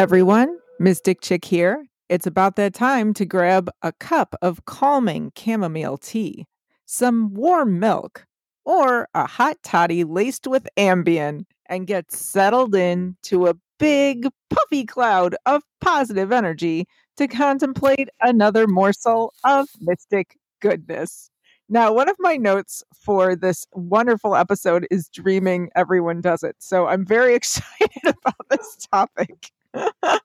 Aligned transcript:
Everyone. 0.00 0.56
Mystic 0.78 1.20
Chick 1.20 1.44
here. 1.44 1.84
It's 2.08 2.26
about 2.26 2.56
that 2.56 2.72
time 2.72 3.12
to 3.12 3.26
grab 3.26 3.68
a 3.82 3.92
cup 3.92 4.34
of 4.40 4.64
calming 4.64 5.30
chamomile 5.36 5.98
tea, 5.98 6.46
some 6.86 7.34
warm 7.34 7.78
milk, 7.78 8.24
or 8.64 9.08
a 9.14 9.26
hot 9.26 9.58
toddy 9.62 10.04
laced 10.04 10.46
with 10.46 10.66
Ambien 10.78 11.44
and 11.66 11.86
get 11.86 12.10
settled 12.10 12.74
in 12.74 13.14
to 13.24 13.48
a 13.48 13.54
big 13.78 14.26
puffy 14.48 14.86
cloud 14.86 15.36
of 15.44 15.62
positive 15.82 16.32
energy 16.32 16.86
to 17.18 17.28
contemplate 17.28 18.08
another 18.22 18.66
morsel 18.66 19.34
of 19.44 19.68
mystic 19.82 20.38
goodness. 20.62 21.30
Now, 21.68 21.92
one 21.92 22.08
of 22.08 22.16
my 22.20 22.38
notes 22.38 22.82
for 22.94 23.36
this 23.36 23.66
wonderful 23.74 24.34
episode 24.34 24.86
is 24.90 25.10
dreaming 25.10 25.68
everyone 25.76 26.22
does 26.22 26.42
it. 26.42 26.56
So 26.58 26.86
I'm 26.86 27.04
very 27.04 27.34
excited 27.40 27.90
about 28.02 28.48
this 28.48 28.78
topic. 28.90 29.52
All 30.02 30.20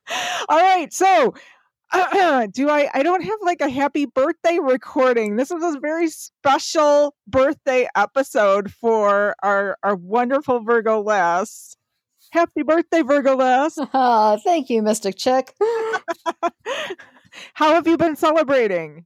right. 0.49 0.91
So, 0.91 1.33
uh, 1.93 2.47
do 2.53 2.69
I 2.69 2.89
I 2.93 3.03
don't 3.03 3.23
have 3.23 3.39
like 3.41 3.61
a 3.61 3.69
happy 3.69 4.05
birthday 4.05 4.59
recording. 4.61 5.35
This 5.35 5.51
is 5.51 5.63
a 5.63 5.79
very 5.79 6.09
special 6.09 7.15
birthday 7.27 7.87
episode 7.95 8.71
for 8.71 9.35
our 9.41 9.77
our 9.83 9.95
wonderful 9.95 10.61
Virgo 10.61 11.01
lass. 11.01 11.75
Happy 12.31 12.63
birthday, 12.63 13.01
Virgo 13.01 13.35
lass. 13.35 13.77
Oh, 13.93 14.39
thank 14.43 14.69
you, 14.69 14.81
Mystic 14.81 15.15
Chick. 15.15 15.53
How 17.53 17.73
have 17.73 17.87
you 17.87 17.97
been 17.97 18.15
celebrating? 18.15 19.05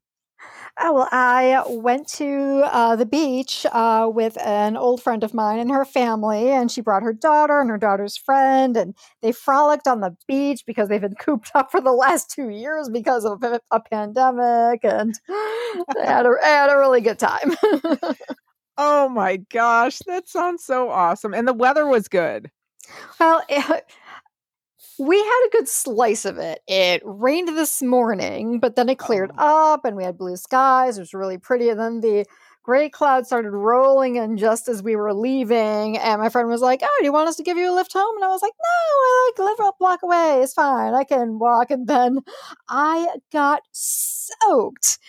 Oh, 0.81 0.94
well, 0.94 1.09
I 1.11 1.61
went 1.67 2.08
to 2.13 2.61
uh, 2.66 2.95
the 2.95 3.05
beach 3.05 3.66
uh, 3.72 4.09
with 4.13 4.38
an 4.41 4.77
old 4.77 5.02
friend 5.03 5.25
of 5.25 5.33
mine 5.33 5.59
and 5.59 5.69
her 5.72 5.83
family, 5.83 6.52
and 6.52 6.72
she 6.72 6.80
brought 6.80 7.03
her 7.03 7.11
daughter 7.11 7.59
and 7.59 7.69
her 7.69 7.77
daughter's 7.77 8.16
friend, 8.16 8.77
and 8.77 8.95
they 9.22 9.33
frolicked 9.33 9.88
on 9.88 10.00
the 10.00 10.16
beach 10.25 10.63
because 10.66 10.88
they've 10.88 11.02
been 11.02 11.16
cooped 11.19 11.52
up 11.53 11.69
for 11.69 11.81
the 11.81 11.91
last 11.91 12.31
two 12.31 12.50
years 12.50 12.89
because 12.89 13.25
of 13.25 13.44
a, 13.44 13.59
a 13.72 13.81
pandemic, 13.81 14.80
and 14.83 15.16
they 15.27 16.05
had 16.05 16.25
a, 16.25 16.31
had 16.41 16.72
a 16.72 16.77
really 16.77 17.02
good 17.02 17.19
time. 17.19 17.57
oh 18.77 19.09
my 19.09 19.38
gosh, 19.52 20.00
that 20.07 20.30
sounds 20.30 20.63
so 20.63 20.89
awesome! 20.89 21.33
And 21.33 21.45
the 21.45 21.53
weather 21.53 21.88
was 21.88 22.07
good. 22.07 22.50
Well, 23.19 23.44
it, 23.50 23.85
we 25.00 25.17
had 25.17 25.45
a 25.47 25.50
good 25.52 25.67
slice 25.67 26.25
of 26.25 26.38
it. 26.38 26.61
It 26.67 27.02
rained 27.05 27.47
this 27.50 27.81
morning, 27.81 28.59
but 28.59 28.75
then 28.75 28.89
it 28.89 29.00
cleared 29.00 29.31
Oh. 29.38 29.73
up 29.73 29.86
and 29.86 29.95
we 29.95 30.03
had 30.03 30.17
blue 30.17 30.36
skies. 30.38 30.97
It 30.97 31.02
was 31.02 31.14
really 31.14 31.38
pretty. 31.38 31.69
And 31.69 31.80
then 31.80 32.02
the 32.02 32.25
gray 32.64 32.89
clouds 32.89 33.28
started 33.28 33.52
rolling 33.52 34.17
in 34.17 34.38
just 34.38 34.67
as 34.67 34.83
we 34.83 34.95
were 34.95 35.14
leaving. 35.14 35.97
And 35.97 36.22
my 36.22 36.30
friend 36.30 36.47
was 36.50 36.61
like, 36.61 36.81
Oh, 36.83 36.97
do 37.00 37.06
you 37.06 37.14
want 37.14 37.30
us 37.30 37.36
to 37.38 37.44
give 37.44 37.58
you 37.58 37.72
a 37.72 37.73
lift 37.73 37.94
home? 37.94 38.16
And 38.17 38.23
I 38.23 38.28
was 38.28 38.41
like, 38.41 38.53
No, 38.53 38.69
I 38.69 39.31
like 39.39 39.58
live 39.58 39.67
a 39.67 39.72
block 39.80 40.03
away. 40.03 40.41
It's 40.44 40.53
fine. 40.53 40.94
I 40.94 41.03
can 41.03 41.39
walk. 41.39 41.72
And 41.72 41.88
then 41.88 42.19
I 42.67 43.08
got 43.31 43.61
soaked 43.72 45.00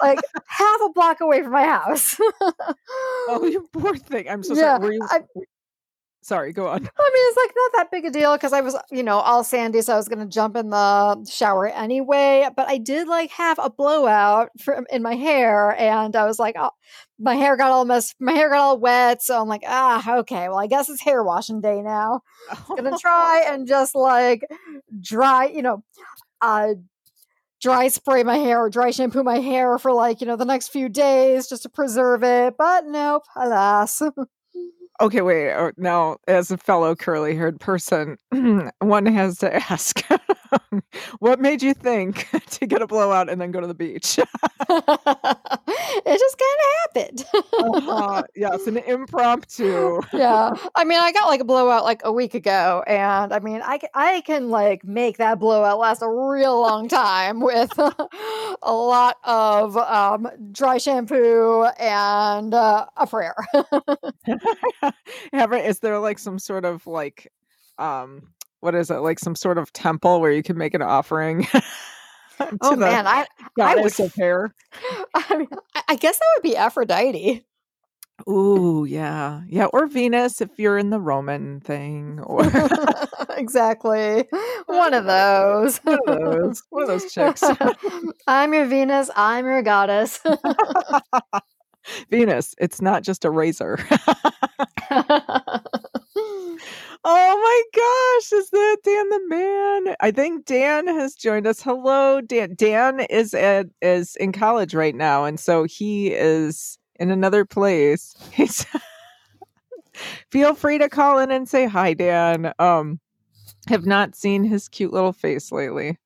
like 0.00 0.18
half 0.46 0.80
a 0.84 0.88
block 0.92 1.20
away 1.20 1.42
from 1.42 1.52
my 1.52 1.64
house. 1.64 2.16
Oh, 3.28 3.46
you 3.50 3.68
poor 3.72 3.96
thing. 3.96 4.28
I'm 4.28 4.42
so 4.42 4.54
Yeah, 4.54 4.78
sorry. 4.78 4.86
Were 4.86 4.92
you? 4.94 5.06
I- 5.10 5.20
sorry. 6.26 6.52
Go 6.52 6.66
on. 6.66 6.76
I 6.76 6.78
mean, 6.80 6.88
it's 6.88 7.36
like 7.36 7.52
not 7.56 7.72
that 7.74 7.90
big 7.90 8.04
a 8.04 8.10
deal 8.10 8.34
because 8.34 8.52
I 8.52 8.60
was, 8.60 8.76
you 8.90 9.02
know, 9.02 9.18
all 9.18 9.44
sandy, 9.44 9.80
so 9.80 9.94
I 9.94 9.96
was 9.96 10.08
gonna 10.08 10.26
jump 10.26 10.56
in 10.56 10.70
the 10.70 11.24
shower 11.24 11.68
anyway. 11.68 12.48
But 12.54 12.68
I 12.68 12.78
did 12.78 13.08
like 13.08 13.30
have 13.30 13.58
a 13.62 13.70
blowout 13.70 14.50
from 14.60 14.86
in 14.90 15.02
my 15.02 15.14
hair, 15.14 15.74
and 15.78 16.14
I 16.16 16.24
was 16.26 16.38
like, 16.38 16.56
oh, 16.58 16.70
my 17.18 17.34
hair 17.36 17.56
got 17.56 17.70
all 17.70 17.84
messed, 17.84 18.16
my 18.20 18.32
hair 18.32 18.50
got 18.50 18.58
all 18.58 18.78
wet. 18.78 19.22
So 19.22 19.40
I'm 19.40 19.48
like, 19.48 19.62
ah, 19.66 20.18
okay, 20.18 20.48
well, 20.48 20.58
I 20.58 20.66
guess 20.66 20.88
it's 20.88 21.02
hair 21.02 21.22
washing 21.22 21.60
day 21.60 21.80
now. 21.82 22.22
Gonna 22.68 22.98
try 22.98 23.44
and 23.48 23.66
just 23.66 23.94
like 23.94 24.42
dry, 25.00 25.46
you 25.46 25.62
know, 25.62 25.82
uh, 26.40 26.74
dry 27.62 27.88
spray 27.88 28.22
my 28.22 28.36
hair 28.36 28.60
or 28.60 28.68
dry 28.68 28.90
shampoo 28.90 29.22
my 29.22 29.38
hair 29.38 29.78
for 29.78 29.92
like 29.92 30.20
you 30.20 30.26
know 30.26 30.36
the 30.36 30.44
next 30.44 30.68
few 30.68 30.88
days 30.88 31.48
just 31.48 31.62
to 31.62 31.68
preserve 31.68 32.22
it. 32.22 32.54
But 32.58 32.86
nope, 32.86 33.22
alas. 33.36 34.02
Okay, 35.00 35.20
wait. 35.20 35.52
uh, 35.52 35.72
Now, 35.76 36.16
as 36.26 36.50
a 36.50 36.56
fellow 36.56 36.94
curly 36.94 37.34
haired 37.36 37.60
person, 37.60 38.16
one 38.80 39.06
has 39.06 39.38
to 39.38 39.54
ask 39.70 40.02
what 41.18 41.40
made 41.40 41.62
you 41.62 41.74
think 41.74 42.28
to 42.50 42.66
get 42.66 42.80
a 42.80 42.86
blowout 42.86 43.28
and 43.28 43.40
then 43.40 43.50
go 43.50 43.60
to 43.60 43.66
the 43.66 43.74
beach? 43.74 44.18
it 44.18 44.26
just 46.18 46.38
kind 46.38 46.58
of 46.60 46.94
happened. 46.94 47.24
uh, 47.88 48.22
yes, 48.34 48.66
an 48.66 48.78
impromptu. 48.78 50.00
yeah. 50.12 50.52
I 50.74 50.84
mean, 50.84 50.98
I 51.00 51.12
got 51.12 51.26
like 51.26 51.40
a 51.40 51.44
blowout 51.44 51.84
like 51.84 52.00
a 52.04 52.12
week 52.12 52.34
ago, 52.34 52.82
and 52.86 53.32
I 53.32 53.40
mean, 53.40 53.60
I, 53.62 53.80
I 53.94 54.20
can 54.22 54.50
like 54.50 54.84
make 54.84 55.18
that 55.18 55.38
blowout 55.38 55.78
last 55.78 56.00
a 56.02 56.08
real 56.08 56.60
long 56.60 56.88
time 56.88 57.40
with 57.40 57.76
a 57.78 58.72
lot 58.72 59.16
of 59.24 59.76
um, 59.76 60.28
dry 60.52 60.78
shampoo 60.78 61.64
and 61.78 62.54
uh, 62.54 62.86
a 62.96 63.06
prayer. 63.06 63.34
Ever, 65.32 65.56
is 65.56 65.80
there 65.80 65.98
like 65.98 66.18
some 66.18 66.38
sort 66.38 66.64
of 66.64 66.86
like, 66.86 67.32
um, 67.78 68.28
what 68.60 68.74
is 68.74 68.90
it? 68.90 68.98
Like 68.98 69.18
some 69.18 69.34
sort 69.34 69.58
of 69.58 69.72
temple 69.72 70.20
where 70.20 70.32
you 70.32 70.42
can 70.42 70.56
make 70.56 70.74
an 70.74 70.82
offering 70.82 71.44
to 72.38 72.58
oh 72.62 72.76
man, 72.76 73.06
I, 73.06 73.26
I 73.60 73.76
would, 73.76 74.00
of 74.00 74.14
hair? 74.14 74.54
I, 75.14 75.36
mean, 75.36 75.48
I 75.88 75.96
guess 75.96 76.18
that 76.18 76.26
would 76.36 76.42
be 76.42 76.56
Aphrodite. 76.56 77.44
Ooh, 78.28 78.86
yeah, 78.88 79.42
yeah, 79.46 79.66
or 79.66 79.86
Venus 79.86 80.40
if 80.40 80.48
you're 80.56 80.78
in 80.78 80.88
the 80.88 80.98
Roman 80.98 81.60
thing, 81.60 82.18
or 82.24 82.50
exactly. 83.36 84.26
One 84.64 84.94
of 84.94 85.04
those. 85.04 85.76
one 85.78 85.98
of 86.06 86.18
those, 86.24 86.62
one 86.70 86.82
of 86.84 86.88
those 86.88 87.12
chicks. 87.12 87.44
I'm 88.26 88.54
your 88.54 88.64
Venus. 88.64 89.10
I'm 89.14 89.44
your 89.44 89.62
goddess. 89.62 90.20
Venus, 92.10 92.54
it's 92.58 92.80
not 92.80 93.02
just 93.02 93.24
a 93.24 93.30
razor. 93.30 93.78
Oh 97.08 97.40
my 97.40 97.62
gosh, 97.72 98.32
is 98.40 98.50
that 98.50 98.78
Dan 98.82 99.08
the 99.10 99.20
man? 99.28 99.96
I 100.00 100.10
think 100.10 100.44
Dan 100.44 100.88
has 100.88 101.14
joined 101.14 101.46
us. 101.46 101.62
Hello, 101.62 102.20
Dan. 102.20 102.54
Dan 102.56 102.98
is 103.08 103.32
at 103.32 103.66
is 103.80 104.16
in 104.16 104.32
college 104.32 104.74
right 104.74 104.94
now, 104.94 105.24
and 105.24 105.38
so 105.38 105.62
he 105.62 106.08
is 106.08 106.78
in 106.98 107.12
another 107.12 107.44
place. 107.44 108.12
He's 108.32 108.66
feel 110.32 110.56
free 110.56 110.78
to 110.78 110.88
call 110.88 111.20
in 111.20 111.30
and 111.30 111.48
say 111.48 111.66
hi, 111.66 111.94
Dan. 111.94 112.52
Um 112.58 112.98
have 113.68 113.86
not 113.86 114.16
seen 114.16 114.42
his 114.42 114.68
cute 114.68 114.92
little 114.92 115.12
face 115.12 115.52
lately. 115.52 115.98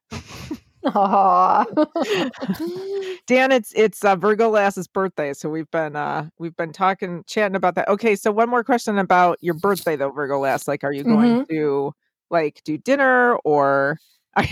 Dan, 3.26 3.52
it's 3.52 3.72
it's 3.74 4.02
uh, 4.02 4.16
Virgo 4.16 4.48
Lass's 4.48 4.88
birthday, 4.88 5.34
so 5.34 5.50
we've 5.50 5.70
been 5.70 5.94
uh 5.94 6.30
we've 6.38 6.56
been 6.56 6.72
talking 6.72 7.22
chatting 7.26 7.56
about 7.56 7.74
that. 7.74 7.88
Okay, 7.88 8.16
so 8.16 8.32
one 8.32 8.48
more 8.48 8.64
question 8.64 8.98
about 8.98 9.36
your 9.42 9.54
birthday 9.54 9.96
though, 9.96 10.10
Virgo 10.10 10.38
Lass. 10.38 10.66
Like, 10.66 10.82
are 10.82 10.92
you 10.92 11.04
going 11.04 11.44
to 11.46 11.92
like 12.30 12.62
do 12.64 12.78
dinner 12.78 13.36
or? 13.44 13.98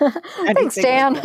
Thanks, 0.54 0.76
Dan. 0.76 1.20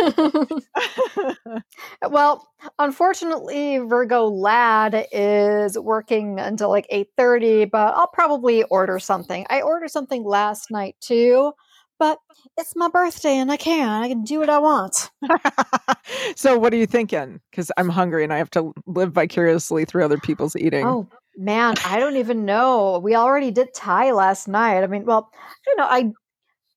well, 2.09 2.49
unfortunately, 2.77 3.77
Virgo 3.77 4.25
Lad 4.25 5.07
is 5.13 5.79
working 5.79 6.39
until 6.39 6.69
like 6.69 6.87
8:30, 6.91 7.71
but 7.71 7.93
I'll 7.95 8.07
probably 8.07 8.63
order 8.63 8.99
something. 8.99 9.45
I 9.49 9.61
ordered 9.61 9.91
something 9.91 10.23
last 10.23 10.71
night 10.71 10.95
too, 10.99 11.53
but 11.99 12.19
it's 12.57 12.75
my 12.75 12.89
birthday 12.89 13.37
and 13.37 13.51
I 13.51 13.57
can. 13.57 13.87
I 13.87 14.07
can 14.07 14.23
do 14.23 14.39
what 14.39 14.49
I 14.49 14.59
want. 14.59 15.09
so, 16.35 16.57
what 16.57 16.73
are 16.73 16.77
you 16.77 16.87
thinking? 16.87 17.41
Because 17.51 17.71
I'm 17.77 17.89
hungry 17.89 18.23
and 18.23 18.33
I 18.33 18.37
have 18.37 18.51
to 18.51 18.73
live 18.85 19.11
vicariously 19.11 19.85
through 19.85 20.05
other 20.05 20.17
people's 20.17 20.55
eating. 20.55 20.85
Oh 20.85 21.07
man, 21.37 21.75
I 21.85 21.99
don't 21.99 22.17
even 22.17 22.45
know. 22.45 22.99
We 22.99 23.15
already 23.15 23.51
did 23.51 23.73
Thai 23.73 24.11
last 24.11 24.47
night. 24.47 24.83
I 24.83 24.87
mean, 24.87 25.05
well, 25.05 25.29
you 25.65 25.75
know, 25.75 25.85
I 25.85 26.11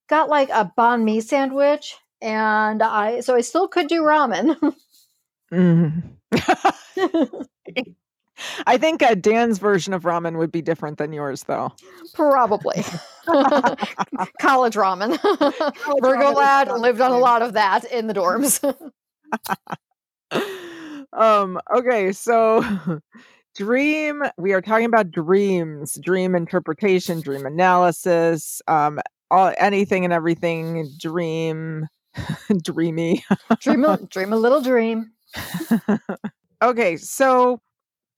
got 0.09 0.29
like 0.29 0.51
a 0.51 0.71
banh 0.77 1.05
mi 1.05 1.21
sandwich 1.21 1.97
and 2.21 2.83
I 2.83 3.21
so 3.21 3.35
I 3.35 3.41
still 3.43 3.69
could 3.69 3.89
do 3.89 4.03
ramen. 4.03 4.57
Mm. 5.51 6.03
I 8.67 8.77
think 8.79 9.03
uh, 9.03 9.15
Dan's 9.15 9.59
version 9.59 9.93
of 9.93 10.03
ramen 10.03 10.39
would 10.39 10.53
be 10.53 10.63
different 10.63 10.99
than 10.99 11.13
yours, 11.13 11.45
though. 11.45 11.73
Probably. 12.15 12.85
College 14.41 14.75
ramen. 14.75 15.11
Virgo 16.01 16.33
ramen 16.33 16.35
lad 16.35 16.73
lived 16.73 17.01
on 17.01 17.11
a 17.11 17.19
lot 17.19 17.43
of 17.43 17.53
that 17.55 17.85
in 17.85 18.07
the 18.07 18.15
dorms. 18.15 18.63
um 21.13 21.59
okay 21.75 22.13
so 22.13 22.63
dream 23.57 24.23
we 24.37 24.53
are 24.53 24.61
talking 24.61 24.85
about 24.85 25.11
dreams 25.11 25.99
dream 26.03 26.35
interpretation 26.35 27.21
dream 27.21 27.47
analysis 27.47 28.61
um 28.69 29.01
all 29.31 29.53
anything 29.59 30.05
and 30.05 30.13
everything 30.13 30.91
dream 30.99 31.87
dreamy 32.63 33.25
dream, 33.61 33.85
a, 33.85 33.97
dream 34.11 34.33
a 34.33 34.37
little 34.37 34.61
dream. 34.61 35.13
okay 36.63 36.97
so 36.97 37.61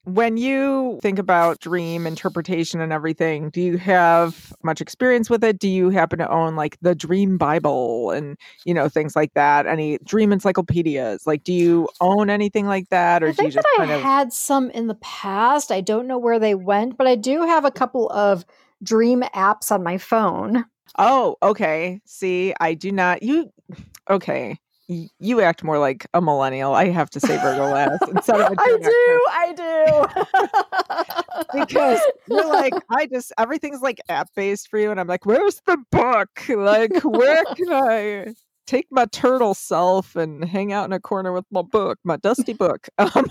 when 0.04 0.36
you 0.36 0.98
think 1.02 1.18
about 1.18 1.60
dream 1.60 2.06
interpretation 2.06 2.80
and 2.80 2.92
everything, 2.92 3.50
do 3.50 3.60
you 3.60 3.76
have 3.78 4.52
much 4.62 4.80
experience 4.80 5.28
with 5.28 5.44
it? 5.44 5.58
Do 5.58 5.68
you 5.68 5.90
happen 5.90 6.18
to 6.20 6.30
own 6.30 6.56
like 6.56 6.78
the 6.80 6.94
Dream 6.94 7.36
Bible 7.36 8.10
and 8.10 8.36
you 8.64 8.72
know 8.72 8.88
things 8.88 9.14
like 9.14 9.34
that? 9.34 9.66
Any 9.66 9.98
dream 9.98 10.32
encyclopedias? 10.32 11.26
Like, 11.26 11.44
do 11.44 11.52
you 11.52 11.88
own 12.00 12.30
anything 12.30 12.66
like 12.66 12.88
that, 12.88 13.22
or 13.22 13.28
I 13.28 13.32
do 13.32 13.44
you 13.44 13.50
think 13.50 13.54
just 13.54 13.66
that 13.76 13.88
I 13.88 13.94
of? 13.94 14.00
had 14.00 14.32
some 14.32 14.70
in 14.70 14.86
the 14.86 14.94
past. 14.96 15.70
I 15.70 15.80
don't 15.80 16.06
know 16.06 16.18
where 16.18 16.38
they 16.38 16.54
went, 16.54 16.96
but 16.96 17.06
I 17.06 17.14
do 17.14 17.42
have 17.42 17.64
a 17.64 17.70
couple 17.70 18.10
of 18.10 18.44
dream 18.82 19.22
apps 19.34 19.70
on 19.70 19.82
my 19.82 19.98
phone. 19.98 20.64
Oh, 20.98 21.36
okay. 21.42 22.00
See, 22.04 22.54
I 22.60 22.74
do 22.74 22.90
not. 22.90 23.22
You 23.22 23.50
okay? 24.08 24.58
You 25.20 25.40
act 25.40 25.62
more 25.62 25.78
like 25.78 26.04
a 26.14 26.20
millennial. 26.20 26.74
I 26.74 26.88
have 26.88 27.10
to 27.10 27.20
say 27.20 27.36
Virgo 27.36 27.66
lass 27.66 28.00
instead 28.08 28.40
of 28.40 28.52
a 28.52 28.56
I 28.58 28.76
do, 28.82 29.26
I 29.30 29.52
do. 31.52 31.60
because 31.60 32.00
you're 32.26 32.48
like 32.48 32.74
I 32.90 33.06
just 33.06 33.32
everything's 33.38 33.82
like 33.82 34.00
app 34.08 34.30
based 34.34 34.68
for 34.68 34.80
you, 34.80 34.90
and 34.90 34.98
I'm 34.98 35.06
like, 35.06 35.24
where's 35.24 35.62
the 35.66 35.78
book? 35.92 36.30
Like, 36.48 37.04
where 37.04 37.44
can 37.54 37.72
I 37.72 38.34
take 38.66 38.88
my 38.90 39.06
turtle 39.06 39.54
self 39.54 40.16
and 40.16 40.44
hang 40.44 40.72
out 40.72 40.86
in 40.86 40.92
a 40.92 40.98
corner 40.98 41.32
with 41.32 41.44
my 41.52 41.62
book, 41.62 42.00
my 42.02 42.16
dusty 42.16 42.52
book? 42.52 42.88
Um, 42.98 43.26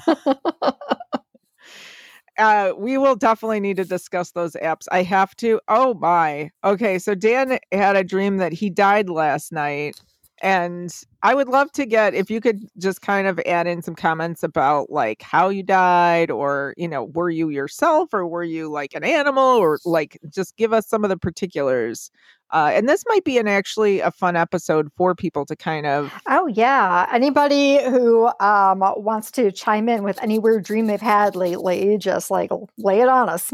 uh, 2.37 2.71
we 2.77 2.97
will 2.97 3.17
definitely 3.17 3.59
need 3.59 3.75
to 3.75 3.83
discuss 3.83 4.31
those 4.31 4.53
apps. 4.53 4.85
I 4.93 5.03
have 5.03 5.35
to. 5.37 5.59
Oh 5.67 5.93
my. 5.95 6.51
Okay, 6.63 6.97
so 6.97 7.13
Dan 7.13 7.59
had 7.73 7.97
a 7.97 8.03
dream 8.03 8.37
that 8.37 8.53
he 8.53 8.69
died 8.69 9.09
last 9.09 9.51
night. 9.51 9.99
And 10.41 10.95
I 11.21 11.35
would 11.35 11.49
love 11.49 11.71
to 11.73 11.85
get 11.85 12.13
if 12.13 12.29
you 12.31 12.39
could 12.39 12.63
just 12.77 13.01
kind 13.01 13.27
of 13.27 13.39
add 13.45 13.67
in 13.67 13.81
some 13.81 13.95
comments 13.95 14.41
about 14.43 14.89
like 14.89 15.21
how 15.21 15.49
you 15.49 15.63
died, 15.63 16.31
or 16.31 16.73
you 16.77 16.87
know, 16.87 17.05
were 17.05 17.29
you 17.29 17.49
yourself, 17.49 18.13
or 18.13 18.25
were 18.27 18.43
you 18.43 18.69
like 18.69 18.93
an 18.95 19.03
animal, 19.03 19.43
or 19.57 19.79
like 19.85 20.17
just 20.33 20.55
give 20.57 20.71
us 20.73 20.87
some 20.87 21.03
of 21.03 21.09
the 21.09 21.17
particulars. 21.17 22.09
Uh, 22.51 22.71
and 22.73 22.89
this 22.89 23.03
might 23.07 23.23
be 23.23 23.37
an 23.37 23.47
actually 23.47 23.99
a 23.99 24.11
fun 24.11 24.35
episode 24.35 24.89
for 24.95 25.15
people 25.15 25.45
to 25.45 25.55
kind 25.55 25.85
of 25.85 26.13
Oh 26.27 26.47
yeah. 26.47 27.07
Anybody 27.11 27.83
who 27.83 28.29
um 28.39 28.79
wants 28.97 29.31
to 29.31 29.51
chime 29.51 29.89
in 29.89 30.03
with 30.03 30.21
any 30.21 30.39
weird 30.39 30.63
dream 30.63 30.87
they've 30.87 31.01
had 31.01 31.35
lately, 31.35 31.97
just 31.97 32.31
like 32.31 32.51
lay 32.77 33.01
it 33.01 33.09
on 33.09 33.29
us. 33.29 33.53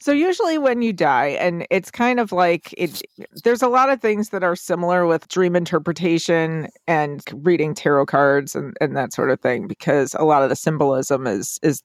so 0.00 0.12
usually 0.12 0.58
when 0.58 0.82
you 0.82 0.92
die 0.92 1.36
and 1.40 1.66
it's 1.70 1.90
kind 1.90 2.20
of 2.20 2.32
like 2.32 2.74
it 2.76 3.02
there's 3.44 3.62
a 3.62 3.68
lot 3.68 3.90
of 3.90 4.00
things 4.00 4.30
that 4.30 4.42
are 4.42 4.56
similar 4.56 5.06
with 5.06 5.28
dream 5.28 5.56
interpretation 5.56 6.68
and 6.86 7.22
reading 7.34 7.74
tarot 7.74 8.06
cards 8.06 8.54
and, 8.54 8.76
and 8.80 8.96
that 8.96 9.12
sort 9.12 9.30
of 9.30 9.40
thing 9.40 9.66
because 9.66 10.14
a 10.18 10.24
lot 10.24 10.42
of 10.42 10.48
the 10.48 10.56
symbolism 10.56 11.26
is 11.26 11.58
is 11.62 11.82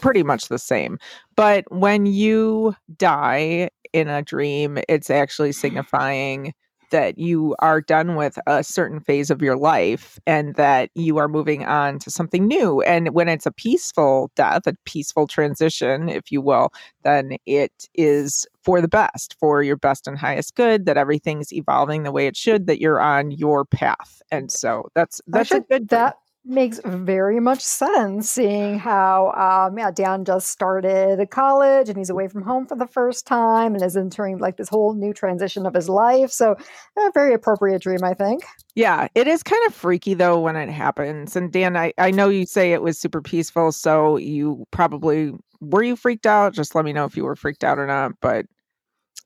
pretty 0.00 0.22
much 0.22 0.48
the 0.48 0.58
same 0.58 0.98
but 1.36 1.64
when 1.70 2.06
you 2.06 2.74
die 2.96 3.68
in 3.94 4.08
a 4.08 4.20
dream 4.20 4.78
it's 4.88 5.08
actually 5.08 5.52
signifying 5.64 6.52
that 6.94 7.18
you 7.18 7.56
are 7.58 7.80
done 7.80 8.14
with 8.14 8.38
a 8.46 8.62
certain 8.62 9.00
phase 9.00 9.28
of 9.28 9.42
your 9.42 9.56
life 9.56 10.16
and 10.28 10.54
that 10.54 10.90
you 10.94 11.18
are 11.18 11.26
moving 11.26 11.64
on 11.64 11.98
to 11.98 12.08
something 12.08 12.46
new. 12.46 12.82
And 12.82 13.08
when 13.08 13.28
it's 13.28 13.46
a 13.46 13.50
peaceful 13.50 14.30
death, 14.36 14.68
a 14.68 14.76
peaceful 14.84 15.26
transition, 15.26 16.08
if 16.08 16.30
you 16.30 16.40
will, 16.40 16.72
then 17.02 17.36
it 17.46 17.88
is 17.94 18.46
for 18.62 18.80
the 18.80 18.86
best, 18.86 19.34
for 19.40 19.64
your 19.64 19.76
best 19.76 20.06
and 20.06 20.16
highest 20.16 20.54
good, 20.54 20.86
that 20.86 20.96
everything's 20.96 21.52
evolving 21.52 22.04
the 22.04 22.12
way 22.12 22.28
it 22.28 22.36
should, 22.36 22.68
that 22.68 22.80
you're 22.80 23.00
on 23.00 23.32
your 23.32 23.64
path. 23.64 24.22
And 24.30 24.52
so 24.52 24.88
that's 24.94 25.20
that's 25.26 25.50
a 25.50 25.60
good 25.60 25.88
that 25.88 26.16
makes 26.46 26.78
very 26.84 27.40
much 27.40 27.60
sense 27.62 28.28
seeing 28.30 28.78
how 28.78 29.32
um 29.32 29.78
yeah 29.78 29.90
dan 29.90 30.24
just 30.24 30.48
started 30.48 31.26
college 31.30 31.88
and 31.88 31.96
he's 31.96 32.10
away 32.10 32.28
from 32.28 32.42
home 32.42 32.66
for 32.66 32.76
the 32.76 32.86
first 32.86 33.26
time 33.26 33.74
and 33.74 33.82
is 33.82 33.96
entering 33.96 34.36
like 34.38 34.56
this 34.58 34.68
whole 34.68 34.92
new 34.94 35.12
transition 35.14 35.64
of 35.64 35.72
his 35.74 35.88
life 35.88 36.30
so 36.30 36.54
a 36.98 37.10
very 37.14 37.32
appropriate 37.32 37.80
dream 37.80 38.04
i 38.04 38.12
think 38.12 38.44
Yeah, 38.74 39.06
it 39.14 39.28
is 39.28 39.42
kind 39.42 39.64
of 39.66 39.74
freaky 39.74 40.14
though 40.14 40.40
when 40.40 40.56
it 40.56 40.68
happens. 40.68 41.36
And 41.36 41.52
Dan, 41.52 41.76
I, 41.76 41.92
I 41.98 42.10
know 42.10 42.28
you 42.28 42.46
say 42.46 42.72
it 42.72 42.82
was 42.82 42.98
super 42.98 43.22
peaceful, 43.22 43.70
so 43.72 44.16
you 44.16 44.66
probably 44.72 45.32
were 45.60 45.82
you 45.82 45.96
freaked 45.96 46.26
out? 46.26 46.52
Just 46.54 46.74
let 46.74 46.84
me 46.84 46.92
know 46.92 47.04
if 47.04 47.16
you 47.16 47.24
were 47.24 47.36
freaked 47.36 47.64
out 47.64 47.78
or 47.78 47.86
not. 47.86 48.12
But 48.20 48.46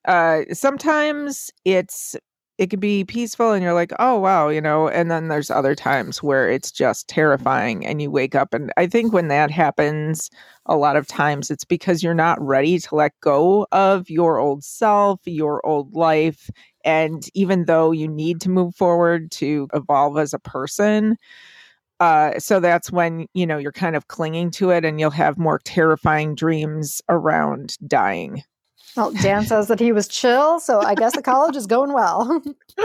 uh 0.06 0.43
sometimes 0.53 1.50
it's 1.64 2.17
it 2.58 2.70
could 2.70 2.81
be 2.81 3.05
peaceful 3.05 3.52
and 3.52 3.62
you're 3.62 3.72
like, 3.72 3.93
oh 4.00 4.19
wow, 4.19 4.49
you 4.49 4.60
know, 4.60 4.88
and 4.88 5.10
then 5.10 5.28
there's 5.28 5.50
other 5.50 5.75
times 5.76 6.22
where 6.22 6.50
it's 6.50 6.72
just 6.72 7.08
terrifying 7.08 7.87
and 7.87 8.02
you 8.02 8.10
wake 8.10 8.34
up 8.34 8.52
and 8.52 8.72
I 8.76 8.87
think 8.88 9.12
when 9.12 9.28
that 9.28 9.50
happens 9.50 10.28
a 10.66 10.76
lot 10.76 10.96
of 10.96 11.06
times 11.06 11.50
it's 11.50 11.64
because 11.64 12.02
you're 12.02 12.14
not 12.14 12.40
ready 12.40 12.78
to 12.81 12.94
let 12.94 13.12
go 13.20 13.66
of 13.72 14.10
your 14.10 14.38
old 14.38 14.64
self, 14.64 15.20
your 15.25 15.64
old 15.64 15.94
life. 15.94 16.50
And 16.84 17.28
even 17.34 17.66
though 17.66 17.93
you 17.93 18.08
need 18.08 18.40
to 18.43 18.50
move 18.50 18.75
forward 18.75 19.31
to 19.32 19.69
evolve 19.72 20.19
as 20.19 20.34
a 20.34 20.38
person, 20.40 21.16
uh, 22.00 22.38
so 22.38 22.61
that's 22.61 22.93
when 22.93 23.26
you 23.34 23.46
know 23.46 23.58
you're 23.58 23.72
kind 23.72 23.96
of 23.96 24.08
clinging 24.08 24.50
to 24.52 24.70
it 24.70 24.84
and 24.84 25.00
you'll 25.00 25.11
have 25.11 25.38
more 25.38 25.61
terrifying 25.64 26.34
dreams 26.34 27.02
around 27.08 27.76
dying. 27.88 28.43
Well 28.99 29.12
dan 29.12 29.47
says 29.47 29.69
that 29.69 29.81
he 29.81 29.93
was 29.93 30.09
chill 30.09 30.61
so 30.61 30.81
i 30.83 30.95
guess 30.95 31.15
the 31.15 31.23
college 31.23 31.56
is 31.56 31.67
going 31.67 31.93
well 31.93 32.43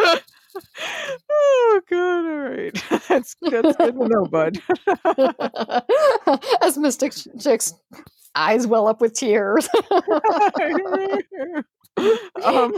oh 1.31 1.81
god, 1.89 2.25
all 2.25 2.50
right. 2.50 2.83
That's 3.10 3.36
that's 3.42 3.75
good 3.75 3.75
to 3.80 4.07
know, 4.07 4.25
bud. 4.25 4.60
as 6.62 6.77
mystic 6.77 7.13
chick's 7.39 7.74
eyes 8.36 8.68
well 8.68 8.88
up 8.88 9.01
with 9.01 9.13
tears 9.13 9.68
um, 12.44 12.71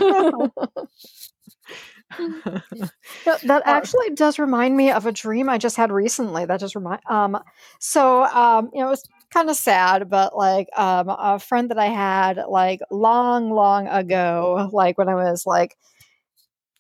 That, 3.26 3.42
that 3.44 3.64
Uh, 3.66 3.70
actually 3.70 4.12
does 4.12 4.38
remind 4.40 4.78
me 4.78 4.92
of 4.92 5.06
a 5.06 5.12
dream 5.12 5.50
I 5.50 5.58
just 5.58 5.76
had 5.76 5.92
recently. 5.92 6.46
That 6.46 6.60
just 6.60 6.76
remind 6.76 7.02
um 7.10 7.38
so 7.80 8.24
um 8.26 8.70
you 8.74 8.82
know 8.82 8.88
it 8.88 8.92
was 8.92 9.04
kind 9.32 9.50
of 9.50 9.56
sad, 9.56 10.10
but 10.10 10.36
like 10.36 10.68
um 10.78 11.10
a 11.10 11.40
friend 11.40 11.70
that 11.72 11.80
I 11.80 11.88
had 11.88 12.40
like 12.50 12.82
long 12.92 13.52
long 13.52 13.88
ago, 13.88 14.70
like 14.74 14.98
when 14.98 15.10
I 15.10 15.16
was 15.16 15.46
like 15.46 15.76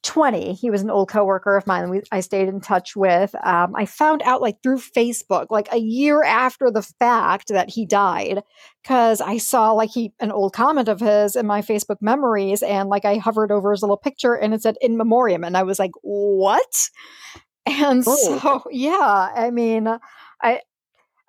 20 0.05 0.53
he 0.53 0.69
was 0.69 0.83
an 0.83 0.91
old 0.91 1.09
coworker 1.09 1.57
of 1.57 1.65
mine 1.65 1.89
we, 1.89 1.99
i 2.11 2.19
stayed 2.19 2.47
in 2.47 2.61
touch 2.61 2.95
with 2.95 3.33
um, 3.43 3.75
i 3.75 3.87
found 3.87 4.21
out 4.21 4.39
like 4.39 4.61
through 4.61 4.77
facebook 4.77 5.47
like 5.49 5.67
a 5.71 5.79
year 5.79 6.23
after 6.23 6.69
the 6.69 6.83
fact 6.83 7.47
that 7.47 7.71
he 7.71 7.87
died 7.87 8.43
because 8.83 9.19
i 9.19 9.37
saw 9.37 9.71
like 9.71 9.89
he 9.89 10.13
an 10.19 10.31
old 10.31 10.53
comment 10.53 10.87
of 10.87 10.99
his 10.99 11.35
in 11.35 11.47
my 11.47 11.59
facebook 11.59 11.97
memories 12.01 12.61
and 12.61 12.87
like 12.87 13.03
i 13.03 13.17
hovered 13.17 13.51
over 13.51 13.71
his 13.71 13.81
little 13.81 13.97
picture 13.97 14.35
and 14.35 14.53
it 14.53 14.61
said 14.61 14.77
in 14.79 14.95
memoriam 14.95 15.43
and 15.43 15.57
i 15.57 15.63
was 15.63 15.79
like 15.79 15.91
what? 16.01 16.89
And 17.67 18.05
so 18.05 18.63
yeah 18.69 19.31
i 19.35 19.49
mean 19.49 19.87
i 20.43 20.59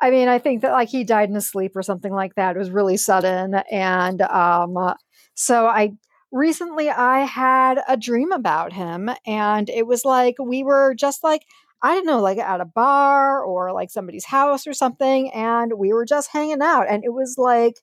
i 0.00 0.10
mean 0.10 0.28
i 0.28 0.38
think 0.38 0.62
that 0.62 0.72
like 0.72 0.88
he 0.88 1.04
died 1.04 1.28
in 1.28 1.34
his 1.34 1.48
sleep 1.48 1.72
or 1.74 1.82
something 1.82 2.12
like 2.12 2.34
that. 2.34 2.56
It 2.56 2.58
was 2.58 2.70
really 2.70 2.96
sudden 2.96 3.54
and 3.70 4.22
um 4.22 4.94
so 5.34 5.66
i 5.66 5.92
recently 6.32 6.90
I 6.90 7.20
had 7.20 7.80
a 7.88 7.96
dream 7.96 8.32
about 8.32 8.72
him 8.72 9.10
and 9.26 9.68
it 9.70 9.86
was 9.86 10.04
like 10.04 10.34
we 10.42 10.64
were 10.64 10.94
just 10.94 11.22
like 11.24 11.42
I 11.82 11.94
don't 11.94 12.06
know 12.06 12.20
like 12.20 12.38
at 12.38 12.60
a 12.60 12.64
bar 12.64 13.42
or 13.42 13.72
like 13.72 13.90
somebody's 13.90 14.24
house 14.26 14.66
or 14.66 14.72
something 14.72 15.30
and 15.32 15.72
we 15.78 15.92
were 15.92 16.04
just 16.04 16.30
hanging 16.32 16.62
out 16.62 16.86
and 16.90 17.04
it 17.04 17.12
was 17.12 17.36
like 17.38 17.74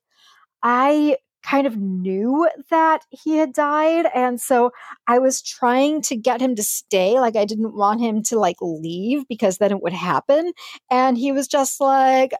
I 0.63 1.17
kind 1.43 1.67
of 1.67 1.77
knew 1.77 2.49
that 2.69 3.03
he 3.09 3.37
had 3.37 3.53
died 3.53 4.07
and 4.15 4.39
so 4.39 4.71
I 5.07 5.19
was 5.19 5.41
trying 5.41 6.01
to 6.03 6.15
get 6.15 6.41
him 6.41 6.55
to 6.55 6.63
stay 6.63 7.19
like 7.19 7.35
I 7.35 7.45
didn't 7.45 7.75
want 7.75 8.01
him 8.01 8.23
to 8.23 8.39
like 8.39 8.57
leave 8.61 9.27
because 9.27 9.57
then 9.57 9.71
it 9.71 9.81
would 9.81 9.93
happen 9.93 10.53
and 10.89 11.17
he 11.17 11.31
was 11.31 11.47
just 11.47 11.81
like 11.81 12.33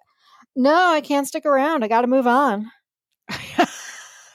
no 0.55 0.75
I 0.75 1.01
can't 1.01 1.27
stick 1.27 1.45
around 1.45 1.83
I 1.83 1.87
got 1.87 2.01
to 2.01 2.07
move 2.07 2.27
on 2.27 2.71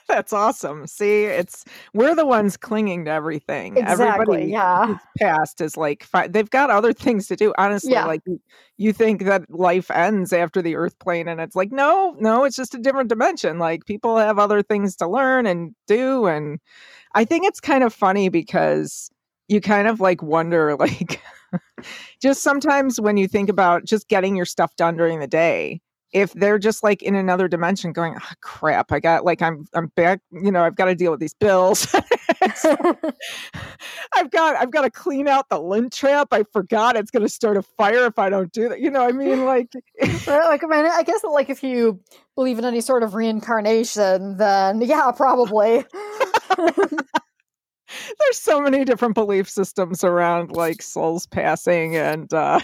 That's 0.09 0.33
awesome. 0.33 0.87
See, 0.87 1.25
it's 1.25 1.65
we're 1.93 2.15
the 2.15 2.25
ones 2.27 2.57
clinging 2.57 3.05
to 3.05 3.11
everything. 3.11 3.77
exactly 3.77 4.07
Everybody 4.07 4.47
yeah 4.51 4.97
Past 5.19 5.61
is 5.61 5.77
like 5.77 6.03
fi- 6.03 6.29
they've 6.29 6.49
got 6.49 6.71
other 6.71 6.93
things 6.95 7.27
to 7.29 7.37
do. 7.37 7.53
Honestly, 7.59 7.93
Yeah. 7.93 8.07
like 8.07 8.23
you, 8.27 8.41
you 8.79 8.93
think 8.95 9.25
that 9.25 9.51
life 9.51 9.91
ends 9.91 10.33
after 10.33 10.63
the 10.63 10.77
Earth 10.77 10.99
plane, 10.99 11.29
and 11.29 11.41
it's 11.41 11.55
like 11.55 11.71
no, 11.73 12.17
no, 12.19 12.45
it's 12.45 12.57
just 12.57 12.75
a 12.75 12.79
different 12.79 13.11
dimension. 13.11 13.59
Like 13.59 13.85
people 13.85 14.17
have 14.17 14.39
other 14.39 14.63
things 14.63 14.97
to 14.97 15.07
learn 15.09 15.47
and 15.47 15.75
do, 15.87 16.27
and 16.27 16.59
I 17.15 17.25
think 17.27 17.45
it's 17.47 17.61
kind 17.61 17.85
of 17.85 17.93
funny 17.93 18.31
because 18.31 19.11
you 19.49 19.61
kind 19.61 19.89
of 19.89 20.01
like 20.01 20.23
wonder, 20.23 20.75
like, 20.81 21.21
just 22.21 22.43
sometimes 22.43 23.01
when 23.01 23.17
you 23.17 23.29
think 23.29 23.49
about 23.49 23.85
just 23.85 24.09
getting 24.09 24.37
your 24.37 24.47
stuff 24.47 24.75
done 24.77 24.97
during 24.97 25.21
the 25.21 25.27
day, 25.27 25.81
if 26.13 26.33
they're 26.33 26.59
just 26.59 26.83
like 26.83 27.03
in 27.03 27.15
another 27.15 27.49
dimension 27.49 27.93
going 27.93 28.17
oh, 28.19 28.33
crap 28.41 28.93
i 28.93 28.99
got 28.99 29.25
like 29.25 29.43
i'm 29.43 29.67
i'm 29.75 29.89
back 29.89 30.21
you 30.31 30.51
know 30.51 30.65
i've 30.65 30.77
got 30.77 30.87
to 30.87 30.95
deal 30.95 31.11
with 31.11 31.21
these 31.21 31.35
bills. 31.35 31.95
I've 34.15 34.31
got 34.31 34.57
i've 34.57 34.71
got 34.71 34.83
to 34.83 34.91
clean 34.91 35.29
out 35.29 35.49
the 35.49 35.61
lint 35.61 35.93
trap 35.93 36.29
i 36.33 36.45
forgot 36.53 36.97
it's 36.97 37.11
going 37.11 37.23
to 37.23 37.29
start 37.29 37.57
a 37.57 37.63
fire 37.63 38.07
if 38.07 38.19
i 38.19 38.29
don't 38.29 38.53
do 38.53 38.69
that 38.69 38.81
you 38.81 38.91
know 38.91 39.05
i 39.07 39.13
mean 39.13 39.45
like 39.47 39.73
like 40.27 40.65
i 40.65 40.67
mean 40.67 40.87
i 40.87 41.03
guess 41.03 41.23
like 41.25 41.51
if 41.51 41.63
you 41.63 42.01
believe 42.35 42.59
in 42.59 42.65
any 42.65 42.81
sort 42.81 43.03
of 43.03 43.15
reincarnation 43.15 44.37
then 44.37 44.81
yeah 44.81 45.11
probably. 45.11 45.85
There's 48.19 48.39
so 48.39 48.61
many 48.61 48.85
different 48.85 49.15
belief 49.15 49.49
systems 49.49 50.05
around 50.05 50.53
like 50.53 50.83
souls 50.83 51.27
passing 51.27 51.97
and 51.97 52.33
uh 52.35 52.61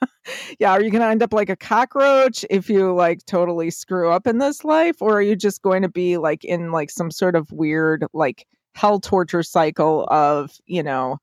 yeah, 0.58 0.70
are 0.70 0.82
you 0.82 0.90
going 0.90 1.02
to 1.02 1.08
end 1.08 1.22
up 1.22 1.32
like 1.32 1.48
a 1.48 1.56
cockroach 1.56 2.44
if 2.50 2.68
you 2.68 2.94
like 2.94 3.24
totally 3.26 3.70
screw 3.70 4.10
up 4.10 4.26
in 4.26 4.38
this 4.38 4.64
life 4.64 5.00
or 5.00 5.14
are 5.18 5.22
you 5.22 5.36
just 5.36 5.62
going 5.62 5.82
to 5.82 5.88
be 5.88 6.16
like 6.16 6.44
in 6.44 6.72
like 6.72 6.90
some 6.90 7.10
sort 7.10 7.34
of 7.34 7.50
weird 7.52 8.04
like 8.12 8.46
hell 8.74 9.00
torture 9.00 9.42
cycle 9.42 10.06
of, 10.10 10.52
you 10.66 10.82
know, 10.82 11.18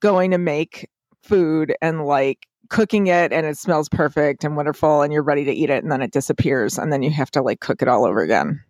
going 0.00 0.30
to 0.30 0.38
make 0.38 0.88
food 1.22 1.74
and 1.80 2.04
like 2.04 2.46
cooking 2.68 3.06
it 3.06 3.32
and 3.32 3.46
it 3.46 3.56
smells 3.56 3.88
perfect 3.88 4.44
and 4.44 4.56
wonderful 4.56 5.02
and 5.02 5.12
you're 5.12 5.22
ready 5.22 5.44
to 5.44 5.52
eat 5.52 5.70
it 5.70 5.82
and 5.82 5.92
then 5.92 6.02
it 6.02 6.12
disappears 6.12 6.78
and 6.78 6.92
then 6.92 7.02
you 7.02 7.10
have 7.10 7.30
to 7.30 7.42
like 7.42 7.60
cook 7.60 7.82
it 7.82 7.88
all 7.88 8.04
over 8.04 8.20
again. 8.20 8.60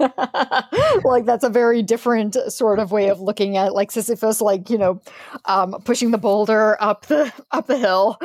like 1.04 1.24
that's 1.26 1.44
a 1.44 1.48
very 1.50 1.82
different 1.82 2.36
sort 2.48 2.78
of 2.78 2.90
way 2.90 3.08
of 3.08 3.20
looking 3.20 3.56
at 3.56 3.74
like 3.74 3.90
Sisyphus, 3.90 4.40
like 4.40 4.70
you 4.70 4.78
know, 4.78 5.00
um, 5.44 5.76
pushing 5.84 6.10
the 6.10 6.18
boulder 6.18 6.76
up 6.82 7.06
the 7.06 7.32
up 7.50 7.66
the 7.66 7.78
hill, 7.78 8.16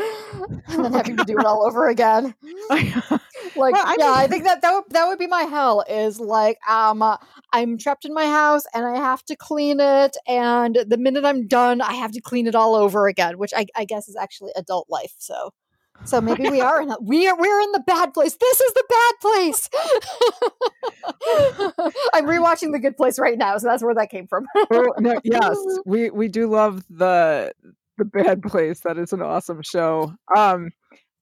and 0.68 0.86
then 0.86 0.94
having 0.94 1.18
to 1.18 1.24
do 1.26 1.38
it 1.38 1.46
all 1.46 1.66
over 1.66 1.88
again. 1.88 2.34
like, 2.70 2.94
well, 3.56 3.74
I 3.76 3.96
yeah, 4.00 4.08
mean, 4.08 4.16
I 4.16 4.28
think 4.28 4.44
that 4.46 4.62
that 4.62 4.74
would, 4.74 4.84
that 4.92 5.08
would 5.08 5.20
be 5.20 5.28
my 5.28 5.44
hell. 5.44 5.84
Is 5.90 6.20
like, 6.20 6.58
um, 6.68 7.02
uh, 7.02 7.18
I'm 7.52 7.78
trapped 7.78 8.06
in 8.06 8.14
my 8.14 8.26
house 8.26 8.64
and 8.74 8.86
I 8.86 8.98
have 8.98 9.24
to 9.26 9.36
clean 9.36 9.80
it, 9.80 10.16
and 10.28 10.78
the 10.88 10.98
minute 10.98 11.26
I'm 11.26 11.48
done, 11.48 11.82
I 11.82 11.94
have 11.94 12.12
to 12.14 12.22
clean 12.22 12.48
it 12.48 12.56
all 12.56 12.76
over 12.76 13.08
again, 13.08 13.38
which 13.38 13.54
I, 13.56 13.66
I 13.76 13.86
guess 13.86 14.08
is 14.08 14.16
actually 14.16 14.52
adult 14.56 14.90
life. 14.90 15.14
So. 15.18 15.52
So 16.04 16.22
maybe 16.22 16.50
we 16.50 16.62
are 16.62 16.82
in 16.82 16.92
a, 16.92 16.98
we 17.02 17.28
are 17.28 17.38
we're 17.38 17.62
in 17.62 17.72
the 17.72 17.80
bad 17.80 18.14
place. 18.14 18.36
This 18.36 18.62
is 18.62 18.74
the 18.74 18.84
bad 18.90 19.14
place. 19.22 19.70
I'm 22.14 22.26
rewatching 22.26 22.72
The 22.72 22.80
Good 22.80 22.98
Place 22.98 23.18
right 23.18 23.38
now, 23.38 23.58
so 23.58 23.68
that's 23.68 23.84
where 23.84 23.96
that 23.96 24.10
came 24.10 24.28
from. 24.28 24.46
oh, 24.72 24.94
no, 25.00 25.20
yes, 25.24 25.58
we 25.86 26.10
we 26.12 26.28
do 26.28 26.48
love 26.48 26.84
the 26.90 27.54
the 27.98 28.06
bad 28.06 28.44
place. 28.44 28.82
That 28.82 28.98
is 28.98 29.14
an 29.14 29.22
awesome 29.22 29.62
show. 29.64 30.14
Um, 30.36 30.72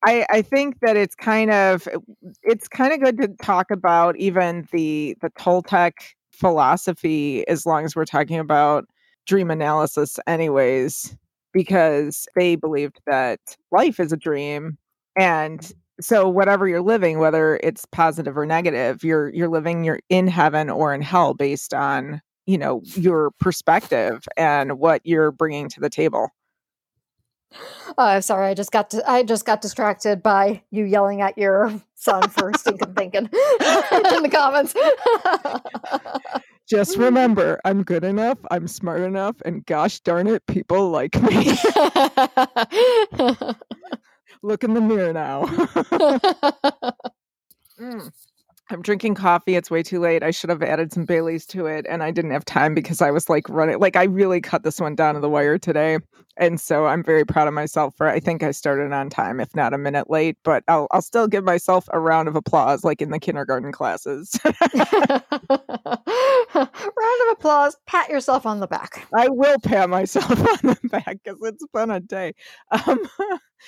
I 0.05 0.25
I 0.29 0.41
think 0.41 0.79
that 0.81 0.97
it's 0.97 1.15
kind 1.15 1.51
of 1.51 1.87
it's 2.41 2.67
kind 2.67 2.93
of 2.93 2.99
good 2.99 3.17
to 3.21 3.29
talk 3.41 3.71
about 3.71 4.17
even 4.17 4.67
the 4.71 5.15
the 5.21 5.29
Toltec 5.31 5.93
philosophy 6.31 7.47
as 7.47 7.65
long 7.65 7.85
as 7.85 7.95
we're 7.95 8.05
talking 8.05 8.39
about 8.39 8.85
dream 9.25 9.49
analysis, 9.49 10.19
anyways 10.27 11.15
because 11.53 12.27
they 12.35 12.55
believed 12.55 12.99
that 13.05 13.39
life 13.71 13.99
is 13.99 14.11
a 14.11 14.17
dream 14.17 14.77
and 15.17 15.73
so 16.01 16.27
whatever 16.27 16.67
you're 16.67 16.81
living 16.81 17.19
whether 17.19 17.59
it's 17.63 17.85
positive 17.85 18.37
or 18.37 18.45
negative 18.45 19.03
you're 19.03 19.29
you're 19.33 19.49
living 19.49 19.83
you're 19.83 19.99
in 20.09 20.27
heaven 20.27 20.69
or 20.69 20.93
in 20.93 21.01
hell 21.01 21.33
based 21.33 21.73
on 21.73 22.21
you 22.45 22.57
know 22.57 22.81
your 22.95 23.31
perspective 23.39 24.27
and 24.35 24.79
what 24.79 25.01
you're 25.05 25.31
bringing 25.31 25.69
to 25.69 25.79
the 25.79 25.89
table 25.89 26.29
Oh, 27.97 28.19
sorry. 28.19 28.47
I 28.47 28.53
just 28.53 28.71
got 28.71 28.89
to, 28.91 29.09
I 29.09 29.23
just 29.23 29.45
got 29.45 29.61
distracted 29.61 30.23
by 30.23 30.63
you 30.71 30.85
yelling 30.85 31.21
at 31.21 31.37
your 31.37 31.79
son 31.95 32.29
for 32.29 32.51
stinking 32.57 32.93
thinking 32.95 33.25
in 33.25 33.29
the 33.29 34.29
comments. 34.31 34.73
Just 36.69 36.97
mm. 36.97 37.03
remember, 37.03 37.59
I'm 37.65 37.83
good 37.83 38.03
enough, 38.03 38.37
I'm 38.51 38.67
smart 38.67 39.01
enough, 39.01 39.35
and 39.45 39.65
gosh 39.65 39.99
darn 39.99 40.27
it, 40.27 40.45
people 40.47 40.89
like 40.89 41.21
me. 41.21 41.57
Look 44.41 44.63
in 44.63 44.73
the 44.73 44.81
mirror 44.81 45.13
now. 45.13 45.45
I'm 48.73 48.81
drinking 48.81 49.15
coffee. 49.15 49.55
It's 49.55 49.69
way 49.69 49.83
too 49.83 49.99
late. 49.99 50.23
I 50.23 50.31
should 50.31 50.49
have 50.49 50.63
added 50.63 50.91
some 50.91 51.05
Baileys 51.05 51.45
to 51.47 51.67
it, 51.67 51.85
and 51.87 52.01
I 52.01 52.11
didn't 52.11 52.31
have 52.31 52.43
time 52.43 52.73
because 52.73 53.01
I 53.01 53.11
was 53.11 53.29
like 53.29 53.47
running. 53.47 53.79
Like 53.79 53.95
I 53.95 54.05
really 54.05 54.41
cut 54.41 54.63
this 54.63 54.81
one 54.81 54.95
down 54.95 55.13
to 55.13 55.19
the 55.19 55.29
wire 55.29 55.57
today, 55.57 55.99
and 56.37 56.59
so 56.59 56.87
I'm 56.87 57.03
very 57.03 57.23
proud 57.23 57.47
of 57.47 57.53
myself 57.53 57.95
for. 57.95 58.07
I 58.07 58.19
think 58.19 58.41
I 58.41 58.51
started 58.51 58.91
on 58.91 59.09
time, 59.09 59.39
if 59.39 59.55
not 59.55 59.73
a 59.73 59.77
minute 59.77 60.09
late, 60.09 60.37
but 60.43 60.63
I'll 60.67 60.87
I'll 60.91 61.01
still 61.01 61.27
give 61.27 61.43
myself 61.43 61.87
a 61.93 61.99
round 61.99 62.27
of 62.27 62.35
applause, 62.35 62.83
like 62.83 63.01
in 63.01 63.11
the 63.11 63.19
kindergarten 63.19 63.71
classes. 63.71 64.37
round 64.43 65.23
of 67.21 67.27
applause. 67.31 67.77
Pat 67.85 68.09
yourself 68.09 68.45
on 68.45 68.59
the 68.59 68.67
back. 68.67 69.07
I 69.13 69.29
will 69.29 69.59
pat 69.59 69.89
myself 69.89 70.31
on 70.31 70.57
the 70.63 70.79
back 70.89 71.19
because 71.23 71.39
it's 71.43 71.65
been 71.73 71.91
a 71.91 71.99
day. 71.99 72.33
Um, 72.71 72.99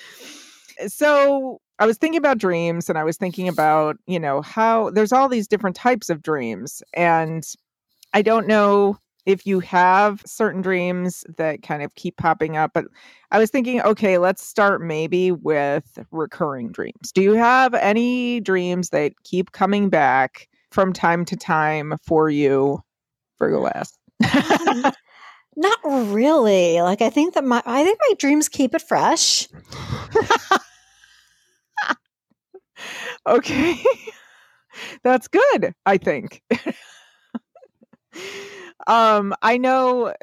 so 0.88 1.59
I 1.79 1.86
was 1.86 1.98
thinking 1.98 2.17
about 2.17 2.38
dreams 2.38 2.89
and 2.89 2.98
I 2.98 3.03
was 3.03 3.17
thinking 3.17 3.48
about, 3.48 3.98
you 4.08 4.20
know, 4.20 4.41
how 4.41 4.91
there's 4.91 5.12
all 5.12 5.27
these 5.27 5.48
different 5.48 5.75
types 5.75 6.10
of 6.10 6.24
dreams. 6.24 6.82
And 6.94 7.46
I 8.13 8.22
don't 8.22 8.48
know 8.48 8.98
if 9.25 9.46
you 9.46 9.60
have 9.60 10.22
certain 10.25 10.62
dreams 10.62 11.25
that 11.38 11.63
kind 11.63 11.82
of 11.82 11.94
keep 11.96 12.15
popping 12.17 12.58
up, 12.58 12.72
but 12.74 12.86
I 13.32 13.39
was 13.39 13.50
thinking, 13.50 13.82
okay, 13.82 14.17
let's 14.17 14.44
start 14.46 14.82
maybe 14.82 15.32
with 15.32 15.98
recurring 16.12 16.72
dreams. 16.72 17.12
Do 17.13 17.22
you 17.22 17.34
have 17.34 17.74
any 17.74 18.39
dreams 18.39 18.89
that 18.89 19.13
keep 19.24 19.51
coming 19.51 19.89
back 19.89 20.48
from 20.72 20.94
time 20.94 21.25
to 21.25 21.36
time 21.36 21.96
for 22.03 22.29
you, 22.29 22.82
Virgo 23.39 23.62
Lass? 23.62 23.98
Um, 24.34 24.91
not 25.55 25.79
really. 25.84 26.82
Like 26.82 27.01
I 27.01 27.10
think 27.10 27.34
that 27.34 27.44
my 27.44 27.63
I 27.65 27.84
think 27.84 28.00
my 28.08 28.15
dreams 28.17 28.48
keep 28.48 28.75
it 28.75 28.82
fresh. 28.82 29.48
okay. 33.27 33.75
That's 35.03 35.27
good, 35.27 35.74
I 35.86 35.98
think. 35.98 36.41
um, 38.88 39.34
I 39.41 39.58
know 39.58 40.13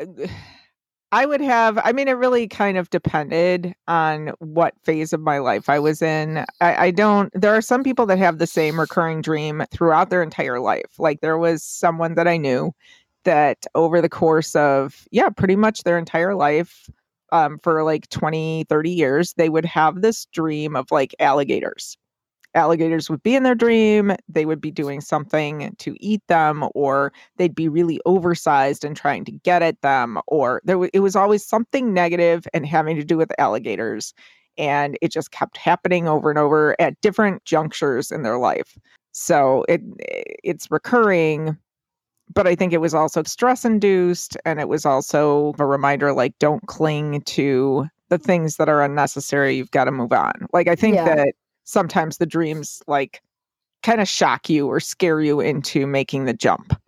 I 1.13 1.27
would 1.27 1.43
have, 1.43 1.79
I 1.85 1.93
mean, 1.93 2.09
it 2.09 2.13
really 2.13 2.49
kind 2.49 2.79
of 2.79 2.89
depended 2.89 3.75
on 3.87 4.29
what 4.39 4.73
phase 4.83 5.13
of 5.13 5.21
my 5.21 5.39
life 5.39 5.69
I 5.69 5.79
was 5.79 6.01
in. 6.01 6.39
I, 6.63 6.87
I, 6.87 6.91
don't, 6.91 7.31
there 7.39 7.55
are 7.55 7.61
some 7.61 7.83
people 7.83 8.07
that 8.07 8.17
have 8.19 8.39
the 8.39 8.47
same 8.47 8.81
recurring 8.81 9.21
dream 9.21 9.63
throughout 9.71 10.09
their 10.09 10.23
entire 10.23 10.59
life. 10.59 10.99
Like 10.99 11.21
there 11.21 11.37
was 11.37 11.63
someone 11.63 12.15
that 12.15 12.27
I 12.27 12.39
knew 12.39 12.73
that 13.25 13.67
over 13.75 14.01
the 14.01 14.09
course 14.09 14.55
of, 14.55 15.07
yeah, 15.11 15.29
pretty 15.29 15.55
much 15.55 15.83
their 15.83 15.99
entire 15.99 16.35
life, 16.35 16.89
um, 17.31 17.59
for 17.63 17.83
like 17.83 18.09
20, 18.09 18.65
30 18.69 18.91
years, 18.91 19.35
they 19.35 19.51
would 19.51 19.67
have 19.67 20.01
this 20.01 20.27
dream 20.33 20.75
of 20.77 20.91
like 20.91 21.15
alligators 21.19 21.99
alligators 22.55 23.09
would 23.09 23.23
be 23.23 23.35
in 23.35 23.43
their 23.43 23.55
dream, 23.55 24.15
they 24.29 24.45
would 24.45 24.61
be 24.61 24.71
doing 24.71 25.01
something 25.01 25.75
to 25.79 25.97
eat 26.01 26.23
them, 26.29 26.69
or 26.75 27.13
they'd 27.37 27.55
be 27.55 27.69
really 27.69 28.01
oversized 28.07 28.85
and 28.85 28.97
trying 28.97 29.25
to 29.25 29.33
get 29.33 29.63
at 29.63 29.81
them, 29.83 30.19
or 30.27 30.61
there 30.65 30.77
w- 30.77 30.91
it 30.93 31.01
was 31.01 31.17
always 31.17 31.45
something 31.45 31.93
negative 31.95 32.47
and 32.53 32.67
having 32.67 32.97
to 32.97 33.05
do 33.05 33.17
with 33.17 33.33
alligators. 33.39 34.15
And 34.59 34.99
it 35.01 35.11
just 35.13 35.31
kept 35.31 35.57
happening 35.57 36.09
over 36.09 36.29
and 36.29 36.39
over 36.39 36.77
at 36.79 37.01
different 37.01 37.45
junctures 37.45 38.11
in 38.11 38.23
their 38.23 38.39
life. 38.39 38.79
So 39.13 39.65
it 39.69 39.81
it's 40.45 40.71
recurring, 40.71 41.57
but 42.35 42.47
I 42.47 42.55
think 42.55 42.73
it 42.73 42.81
was 42.81 42.95
also 42.95 43.23
stress 43.25 43.65
induced 43.65 44.37
and 44.45 44.61
it 44.61 44.69
was 44.69 44.85
also 44.87 45.55
a 45.59 45.67
reminder 45.67 46.13
like 46.13 46.39
don't 46.39 46.67
cling 46.67 47.23
to 47.23 47.87
the 48.09 48.19
things 48.19 48.57
that 48.57 48.69
are 48.69 48.83
unnecessary. 48.83 49.57
You've 49.57 49.71
got 49.71 49.85
to 49.85 49.93
move 49.93 50.13
on. 50.13 50.33
Like 50.53 50.69
I 50.69 50.77
think 50.77 50.97
yeah. 50.97 51.15
that 51.15 51.35
sometimes 51.65 52.19
the 52.19 52.27
dreams 52.27 52.83
like 52.87 53.23
kind 53.83 54.01
of 54.01 54.09
shock 54.09 54.49
you 54.49 54.67
or 54.67 54.81
scare 54.81 55.21
you 55.21 55.41
into 55.41 55.87
making 55.87 56.25
the 56.25 56.33
jump. 56.33 56.81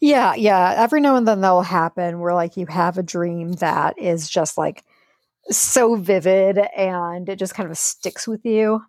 Yeah, 0.00 0.34
yeah. 0.34 0.74
Every 0.76 1.00
now 1.00 1.16
and 1.16 1.28
then 1.28 1.40
that'll 1.40 1.62
happen 1.62 2.20
where 2.20 2.34
like 2.34 2.56
you 2.56 2.66
have 2.66 2.98
a 2.98 3.02
dream 3.02 3.52
that 3.54 3.98
is 3.98 4.28
just 4.28 4.56
like 4.56 4.84
so 5.50 5.96
vivid 5.96 6.58
and 6.76 7.28
it 7.28 7.38
just 7.38 7.54
kind 7.54 7.70
of 7.70 7.76
sticks 7.76 8.26
with 8.26 8.44
you. 8.44 8.82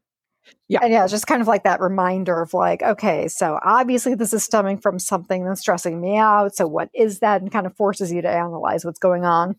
Yeah. 0.68 0.80
And 0.82 0.92
yeah, 0.92 1.04
it's 1.04 1.12
just 1.12 1.28
kind 1.28 1.42
of 1.42 1.48
like 1.48 1.64
that 1.64 1.82
reminder 1.82 2.42
of 2.42 2.54
like, 2.54 2.82
okay, 2.82 3.28
so 3.28 3.60
obviously 3.64 4.16
this 4.16 4.34
is 4.34 4.44
stemming 4.44 4.78
from 4.78 5.00
something 5.00 5.44
that's 5.44 5.62
stressing 5.62 6.00
me 6.00 6.18
out. 6.18 6.56
So 6.56 6.68
what 6.68 6.90
is 6.94 7.20
that? 7.20 7.42
And 7.42 7.52
kind 7.52 7.66
of 7.66 7.76
forces 7.76 8.12
you 8.12 8.22
to 8.22 8.30
analyze 8.30 8.86
what's 8.86 9.00
going 9.00 9.26
on. 9.26 9.56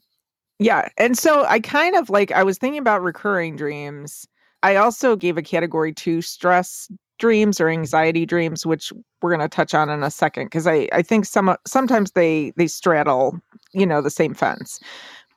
Yeah. 0.58 0.88
And 0.98 1.16
so 1.16 1.44
I 1.44 1.60
kind 1.60 1.96
of 1.96 2.10
like, 2.10 2.32
I 2.32 2.42
was 2.42 2.58
thinking 2.58 2.80
about 2.80 3.02
recurring 3.02 3.56
dreams 3.56 4.26
I 4.62 4.76
also 4.76 5.17
gave 5.17 5.37
a 5.37 5.43
category 5.43 5.93
to 5.95 6.23
stress 6.23 6.90
dreams 7.19 7.61
or 7.61 7.69
anxiety 7.69 8.26
dreams, 8.26 8.64
which 8.64 8.93
we're 9.21 9.31
going 9.31 9.47
to 9.47 9.55
touch 9.55 9.75
on 9.75 9.90
in 9.90 10.02
a 10.02 10.11
second 10.11 10.47
because 10.47 10.67
I, 10.67 10.88
I 10.93 11.02
think 11.02 11.26
some 11.26 11.49
uh, 11.49 11.57
sometimes 11.67 12.12
they 12.12 12.52
they 12.57 12.67
straddle 12.67 13.40
you 13.73 13.87
know 13.87 14.00
the 14.00 14.11
same 14.11 14.35
fence, 14.35 14.81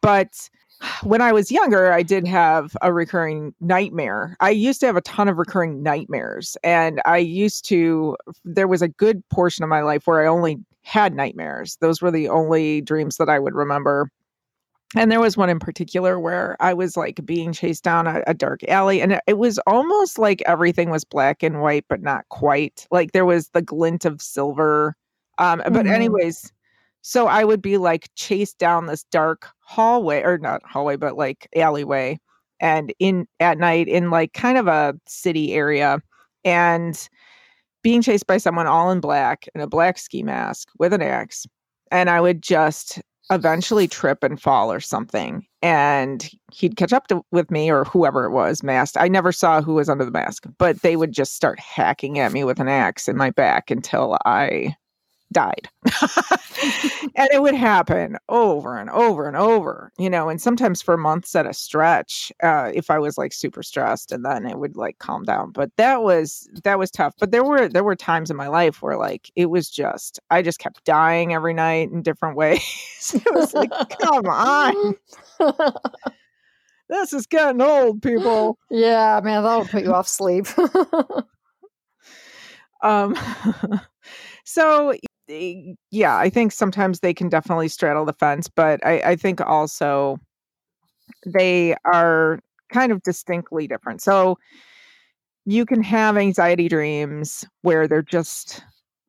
but 0.02 0.50
when 1.04 1.22
I 1.22 1.32
was 1.32 1.52
younger, 1.52 1.92
I 1.92 2.04
did 2.04 2.28
have 2.28 2.76
a 2.82 2.92
recurring 2.92 3.54
nightmare. 3.62 4.36
I 4.40 4.50
used 4.50 4.80
to 4.82 4.86
have 4.86 4.98
a 4.98 5.02
ton 5.02 5.28
of 5.30 5.38
recurring 5.38 5.82
nightmares. 5.82 6.58
And 6.64 7.02
I 7.06 7.18
used 7.18 7.66
to, 7.70 8.18
there 8.44 8.68
was 8.68 8.82
a 8.82 8.88
good 8.88 9.28
portion 9.30 9.64
of 9.64 9.70
my 9.70 9.82
life 9.82 10.06
where 10.06 10.22
I 10.22 10.28
only 10.28 10.58
had 10.82 11.16
nightmares. 11.16 11.78
Those 11.80 12.02
were 12.02 12.12
the 12.12 12.28
only 12.28 12.82
dreams 12.82 13.18
that 13.18 13.30
I 13.30 13.40
would 13.40 13.54
remember. 13.54 14.10
And 14.96 15.12
there 15.12 15.20
was 15.20 15.38
one 15.38 15.50
in 15.50 15.60
particular 15.60 16.20
where 16.20 16.56
I 16.60 16.74
was 16.74 16.96
like 16.96 17.26
being 17.26 17.52
chased 17.52 17.84
down 17.84 18.06
a, 18.08 18.22
a, 18.28 18.34
dark 18.34 18.64
alley, 18.66 19.02
and 19.02 19.20
it, 19.28 19.38
was 19.38 19.58
almost 19.66 20.20
like 20.20 20.44
everything 20.46 20.90
was 20.90 21.04
black 21.04 21.42
and 21.42 21.62
white, 21.62 21.86
but 21.90 22.02
not 22.02 22.28
quite. 22.30 22.88
Like 22.92 23.12
there 23.12 23.26
was 23.26 23.50
the 23.50 23.62
glint 23.62 24.06
of 24.06 24.22
silver. 24.22 24.96
Um, 25.40 25.60
mm-hmm. 25.60 25.74
But, 25.74 25.88
anyways, 25.88 26.52
so 27.02 27.28
I 27.28 27.44
would 27.44 27.62
be 27.62 27.78
like 27.78 28.10
chased 28.16 28.60
down 28.60 28.86
this 28.86 29.04
dark 29.06 29.50
hallway, 29.62 30.22
or 30.22 30.38
not 30.38 30.62
hallway, 30.66 30.96
but 30.96 31.18
like 31.18 31.50
alleyway, 31.56 32.20
and 32.60 32.94
in 33.00 33.28
at 33.40 33.58
night 33.58 33.88
in 33.88 34.12
like 34.12 34.34
kind 34.34 34.58
of 34.58 34.68
a 34.68 34.94
city 35.08 35.54
area, 35.54 36.02
and 36.46 37.10
being 37.82 38.02
chased 38.02 38.28
by 38.28 38.38
someone 38.38 38.68
all 38.68 38.92
in 38.92 39.02
black 39.02 39.48
in 39.56 39.62
a 39.62 39.68
black 39.68 39.98
ski 39.98 40.24
mask 40.24 40.70
with 40.80 40.94
an 40.94 41.02
axe. 41.02 41.46
And 41.92 42.10
I 42.10 42.22
would 42.22 42.42
just 42.42 43.02
eventually 43.32 43.88
trip 43.88 44.24
and 44.24 44.42
fall 44.42 44.72
or 44.72 44.80
something 44.80 45.46
and 45.62 46.30
he'd 46.52 46.76
catch 46.76 46.92
up 46.92 47.08
to, 47.08 47.24
with 47.32 47.50
me 47.50 47.72
or 47.72 47.86
whoever 47.86 48.26
it 48.26 48.32
was 48.32 48.64
masked. 48.64 48.98
I 49.00 49.08
never 49.08 49.32
saw 49.32 49.62
who 49.62 49.76
was 49.76 49.90
under 49.90 50.06
the 50.06 50.12
mask 50.12 50.46
but 50.58 50.82
they 50.82 50.96
would 50.96 51.12
just 51.12 51.36
start 51.36 51.60
hacking 51.60 52.20
at 52.20 52.34
me 52.34 52.44
with 52.44 52.60
an 52.60 52.68
axe 52.68 53.08
in 53.08 53.18
my 53.18 53.32
back 53.32 53.72
until 53.72 54.18
i 54.26 54.76
died. 55.34 55.68
and 57.16 57.30
it 57.32 57.42
would 57.42 57.56
happen 57.56 58.18
over 58.30 58.78
and 58.78 58.90
over 58.90 59.28
and 59.28 59.36
over, 59.36 59.92
you 59.98 60.10
know, 60.10 60.30
and 60.30 60.42
sometimes 60.42 60.82
for 60.82 60.98
months 60.98 61.36
at 61.36 61.46
a 61.46 61.54
stretch, 61.54 62.32
uh, 62.42 62.72
if 62.74 62.90
I 62.90 63.00
was 63.00 63.18
like 63.18 63.34
super 63.34 63.64
stressed 63.64 64.12
and 64.12 64.24
then 64.24 64.46
it 64.46 64.58
would 64.60 64.78
like 64.78 65.00
calm 65.00 65.24
down. 65.24 65.52
But 65.52 65.72
that 65.78 66.04
was 66.04 66.50
that 66.64 66.80
was 66.80 66.92
tough. 66.92 67.14
But 67.20 67.32
there 67.32 67.44
were 67.44 67.68
there 67.68 67.84
were 67.84 67.96
times 67.96 68.32
in 68.32 68.38
my 68.38 68.48
life 68.48 68.82
where 68.82 68.98
like 68.98 69.32
it 69.36 69.48
was 69.48 69.70
just 69.70 70.20
I 70.30 70.42
just 70.42 70.60
kept 70.60 70.84
dying 70.86 71.34
every 71.34 71.54
night 71.54 71.92
in 71.92 72.02
different 72.02 72.38
ways. 72.38 73.12
it 73.14 73.34
was 73.34 73.54
like, 73.54 73.72
come 74.00 74.26
on. 74.26 74.96
this 76.90 77.14
is 77.14 77.26
getting 77.28 77.62
old, 77.62 78.02
people. 78.02 78.58
Yeah, 78.70 79.20
man, 79.24 79.44
that'll 79.44 79.66
put 79.66 79.84
you 79.84 79.94
off 79.94 80.08
sleep. 80.08 80.48
um 82.84 83.18
so 84.44 84.94
yeah, 85.28 86.18
I 86.18 86.30
think 86.30 86.52
sometimes 86.52 87.00
they 87.00 87.14
can 87.14 87.30
definitely 87.30 87.68
straddle 87.68 88.06
the 88.06 88.14
fence, 88.14 88.50
but 88.50 88.86
I, 88.86 89.00
I 89.00 89.16
think 89.16 89.42
also 89.42 90.20
they 91.26 91.76
are 91.86 92.40
kind 92.72 92.92
of 92.92 93.02
distinctly 93.04 93.68
different. 93.68 94.02
So 94.02 94.38
you 95.46 95.66
can 95.66 95.84
have 95.84 96.18
anxiety 96.18 96.68
dreams 96.68 97.46
where 97.62 97.88
they're 97.88 98.02
just 98.02 98.64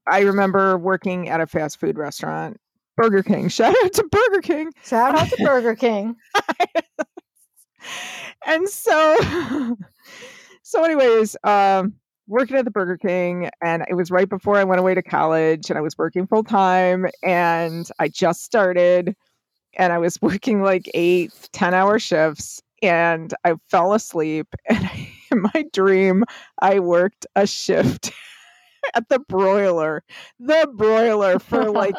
I 0.07 0.21
remember 0.21 0.77
working 0.77 1.29
at 1.29 1.41
a 1.41 1.47
fast 1.47 1.81
food 1.81 1.97
restaurant, 1.97 2.59
Burger 2.97 3.23
King. 3.23 3.49
Shout 3.51 3.75
out 3.85 3.93
to 3.95 4.05
Burger 4.05 4.43
King. 4.43 4.71
Shout 4.85 5.17
out 5.17 5.29
to 5.31 5.37
Burger 5.45 5.75
King. 5.75 6.17
and 8.47 8.69
so 8.69 9.77
so 10.63 10.85
anyways, 10.85 11.37
um 11.45 11.95
working 12.27 12.57
at 12.57 12.65
the 12.65 12.71
Burger 12.71 12.97
King 12.97 13.51
and 13.63 13.85
it 13.89 13.95
was 13.95 14.11
right 14.11 14.29
before 14.29 14.57
I 14.57 14.65
went 14.65 14.81
away 14.81 14.95
to 14.95 15.03
college 15.03 15.71
and 15.71 15.79
I 15.79 15.83
was 15.83 15.99
working 15.99 16.27
full 16.27 16.45
time 16.45 17.07
and 17.23 17.89
I 17.99 18.09
just 18.09 18.45
started 18.45 19.15
and 19.77 19.93
I 19.93 19.99
was 19.99 20.19
working 20.23 20.63
like 20.63 20.91
eight, 20.95 21.33
10 21.53 21.75
hour 21.75 21.99
shifts 21.99 22.63
and 22.83 23.35
I 23.45 23.55
fell 23.69 23.93
asleep 23.93 24.49
and 24.69 24.89
in 25.31 25.43
my 25.55 25.65
dream 25.73 26.25
I 26.61 26.79
worked 26.81 27.27
a 27.37 27.47
shift 27.47 28.13
at 28.95 29.09
the 29.09 29.19
broiler, 29.19 30.03
the 30.39 30.69
broiler 30.75 31.39
for 31.39 31.71
like 31.71 31.97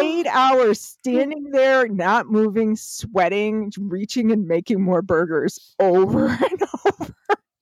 eight 0.00 0.26
hours, 0.26 0.80
standing 0.80 1.50
there, 1.50 1.88
not 1.88 2.28
moving, 2.28 2.76
sweating, 2.76 3.72
reaching 3.78 4.30
and 4.32 4.46
making 4.46 4.80
more 4.80 5.02
burgers 5.02 5.74
over 5.78 6.26
and 6.28 6.62
over 6.84 7.14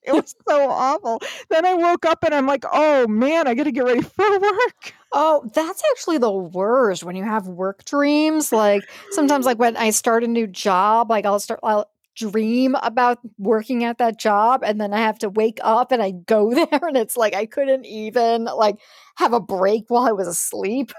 it 0.07 0.13
was 0.13 0.35
so 0.47 0.69
awful. 0.69 1.21
Then 1.49 1.65
I 1.65 1.73
woke 1.73 2.05
up 2.05 2.23
and 2.23 2.33
I'm 2.33 2.47
like, 2.47 2.65
oh 2.71 3.07
man, 3.07 3.47
I 3.47 3.53
got 3.53 3.65
to 3.65 3.71
get 3.71 3.83
ready 3.83 4.01
for 4.01 4.39
work. 4.39 4.93
Oh, 5.11 5.49
that's 5.53 5.83
actually 5.91 6.17
the 6.17 6.31
worst 6.31 7.03
when 7.03 7.15
you 7.15 7.23
have 7.23 7.47
work 7.47 7.85
dreams. 7.85 8.51
Like 8.51 8.83
sometimes, 9.11 9.45
like 9.45 9.59
when 9.59 9.77
I 9.77 9.91
start 9.91 10.23
a 10.23 10.27
new 10.27 10.47
job, 10.47 11.09
like 11.09 11.25
I'll 11.25 11.39
start, 11.39 11.59
I'll 11.63 11.89
dream 12.17 12.75
about 12.81 13.19
working 13.37 13.83
at 13.83 13.99
that 13.99 14.19
job 14.19 14.63
and 14.63 14.81
then 14.81 14.91
I 14.91 14.97
have 14.99 15.19
to 15.19 15.29
wake 15.29 15.59
up 15.61 15.91
and 15.91 16.01
I 16.01 16.11
go 16.11 16.51
there 16.53 16.87
and 16.87 16.97
it's 16.97 17.15
like 17.15 17.35
I 17.35 17.45
couldn't 17.45 17.85
even 17.85 18.45
like 18.45 18.77
have 19.17 19.33
a 19.33 19.39
break 19.39 19.85
while 19.87 20.07
I 20.07 20.11
was 20.11 20.27
asleep. 20.27 20.91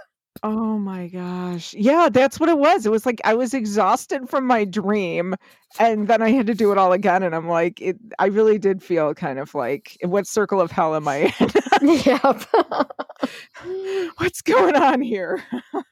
Oh 0.44 0.78
my 0.78 1.08
gosh. 1.08 1.74
Yeah, 1.74 2.08
that's 2.12 2.38
what 2.38 2.48
it 2.48 2.58
was. 2.58 2.86
It 2.86 2.92
was 2.92 3.04
like 3.04 3.20
I 3.24 3.34
was 3.34 3.54
exhausted 3.54 4.28
from 4.28 4.46
my 4.46 4.64
dream 4.64 5.34
and 5.80 6.06
then 6.06 6.22
I 6.22 6.30
had 6.30 6.46
to 6.46 6.54
do 6.54 6.70
it 6.70 6.78
all 6.78 6.92
again 6.92 7.24
and 7.24 7.34
I'm 7.34 7.48
like 7.48 7.80
it 7.80 7.96
I 8.20 8.26
really 8.26 8.56
did 8.58 8.80
feel 8.82 9.14
kind 9.14 9.40
of 9.40 9.52
like 9.54 9.96
what 10.02 10.28
circle 10.28 10.60
of 10.60 10.70
hell 10.70 10.94
am 10.94 11.08
I 11.08 11.32
in? 11.40 11.98
yep. 12.04 12.44
What's 14.18 14.40
going 14.42 14.76
on 14.76 15.00
here? 15.00 15.42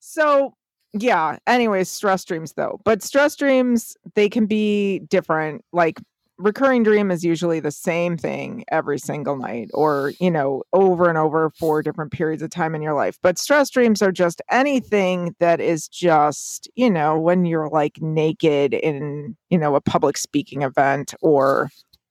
so, 0.00 0.54
yeah, 0.92 1.38
anyways, 1.46 1.88
stress 1.88 2.24
dreams 2.24 2.54
though. 2.54 2.80
But 2.84 3.02
stress 3.02 3.36
dreams 3.36 3.96
they 4.14 4.28
can 4.28 4.46
be 4.46 5.00
different. 5.00 5.64
Like 5.72 6.00
recurring 6.40 6.82
dream 6.82 7.10
is 7.10 7.22
usually 7.22 7.60
the 7.60 7.70
same 7.70 8.16
thing 8.16 8.64
every 8.70 8.98
single 8.98 9.36
night 9.36 9.68
or 9.74 10.12
you 10.20 10.30
know 10.30 10.62
over 10.72 11.08
and 11.08 11.18
over 11.18 11.50
for 11.50 11.82
different 11.82 12.10
periods 12.12 12.42
of 12.42 12.50
time 12.50 12.74
in 12.74 12.82
your 12.82 12.94
life 12.94 13.18
but 13.22 13.38
stress 13.38 13.68
dreams 13.70 14.00
are 14.00 14.12
just 14.12 14.40
anything 14.50 15.34
that 15.38 15.60
is 15.60 15.86
just 15.86 16.68
you 16.74 16.90
know 16.90 17.18
when 17.18 17.44
you're 17.44 17.68
like 17.68 18.00
naked 18.00 18.72
in 18.74 19.36
you 19.50 19.58
know 19.58 19.74
a 19.74 19.80
public 19.80 20.16
speaking 20.16 20.62
event 20.62 21.14
or 21.20 21.68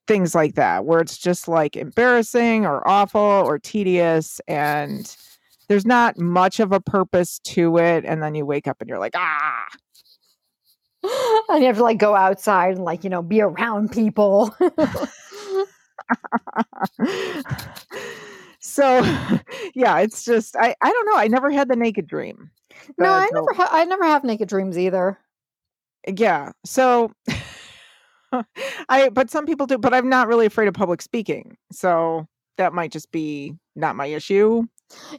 things 0.07 0.35
like 0.35 0.55
that 0.55 0.85
where 0.85 0.99
it's 0.99 1.17
just 1.17 1.47
like 1.47 1.75
embarrassing 1.75 2.65
or 2.65 2.87
awful 2.87 3.19
or 3.19 3.57
tedious 3.57 4.39
and 4.47 5.15
there's 5.67 5.85
not 5.85 6.17
much 6.17 6.59
of 6.59 6.71
a 6.71 6.79
purpose 6.79 7.39
to 7.39 7.77
it 7.77 8.05
and 8.05 8.21
then 8.21 8.35
you 8.35 8.45
wake 8.45 8.67
up 8.67 8.77
and 8.79 8.89
you're 8.89 8.99
like 8.99 9.15
ah 9.15 9.65
and 11.49 11.61
you 11.61 11.67
have 11.67 11.77
to 11.77 11.83
like 11.83 11.97
go 11.97 12.15
outside 12.15 12.75
and 12.75 12.85
like 12.85 13.03
you 13.03 13.09
know 13.09 13.21
be 13.21 13.41
around 13.41 13.91
people. 13.91 14.55
So 18.59 19.01
yeah 19.73 19.99
it's 19.99 20.23
just 20.23 20.55
i 20.55 20.75
i 20.81 20.91
don't 20.91 21.05
know. 21.05 21.15
I 21.17 21.27
never 21.27 21.49
had 21.49 21.69
the 21.69 21.75
naked 21.75 22.07
dream. 22.07 22.51
No 22.97 23.09
i 23.09 23.27
never 23.33 23.53
ha- 23.53 23.69
i 23.71 23.85
never 23.85 24.03
have 24.03 24.23
naked 24.23 24.47
dreams 24.47 24.77
either. 24.77 25.17
Yeah 26.07 26.51
so 26.65 27.11
i 28.89 29.09
but 29.09 29.31
some 29.31 29.45
people 29.45 29.65
do 29.65 29.77
but 29.77 29.93
i'm 29.93 30.07
not 30.07 30.27
really 30.27 30.45
afraid 30.45 30.67
of 30.67 30.73
public 30.73 31.01
speaking. 31.01 31.57
So 31.71 32.27
that 32.57 32.73
might 32.73 32.91
just 32.91 33.11
be 33.11 33.55
not 33.75 33.95
my 33.95 34.05
issue 34.05 34.67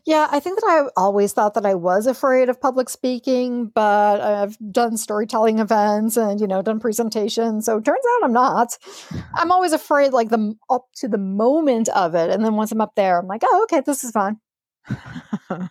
yeah, 0.04 0.28
I 0.30 0.40
think 0.40 0.60
that 0.60 0.66
I 0.66 1.00
always 1.00 1.32
thought 1.32 1.54
that 1.54 1.66
I 1.66 1.74
was 1.74 2.06
afraid 2.06 2.48
of 2.48 2.60
public 2.60 2.88
speaking, 2.88 3.66
but 3.66 4.20
I've 4.20 4.56
done 4.72 4.96
storytelling 4.96 5.58
events 5.58 6.16
and 6.16 6.40
you 6.40 6.46
know 6.46 6.62
done 6.62 6.80
presentations. 6.80 7.66
So 7.66 7.78
it 7.78 7.84
turns 7.84 8.04
out 8.16 8.24
I'm 8.24 8.32
not. 8.32 8.76
I'm 9.34 9.52
always 9.52 9.72
afraid 9.72 10.12
like 10.12 10.30
the 10.30 10.54
up 10.68 10.86
to 10.96 11.08
the 11.08 11.18
moment 11.18 11.88
of 11.90 12.14
it, 12.14 12.30
and 12.30 12.44
then 12.44 12.56
once 12.56 12.72
I'm 12.72 12.80
up 12.80 12.94
there, 12.96 13.18
I'm 13.18 13.26
like, 13.26 13.42
oh, 13.44 13.62
okay, 13.64 13.82
this 13.84 14.02
is 14.04 14.10
fun. 14.10 14.38
all 15.50 15.68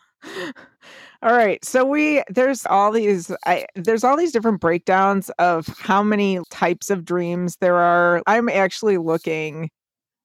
right, 1.23 1.63
so 1.65 1.85
we 1.85 2.23
there's 2.29 2.65
all 2.65 2.91
these 2.91 3.31
I, 3.45 3.65
there's 3.75 4.03
all 4.03 4.15
these 4.15 4.31
different 4.31 4.61
breakdowns 4.61 5.29
of 5.39 5.67
how 5.79 6.03
many 6.03 6.39
types 6.49 6.89
of 6.89 7.03
dreams 7.05 7.57
there 7.59 7.75
are. 7.75 8.21
I'm 8.27 8.49
actually 8.49 8.97
looking 8.97 9.69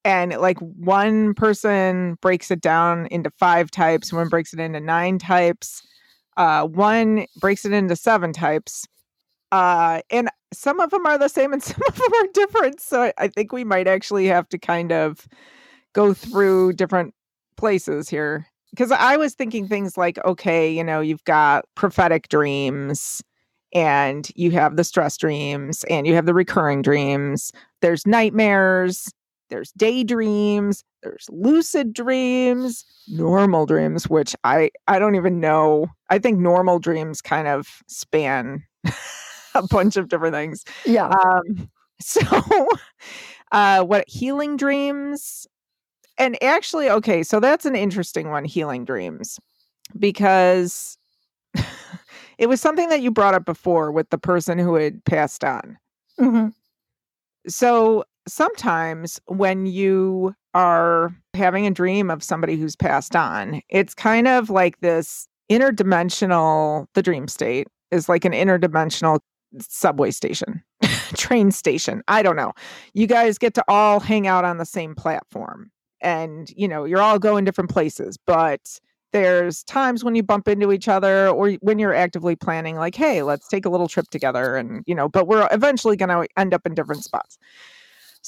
and 0.05 0.33
like 0.37 0.59
one 0.59 1.33
person 1.33 2.15
breaks 2.21 2.51
it 2.51 2.61
down 2.61 3.07
into 3.07 3.29
five 3.31 3.69
types 3.71 4.13
one 4.13 4.29
breaks 4.29 4.53
it 4.53 4.59
into 4.59 4.79
nine 4.79 5.17
types 5.17 5.81
uh, 6.37 6.65
one 6.65 7.25
breaks 7.39 7.65
it 7.65 7.73
into 7.73 7.95
seven 7.95 8.31
types 8.31 8.87
uh, 9.51 10.01
and 10.09 10.29
some 10.53 10.79
of 10.79 10.89
them 10.91 11.05
are 11.05 11.17
the 11.17 11.27
same 11.27 11.51
and 11.51 11.63
some 11.63 11.81
of 11.87 11.95
them 11.95 12.13
are 12.13 12.27
different 12.33 12.79
so 12.79 13.03
I, 13.03 13.13
I 13.17 13.27
think 13.27 13.51
we 13.51 13.65
might 13.65 13.87
actually 13.87 14.27
have 14.27 14.47
to 14.49 14.57
kind 14.57 14.93
of 14.93 15.27
go 15.93 16.13
through 16.13 16.73
different 16.73 17.13
places 17.57 18.07
here. 18.07 18.47
Because 18.71 18.91
i 18.91 19.15
was 19.15 19.33
thinking 19.33 19.69
things 19.69 19.95
like 19.95 20.17
okay 20.25 20.69
you 20.69 20.83
know 20.83 20.99
you've 20.99 21.23
got 21.23 21.63
prophetic 21.75 22.27
dreams 22.27 23.23
and 23.73 24.29
you 24.35 24.51
have 24.51 24.75
the 24.75 24.83
stress 24.83 25.15
dreams 25.17 25.85
and 25.89 26.07
you 26.07 26.15
have 26.15 26.25
the 26.25 26.33
recurring 26.33 26.81
dreams. 26.81 27.51
There's 27.81 28.07
nightmares 28.07 29.13
there's 29.49 29.71
daydreams, 29.73 30.83
there's 31.03 31.27
lucid 31.29 31.93
dreams, 31.93 32.85
normal 33.07 33.65
dreams, 33.65 34.09
which 34.09 34.35
I 34.43 34.71
I 34.87 34.99
don't 34.99 35.15
even 35.15 35.39
know. 35.39 35.87
I 36.09 36.19
think 36.19 36.39
normal 36.39 36.79
dreams 36.79 37.21
kind 37.21 37.47
of 37.47 37.67
span 37.87 38.63
a 39.55 39.63
bunch 39.67 39.97
of 39.97 40.09
different 40.09 40.35
things. 40.35 40.63
Yeah. 40.85 41.07
Um, 41.09 41.69
so, 41.99 42.67
uh, 43.51 43.83
what 43.83 44.07
healing 44.07 44.57
dreams? 44.57 45.47
And 46.17 46.41
actually, 46.41 46.89
okay, 46.89 47.23
so 47.23 47.39
that's 47.39 47.65
an 47.65 47.75
interesting 47.75 48.29
one, 48.29 48.45
healing 48.45 48.85
dreams, 48.85 49.39
because 49.99 50.97
it 52.37 52.47
was 52.47 52.61
something 52.61 52.89
that 52.89 53.01
you 53.01 53.11
brought 53.11 53.33
up 53.33 53.45
before 53.45 53.91
with 53.91 54.09
the 54.09 54.17
person 54.17 54.57
who 54.57 54.75
had 54.75 55.03
passed 55.05 55.43
on. 55.43 55.77
hmm 56.17 56.47
So 57.47 58.03
sometimes 58.27 59.19
when 59.27 59.65
you 59.65 60.33
are 60.53 61.13
having 61.33 61.67
a 61.67 61.71
dream 61.71 62.09
of 62.09 62.23
somebody 62.23 62.55
who's 62.55 62.75
passed 62.75 63.15
on, 63.15 63.61
it's 63.69 63.93
kind 63.93 64.27
of 64.27 64.49
like 64.49 64.79
this 64.79 65.27
interdimensional, 65.51 66.87
the 66.93 67.03
dream 67.03 67.27
state 67.27 67.67
is 67.91 68.09
like 68.09 68.25
an 68.25 68.31
interdimensional 68.31 69.19
subway 69.59 70.11
station, 70.11 70.63
train 71.15 71.51
station. 71.51 72.01
I 72.07 72.23
don't 72.23 72.35
know. 72.35 72.53
You 72.93 73.07
guys 73.07 73.37
get 73.37 73.53
to 73.55 73.63
all 73.67 73.99
hang 73.99 74.27
out 74.27 74.45
on 74.45 74.57
the 74.57 74.65
same 74.65 74.95
platform 74.95 75.71
and, 76.01 76.49
you 76.55 76.67
know, 76.67 76.83
you're 76.83 77.01
all 77.01 77.19
going 77.19 77.45
different 77.45 77.69
places, 77.69 78.17
but 78.25 78.79
there's 79.15 79.63
times 79.63 80.03
when 80.03 80.13
you 80.13 80.23
bump 80.23 80.45
into 80.47 80.73
each 80.73 80.89
other 80.89 81.29
or 81.29 81.51
when 81.61 81.79
you're 81.79 81.93
actively 81.93 82.35
planning 82.35 82.75
like 82.75 82.95
hey 82.95 83.23
let's 83.23 83.47
take 83.47 83.65
a 83.65 83.69
little 83.69 83.87
trip 83.87 84.09
together 84.09 84.57
and 84.57 84.83
you 84.87 84.93
know 84.93 85.07
but 85.07 85.25
we're 85.25 85.47
eventually 85.53 85.95
going 85.95 86.09
to 86.09 86.27
end 86.35 86.53
up 86.53 86.65
in 86.65 86.73
different 86.73 87.01
spots 87.01 87.37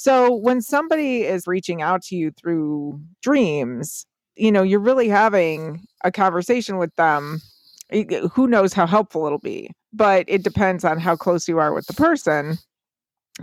so 0.00 0.32
when 0.32 0.60
somebody 0.60 1.24
is 1.24 1.46
reaching 1.46 1.82
out 1.82 2.02
to 2.02 2.14
you 2.14 2.30
through 2.30 3.00
dreams 3.22 4.06
you 4.36 4.52
know 4.52 4.62
you're 4.62 4.78
really 4.78 5.08
having 5.08 5.84
a 6.04 6.12
conversation 6.12 6.78
with 6.78 6.94
them 6.96 7.40
who 8.32 8.46
knows 8.46 8.72
how 8.72 8.86
helpful 8.86 9.26
it'll 9.26 9.38
be 9.38 9.70
but 9.92 10.24
it 10.28 10.42
depends 10.42 10.84
on 10.84 10.98
how 10.98 11.16
close 11.16 11.48
you 11.48 11.58
are 11.58 11.72
with 11.72 11.86
the 11.86 11.94
person. 11.94 12.58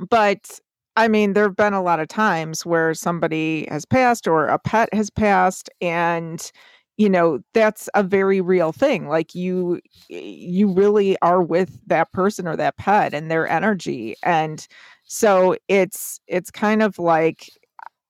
But 0.09 0.59
I 0.95 1.07
mean, 1.07 1.33
there 1.33 1.45
have 1.45 1.55
been 1.55 1.73
a 1.73 1.83
lot 1.83 1.99
of 1.99 2.07
times 2.07 2.65
where 2.65 2.93
somebody 2.93 3.67
has 3.69 3.85
passed 3.85 4.27
or 4.27 4.47
a 4.47 4.59
pet 4.59 4.93
has 4.93 5.09
passed, 5.09 5.69
and 5.81 6.51
you 6.97 7.09
know 7.09 7.39
that's 7.53 7.89
a 7.93 8.03
very 8.03 8.41
real 8.41 8.71
thing 8.71 9.07
like 9.07 9.35
you 9.35 9.79
you 10.09 10.71
really 10.71 11.17
are 11.21 11.41
with 11.41 11.79
that 11.87 12.11
person 12.11 12.47
or 12.47 12.55
that 12.55 12.77
pet 12.77 13.13
and 13.13 13.29
their 13.29 13.47
energy 13.47 14.15
and 14.23 14.67
so 15.03 15.55
it's 15.67 16.19
it's 16.27 16.49
kind 16.51 16.81
of 16.81 16.97
like 16.97 17.49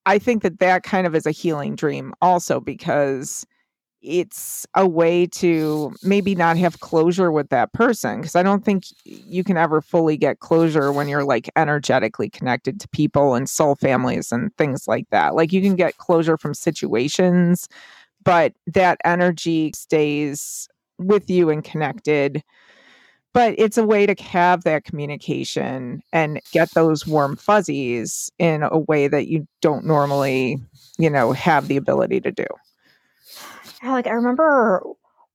i 0.06 0.20
think 0.20 0.44
that 0.44 0.60
that 0.60 0.84
kind 0.84 1.08
of 1.08 1.16
is 1.16 1.26
a 1.26 1.32
healing 1.32 1.76
dream 1.76 2.14
also 2.22 2.60
because 2.60 3.46
it's 4.08 4.68
a 4.76 4.88
way 4.88 5.26
to 5.26 5.92
maybe 6.04 6.36
not 6.36 6.58
have 6.58 6.80
closure 6.80 7.32
with 7.32 7.50
that 7.50 7.74
person 7.74 8.22
because 8.22 8.36
i 8.36 8.44
don't 8.44 8.64
think 8.64 8.84
you 9.04 9.44
can 9.44 9.58
ever 9.58 9.82
fully 9.82 10.16
get 10.16 10.40
closure 10.40 10.92
when 10.92 11.08
you're 11.08 11.24
like 11.24 11.50
energetically 11.56 12.30
connected 12.30 12.80
to 12.80 12.88
people 12.90 13.34
and 13.34 13.50
soul 13.50 13.74
families 13.76 14.32
and 14.32 14.56
things 14.58 14.88
like 14.88 15.10
that 15.10 15.34
like 15.34 15.52
you 15.52 15.62
can 15.62 15.76
get 15.76 15.98
closure 15.98 16.38
from 16.38 16.54
situations 16.54 17.68
but 18.26 18.54
that 18.68 18.98
energy 19.06 19.72
stays 19.74 20.68
with 20.98 21.30
you 21.30 21.50
and 21.50 21.64
connected. 21.64 22.44
But 23.34 23.56
it's 23.58 23.78
a 23.78 23.86
way 23.86 24.06
to 24.06 24.22
have 24.24 24.64
that 24.64 24.86
communication 24.86 26.02
and 26.12 26.42
get 26.52 26.72
those 26.72 27.06
warm 27.06 27.36
fuzzies 27.36 28.32
in 28.40 28.64
a 28.64 28.80
way 28.80 29.08
that 29.08 29.28
you 29.28 29.48
don't 29.62 29.86
normally 29.86 30.58
you 30.98 31.10
know 31.10 31.32
have 31.32 31.68
the 31.68 31.78
ability 31.78 32.20
to 32.22 32.32
do. 32.32 32.46
Like 33.84 34.08
i 34.08 34.12
remember 34.12 34.84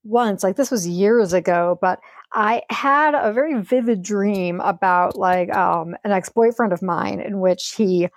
once 0.02 0.42
like 0.42 0.56
this 0.56 0.70
was 0.70 0.88
years 0.88 1.34
ago 1.34 1.78
but 1.82 2.00
i 2.32 2.62
had 2.70 3.14
a 3.14 3.34
very 3.34 3.60
vivid 3.60 4.02
dream 4.02 4.58
about 4.60 5.14
like 5.14 5.54
um, 5.54 5.94
an 6.04 6.10
ex-boyfriend 6.10 6.72
of 6.72 6.80
mine 6.80 7.20
in 7.20 7.38
which 7.40 7.74
he 7.76 8.08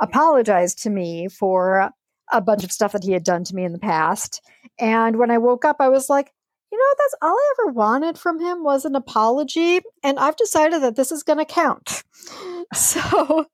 apologized 0.00 0.80
to 0.82 0.88
me 0.88 1.28
for 1.28 1.90
a 2.32 2.40
bunch 2.40 2.64
of 2.64 2.72
stuff 2.72 2.92
that 2.92 3.04
he 3.04 3.12
had 3.12 3.24
done 3.24 3.44
to 3.44 3.54
me 3.54 3.64
in 3.64 3.72
the 3.72 3.78
past. 3.78 4.42
And 4.78 5.16
when 5.16 5.30
I 5.30 5.38
woke 5.38 5.64
up, 5.64 5.76
I 5.80 5.88
was 5.88 6.08
like, 6.08 6.32
you 6.72 6.78
know, 6.78 6.94
that's 6.98 7.14
all 7.20 7.36
I 7.36 7.52
ever 7.58 7.72
wanted 7.72 8.16
from 8.18 8.40
him 8.40 8.64
was 8.64 8.86
an 8.86 8.96
apology. 8.96 9.80
And 10.02 10.18
I've 10.18 10.36
decided 10.36 10.82
that 10.82 10.96
this 10.96 11.12
is 11.12 11.22
going 11.22 11.38
to 11.38 11.44
count. 11.44 12.02
So, 12.74 13.44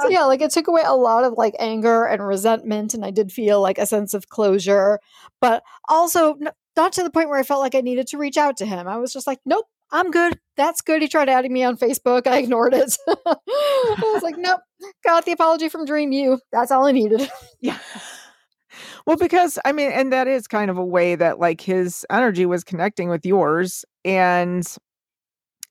so, 0.00 0.08
yeah, 0.08 0.24
like 0.24 0.42
it 0.42 0.50
took 0.50 0.68
away 0.68 0.82
a 0.84 0.94
lot 0.94 1.24
of 1.24 1.34
like 1.38 1.54
anger 1.58 2.04
and 2.04 2.26
resentment. 2.26 2.92
And 2.92 3.02
I 3.02 3.10
did 3.10 3.32
feel 3.32 3.62
like 3.62 3.78
a 3.78 3.86
sense 3.86 4.12
of 4.12 4.28
closure, 4.28 4.98
but 5.40 5.62
also 5.88 6.34
n- 6.34 6.50
not 6.76 6.92
to 6.94 7.02
the 7.02 7.08
point 7.08 7.30
where 7.30 7.38
I 7.38 7.44
felt 7.44 7.62
like 7.62 7.74
I 7.74 7.80
needed 7.80 8.08
to 8.08 8.18
reach 8.18 8.36
out 8.36 8.58
to 8.58 8.66
him. 8.66 8.86
I 8.86 8.98
was 8.98 9.12
just 9.12 9.26
like, 9.26 9.38
nope, 9.46 9.64
I'm 9.90 10.10
good. 10.10 10.38
That's 10.56 10.80
good. 10.80 11.02
He 11.02 11.08
tried 11.08 11.28
adding 11.28 11.52
me 11.52 11.64
on 11.64 11.76
Facebook. 11.76 12.26
I 12.26 12.38
ignored 12.38 12.74
it. 12.74 12.96
I 13.08 13.96
was 14.02 14.22
like, 14.22 14.36
nope, 14.36 14.60
got 15.04 15.24
the 15.24 15.32
apology 15.32 15.68
from 15.68 15.84
Dream 15.84 16.12
You. 16.12 16.40
That's 16.52 16.70
all 16.70 16.86
I 16.86 16.92
needed. 16.92 17.30
yeah 17.60 17.78
well, 19.06 19.16
because 19.16 19.58
I 19.64 19.72
mean, 19.72 19.90
and 19.90 20.12
that 20.12 20.28
is 20.28 20.46
kind 20.46 20.70
of 20.70 20.78
a 20.78 20.84
way 20.84 21.14
that 21.14 21.38
like 21.38 21.60
his 21.60 22.04
energy 22.10 22.46
was 22.46 22.64
connecting 22.64 23.08
with 23.08 23.24
yours 23.24 23.84
and 24.04 24.66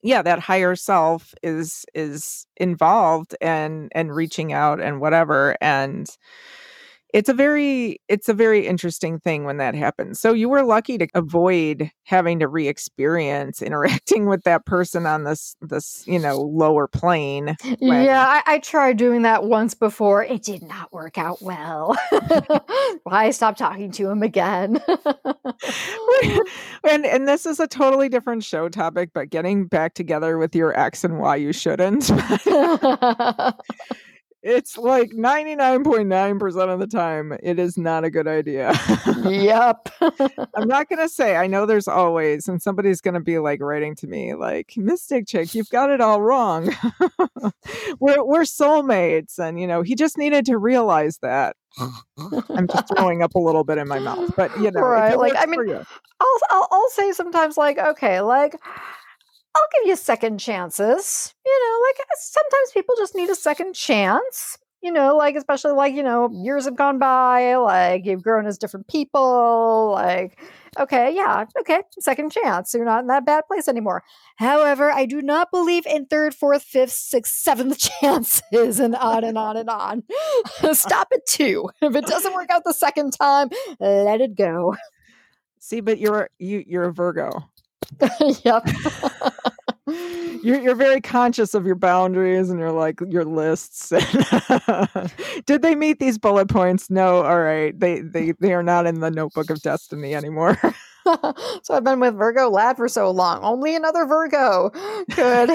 yeah, 0.03 0.21
that 0.21 0.39
higher 0.39 0.75
self 0.75 1.34
is 1.43 1.86
is 1.93 2.45
involved 2.58 3.36
and 3.41 3.91
and 3.93 4.15
reaching 4.15 4.53
out 4.53 4.80
and 4.80 4.99
whatever 5.01 5.58
and 5.62 6.08
it's 7.13 7.30
a 7.30 7.34
very 7.34 8.02
it's 8.08 8.28
a 8.28 8.34
very 8.34 8.67
interesting 8.67 9.20
thing 9.20 9.46
when 9.46 9.58
that 9.58 9.76
happens. 9.76 10.20
So 10.20 10.34
you 10.34 10.50
were 10.50 10.63
lucky 10.63 10.98
to 10.98 11.08
avoid 11.13 11.89
having 12.04 12.39
to 12.39 12.48
re-experience 12.48 13.62
interacting 13.62 14.26
with 14.30 14.43
that 14.43 14.65
person 14.65 15.06
on 15.06 15.24
this 15.24 15.56
this 15.62 16.04
you 16.06 16.20
know 16.20 16.41
lower 16.41 16.88
plane 16.88 17.56
when... 17.80 18.06
yeah 18.06 18.26
I, 18.46 18.56
I, 18.56 18.60
tried 18.60 18.98
doing 18.98 19.22
that 19.22 19.46
once 19.46 19.74
before. 19.74 20.24
It 20.24 20.43
did 20.43 20.63
not 20.63 20.91
work 20.91 21.17
out 21.17 21.41
well. 21.41 21.98
I 23.08 23.32
stopped 23.32 23.60
talking 23.60 23.91
to 23.91 24.10
him 24.10 24.22
again? 24.22 24.82
And 26.84 27.06
and 27.06 27.28
this 27.28 27.46
is 27.46 27.60
a 27.60 27.67
totally 27.67 28.10
different 28.10 28.43
show 28.43 28.70
topic 28.70 29.12
but 29.13 29.30
getting 29.30 29.65
back 29.67 29.93
together 29.93 30.38
with 30.38 30.56
your 30.56 30.78
ex 30.78 31.04
and 31.04 31.20
why 31.20 31.38
you 31.38 31.54
shouldn't 31.54 32.12
it's 34.47 34.77
like 34.77 35.12
99.9% 35.12 36.73
of 36.73 36.79
the 36.79 36.88
time 36.88 37.38
it 37.43 37.60
is 37.60 37.77
not 37.77 38.03
a 38.03 38.10
good 38.10 38.27
idea. 38.27 38.73
Yep 39.27 39.89
i'm 40.55 40.67
not 40.67 40.88
gonna 40.89 41.10
say 41.10 41.36
i 41.36 41.47
know 41.47 41.65
there's 41.65 41.88
always 41.88 42.47
and 42.47 42.62
somebody's 42.62 43.01
gonna 43.01 43.19
be 43.19 43.39
like 43.39 43.62
writing 43.62 43.95
to 43.95 44.07
me 44.07 44.36
like 44.36 44.73
mystic 44.77 45.27
chick 45.27 45.53
you've 45.53 45.69
got 45.69 45.89
it 45.89 46.01
all 46.01 46.21
wrong. 46.21 46.73
We're, 47.99 48.23
we're 48.23 48.43
soulmates 48.43 49.39
and 49.39 49.60
you 49.60 49.67
know 49.67 49.81
he 49.81 49.95
just 49.95 50.17
needed 50.17 50.45
to 50.45 50.57
realize 50.57 51.17
that. 51.21 51.55
I'm 51.79 52.67
just 52.67 52.88
throwing 52.95 53.21
up 53.21 53.36
a 53.36 53.39
little 53.39 53.63
bit 53.63 53.77
in 53.77 53.88
my 53.88 53.99
mouth 53.99 54.33
but 54.36 54.55
you 54.60 54.71
know 54.71 54.81
right 54.81 55.17
like 55.17 55.33
i 55.38 55.45
mean 55.45 55.69
I'll, 55.69 56.39
I'll 56.49 56.67
i'll 56.71 56.89
say 56.89 57.12
sometimes 57.12 57.57
like 57.57 57.77
okay 57.77 58.21
like 58.21 58.55
I'll 59.58 59.82
give 59.82 59.89
you 59.89 59.96
second 59.96 60.38
chances. 60.39 61.34
You 61.46 61.60
know, 61.65 61.88
like 61.88 62.00
uh, 62.00 62.15
sometimes 62.20 62.72
people 62.74 62.96
just 62.98 63.15
need 63.15 63.30
a 63.30 63.36
second 63.36 63.74
chance. 63.74 64.58
You 64.84 64.91
know, 64.91 65.17
like 65.17 65.36
especially 65.36 65.72
like, 65.72 65.96
you 65.96 66.04
know, 66.04 66.30
years 66.32 66.65
have 66.65 66.76
gone 66.76 67.00
by, 67.00 67.56
like 67.56 68.06
you've 68.06 68.22
grown 68.22 68.46
as 68.46 68.60
different 68.60 68.88
people, 68.88 69.89
like 69.91 70.39
okay, 70.80 71.13
yeah, 71.15 71.46
okay, 71.60 71.82
second 72.00 72.32
chance. 72.32 72.76
You're 72.76 72.86
not 72.86 73.02
in 73.02 73.08
that 73.08 73.26
bad 73.26 73.46
place 73.48 73.67
anymore. 73.67 74.04
However, 74.36 74.91
I 74.91 75.08
do 75.08 75.22
not 75.24 75.50
believe 75.52 75.88
in 75.88 76.06
third, 76.06 76.36
fourth, 76.36 76.62
fifth, 76.62 76.91
sixth, 76.91 77.34
seventh 77.34 77.80
chances 78.02 78.80
and 78.80 78.96
on 78.96 79.24
and 79.24 79.38
on 79.38 79.58
and 79.58 79.70
on. 79.70 80.04
Stop 80.74 81.08
at 81.12 81.26
two. 81.26 81.70
If 81.82 81.96
it 81.96 82.06
doesn't 82.06 82.34
work 82.36 82.52
out 82.52 82.63
the 82.63 82.74
second 82.74 83.12
time, 83.12 83.50
let 83.80 84.22
it 84.22 84.36
go. 84.36 84.76
See, 85.60 85.80
but 85.82 85.98
you're 85.98 86.30
you 86.38 86.63
you're 86.67 86.86
a 86.86 86.93
Virgo. 86.93 87.50
yep. 88.43 88.67
You're 89.88 90.60
you're 90.60 90.76
very 90.76 91.00
conscious 91.02 91.54
of 91.54 91.65
your 91.65 91.76
boundaries 91.76 92.50
and 92.50 92.60
your 92.60 92.71
like 92.71 93.00
your 93.08 93.26
lists. 93.26 93.89
Did 95.45 95.62
they 95.62 95.76
meet 95.76 96.00
these 96.00 96.17
bullet 96.17 96.50
points? 96.50 96.89
No. 96.89 97.23
All 97.23 97.39
right. 97.39 97.78
They 97.80 98.02
they 98.02 98.34
they 98.39 98.54
are 98.54 98.63
not 98.63 98.86
in 98.86 99.00
the 99.00 99.12
notebook 99.12 99.50
of 99.50 99.62
destiny 99.62 100.13
anymore. 100.13 100.60
so 101.63 101.73
I've 101.73 101.84
been 101.84 102.00
with 102.00 102.15
Virgo 102.15 102.50
lad 102.50 102.78
for 102.78 102.88
so 102.88 103.10
long. 103.12 103.39
Only 103.43 103.76
another 103.76 104.06
Virgo 104.06 104.69
could 105.12 105.52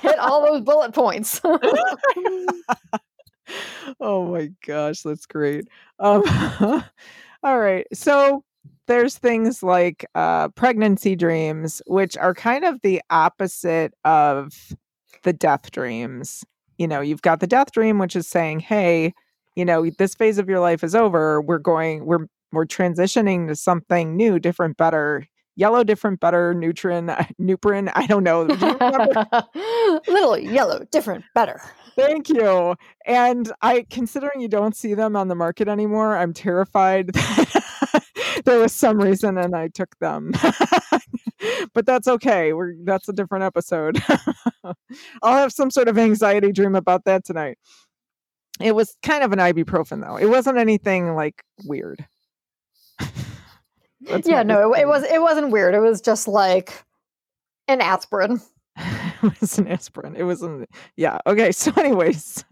hit 0.00 0.18
all 0.18 0.44
those 0.46 0.60
bullet 0.62 0.94
points. 0.94 1.40
oh 4.00 4.26
my 4.30 4.50
gosh, 4.64 5.02
that's 5.02 5.26
great. 5.26 5.66
Um, 5.98 6.22
all 7.42 7.58
right. 7.58 7.86
So 7.92 8.44
there's 8.90 9.16
things 9.16 9.62
like 9.62 10.04
uh, 10.16 10.48
pregnancy 10.48 11.14
dreams, 11.14 11.80
which 11.86 12.16
are 12.16 12.34
kind 12.34 12.64
of 12.64 12.80
the 12.82 13.00
opposite 13.08 13.94
of 14.04 14.74
the 15.22 15.32
death 15.32 15.70
dreams. 15.70 16.44
You 16.76 16.88
know, 16.88 17.00
you've 17.00 17.22
got 17.22 17.38
the 17.38 17.46
death 17.46 17.70
dream, 17.70 18.00
which 18.00 18.16
is 18.16 18.26
saying, 18.26 18.58
hey, 18.58 19.12
you 19.54 19.64
know, 19.64 19.88
this 19.98 20.16
phase 20.16 20.38
of 20.38 20.48
your 20.48 20.58
life 20.58 20.82
is 20.82 20.96
over. 20.96 21.40
We're 21.40 21.58
going, 21.58 22.04
we're, 22.04 22.26
we're 22.50 22.66
transitioning 22.66 23.46
to 23.46 23.54
something 23.54 24.16
new, 24.16 24.40
different, 24.40 24.76
better. 24.76 25.24
yellow 25.54 25.84
different 25.84 26.18
better 26.18 26.52
Nutrin 26.52 27.14
Nuprin. 27.40 27.92
I 27.94 28.08
don't 28.08 28.24
know. 28.24 28.42
Little 30.08 30.36
yellow 30.36 30.84
different 30.90 31.24
better. 31.32 31.60
Thank 31.94 32.28
you. 32.28 32.74
And 33.06 33.52
I 33.62 33.86
considering 33.88 34.40
you 34.40 34.48
don't 34.48 34.74
see 34.74 34.94
them 34.94 35.14
on 35.14 35.28
the 35.28 35.36
market 35.36 35.68
anymore, 35.68 36.16
I'm 36.16 36.32
terrified 36.32 37.10
there 38.44 38.58
was 38.58 38.72
some 38.72 38.98
reason 38.98 39.38
and 39.38 39.54
I 39.54 39.68
took 39.68 39.96
them. 39.98 40.32
but 41.74 41.86
that's 41.86 42.08
okay. 42.08 42.52
We're 42.52 42.74
that's 42.84 43.08
a 43.08 43.12
different 43.12 43.44
episode. 43.44 44.02
I'll 45.22 45.36
have 45.36 45.52
some 45.52 45.70
sort 45.70 45.88
of 45.88 45.98
anxiety 45.98 46.52
dream 46.52 46.74
about 46.74 47.04
that 47.04 47.24
tonight. 47.24 47.58
It 48.60 48.74
was 48.74 48.96
kind 49.02 49.24
of 49.24 49.32
an 49.32 49.38
ibuprofen 49.38 50.02
though. 50.02 50.16
It 50.16 50.28
wasn't 50.28 50.58
anything 50.58 51.14
like 51.14 51.42
weird. 51.64 52.06
yeah, 54.00 54.42
no, 54.42 54.74
it, 54.74 54.80
it 54.80 54.88
was 54.88 55.04
it 55.04 55.20
wasn't 55.20 55.50
weird. 55.50 55.74
It 55.74 55.80
was 55.80 56.00
just 56.00 56.28
like 56.28 56.84
an 57.68 57.80
aspirin. 57.80 58.40
it 58.76 59.40
was 59.40 59.58
an 59.58 59.68
aspirin. 59.68 60.14
It 60.16 60.24
wasn't 60.24 60.68
yeah. 60.96 61.18
Okay. 61.26 61.52
So 61.52 61.72
anyways. 61.76 62.44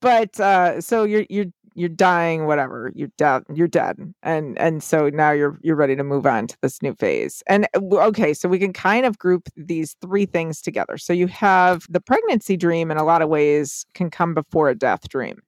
but 0.00 0.38
uh 0.38 0.80
so 0.80 1.04
you're 1.04 1.26
you're 1.28 1.46
you're 1.74 1.88
dying 1.88 2.46
whatever 2.46 2.92
you're 2.94 3.10
dead 3.18 3.42
you're 3.52 3.68
dead. 3.68 3.96
And 4.22 4.58
and 4.58 4.82
so 4.82 5.08
now 5.10 5.32
you're 5.32 5.58
you're 5.62 5.76
ready 5.76 5.96
to 5.96 6.04
move 6.04 6.26
on 6.26 6.46
to 6.46 6.56
this 6.62 6.82
new 6.82 6.94
phase. 6.94 7.42
And 7.46 7.66
uh, 7.74 7.80
okay 8.06 8.34
so 8.34 8.48
we 8.48 8.58
can 8.58 8.72
kind 8.72 9.06
of 9.06 9.18
group 9.18 9.48
these 9.56 9.96
three 10.00 10.26
things 10.26 10.60
together. 10.60 10.98
So 10.98 11.12
you 11.12 11.26
have 11.28 11.86
the 11.88 12.00
pregnancy 12.00 12.56
dream 12.56 12.90
in 12.90 12.96
a 12.96 13.04
lot 13.04 13.22
of 13.22 13.28
ways 13.28 13.84
can 13.94 14.10
come 14.10 14.34
before 14.34 14.68
a 14.68 14.74
death 14.74 15.08
dream 15.08 15.40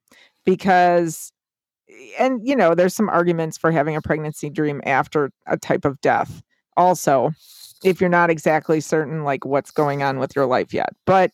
because 0.45 1.31
and 2.19 2.45
you 2.45 2.55
know 2.55 2.75
there's 2.75 2.93
some 2.93 3.09
arguments 3.09 3.57
for 3.57 3.71
having 3.71 3.95
a 3.95 4.01
pregnancy 4.01 4.49
dream 4.49 4.81
after 4.85 5.31
a 5.47 5.57
type 5.57 5.85
of 5.85 5.99
death 6.01 6.41
also 6.75 7.31
if 7.83 8.01
you're 8.01 8.09
not 8.09 8.29
exactly 8.29 8.81
certain 8.81 9.23
like 9.23 9.45
what's 9.45 9.71
going 9.71 10.03
on 10.03 10.19
with 10.19 10.35
your 10.35 10.45
life 10.45 10.73
yet. 10.73 10.89
But 11.05 11.31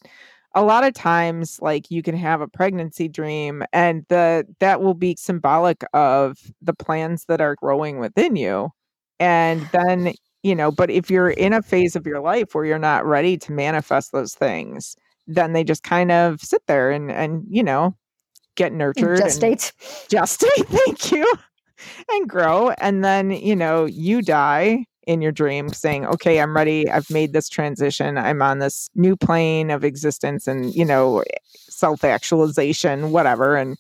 a 0.55 0.63
lot 0.63 0.83
of 0.83 0.93
times 0.93 1.59
like 1.61 1.89
you 1.89 2.03
can 2.03 2.15
have 2.15 2.41
a 2.41 2.47
pregnancy 2.47 3.07
dream 3.07 3.63
and 3.73 4.05
the 4.09 4.45
that 4.59 4.81
will 4.81 4.93
be 4.93 5.15
symbolic 5.17 5.83
of 5.93 6.37
the 6.61 6.73
plans 6.73 7.25
that 7.25 7.41
are 7.41 7.55
growing 7.55 7.99
within 7.99 8.35
you 8.35 8.69
and 9.19 9.67
then 9.71 10.13
you 10.43 10.55
know 10.55 10.71
but 10.71 10.89
if 10.89 11.09
you're 11.09 11.31
in 11.31 11.53
a 11.53 11.61
phase 11.61 11.95
of 11.95 12.05
your 12.05 12.19
life 12.19 12.53
where 12.53 12.65
you're 12.65 12.79
not 12.79 13.05
ready 13.05 13.37
to 13.37 13.51
manifest 13.51 14.11
those 14.11 14.33
things 14.33 14.95
then 15.27 15.53
they 15.53 15.63
just 15.63 15.83
kind 15.83 16.11
of 16.11 16.39
sit 16.41 16.61
there 16.67 16.91
and 16.91 17.11
and 17.11 17.43
you 17.49 17.63
know 17.63 17.95
get 18.55 18.73
nurtured 18.73 19.19
gestate. 19.19 19.71
gestate 20.09 20.67
thank 20.67 21.11
you 21.11 21.31
and 22.11 22.29
grow 22.29 22.69
and 22.71 23.03
then 23.03 23.31
you 23.31 23.55
know 23.55 23.85
you 23.85 24.21
die 24.21 24.85
in 25.07 25.21
your 25.21 25.31
dream 25.31 25.69
saying 25.69 26.05
okay 26.05 26.39
i'm 26.39 26.55
ready. 26.55 26.89
I've 26.89 27.09
made 27.09 27.33
this 27.33 27.49
transition. 27.49 28.17
I'm 28.17 28.41
on 28.41 28.59
this 28.59 28.89
new 28.95 29.15
plane 29.15 29.71
of 29.71 29.83
existence 29.83 30.47
and 30.47 30.73
you 30.73 30.85
know 30.85 31.23
self 31.53 32.03
actualization 32.03 33.11
whatever 33.11 33.55
and 33.55 33.77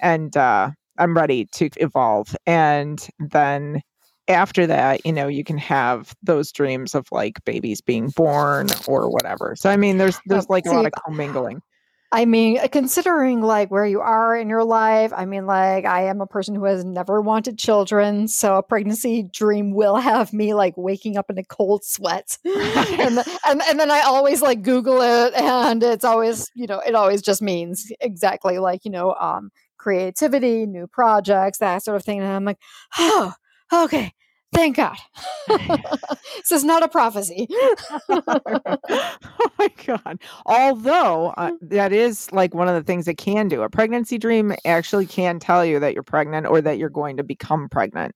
and 0.00 0.36
uh 0.36 0.70
i'm 0.98 1.16
ready 1.16 1.46
to 1.52 1.70
evolve. 1.76 2.36
And 2.46 3.06
then 3.18 3.82
after 4.28 4.66
that 4.66 5.06
you 5.06 5.12
know 5.12 5.26
you 5.28 5.44
can 5.44 5.58
have 5.58 6.14
those 6.22 6.52
dreams 6.52 6.94
of 6.94 7.06
like 7.10 7.42
babies 7.44 7.80
being 7.80 8.08
born 8.10 8.68
or 8.86 9.10
whatever. 9.10 9.54
So 9.56 9.70
i 9.70 9.76
mean 9.76 9.98
there's 9.98 10.20
there's 10.26 10.48
like 10.48 10.66
a 10.66 10.70
lot 10.70 10.86
of 10.86 10.92
commingling 11.04 11.62
I 12.10 12.24
mean, 12.24 12.58
uh, 12.58 12.68
considering 12.68 13.42
like 13.42 13.70
where 13.70 13.84
you 13.84 14.00
are 14.00 14.34
in 14.34 14.48
your 14.48 14.64
life, 14.64 15.12
I 15.14 15.26
mean, 15.26 15.44
like 15.46 15.84
I 15.84 16.04
am 16.04 16.22
a 16.22 16.26
person 16.26 16.54
who 16.54 16.64
has 16.64 16.82
never 16.82 17.20
wanted 17.20 17.58
children, 17.58 18.28
so 18.28 18.56
a 18.56 18.62
pregnancy 18.62 19.24
dream 19.24 19.72
will 19.74 19.96
have 19.96 20.32
me 20.32 20.54
like 20.54 20.72
waking 20.78 21.18
up 21.18 21.28
in 21.28 21.36
a 21.36 21.44
cold 21.44 21.84
sweat, 21.84 22.38
and, 22.46 23.18
and 23.46 23.62
and 23.62 23.78
then 23.78 23.90
I 23.90 24.00
always 24.06 24.40
like 24.40 24.62
Google 24.62 25.02
it, 25.02 25.34
and 25.34 25.82
it's 25.82 26.04
always 26.04 26.50
you 26.54 26.66
know 26.66 26.78
it 26.80 26.94
always 26.94 27.20
just 27.20 27.42
means 27.42 27.92
exactly 28.00 28.58
like 28.58 28.86
you 28.86 28.90
know 28.90 29.14
um 29.20 29.50
creativity, 29.76 30.64
new 30.66 30.86
projects, 30.86 31.58
that 31.58 31.84
sort 31.84 31.96
of 31.96 32.04
thing, 32.04 32.20
and 32.20 32.28
I'm 32.32 32.44
like, 32.46 32.58
oh, 32.98 33.34
okay, 33.72 34.12
Thank 34.52 34.76
God. 34.76 34.96
this 35.48 36.52
is 36.52 36.64
not 36.64 36.82
a 36.82 36.88
prophecy. 36.88 37.46
oh 38.08 39.50
my 39.58 39.70
God. 39.86 40.20
Although 40.46 41.34
uh, 41.36 41.52
that 41.60 41.92
is 41.92 42.32
like 42.32 42.54
one 42.54 42.68
of 42.68 42.74
the 42.74 42.82
things 42.82 43.06
it 43.08 43.18
can 43.18 43.48
do. 43.48 43.62
A 43.62 43.68
pregnancy 43.68 44.18
dream 44.18 44.54
actually 44.64 45.06
can 45.06 45.38
tell 45.38 45.64
you 45.64 45.78
that 45.80 45.94
you're 45.94 46.02
pregnant 46.02 46.46
or 46.46 46.60
that 46.62 46.78
you're 46.78 46.88
going 46.88 47.18
to 47.18 47.22
become 47.22 47.68
pregnant. 47.68 48.14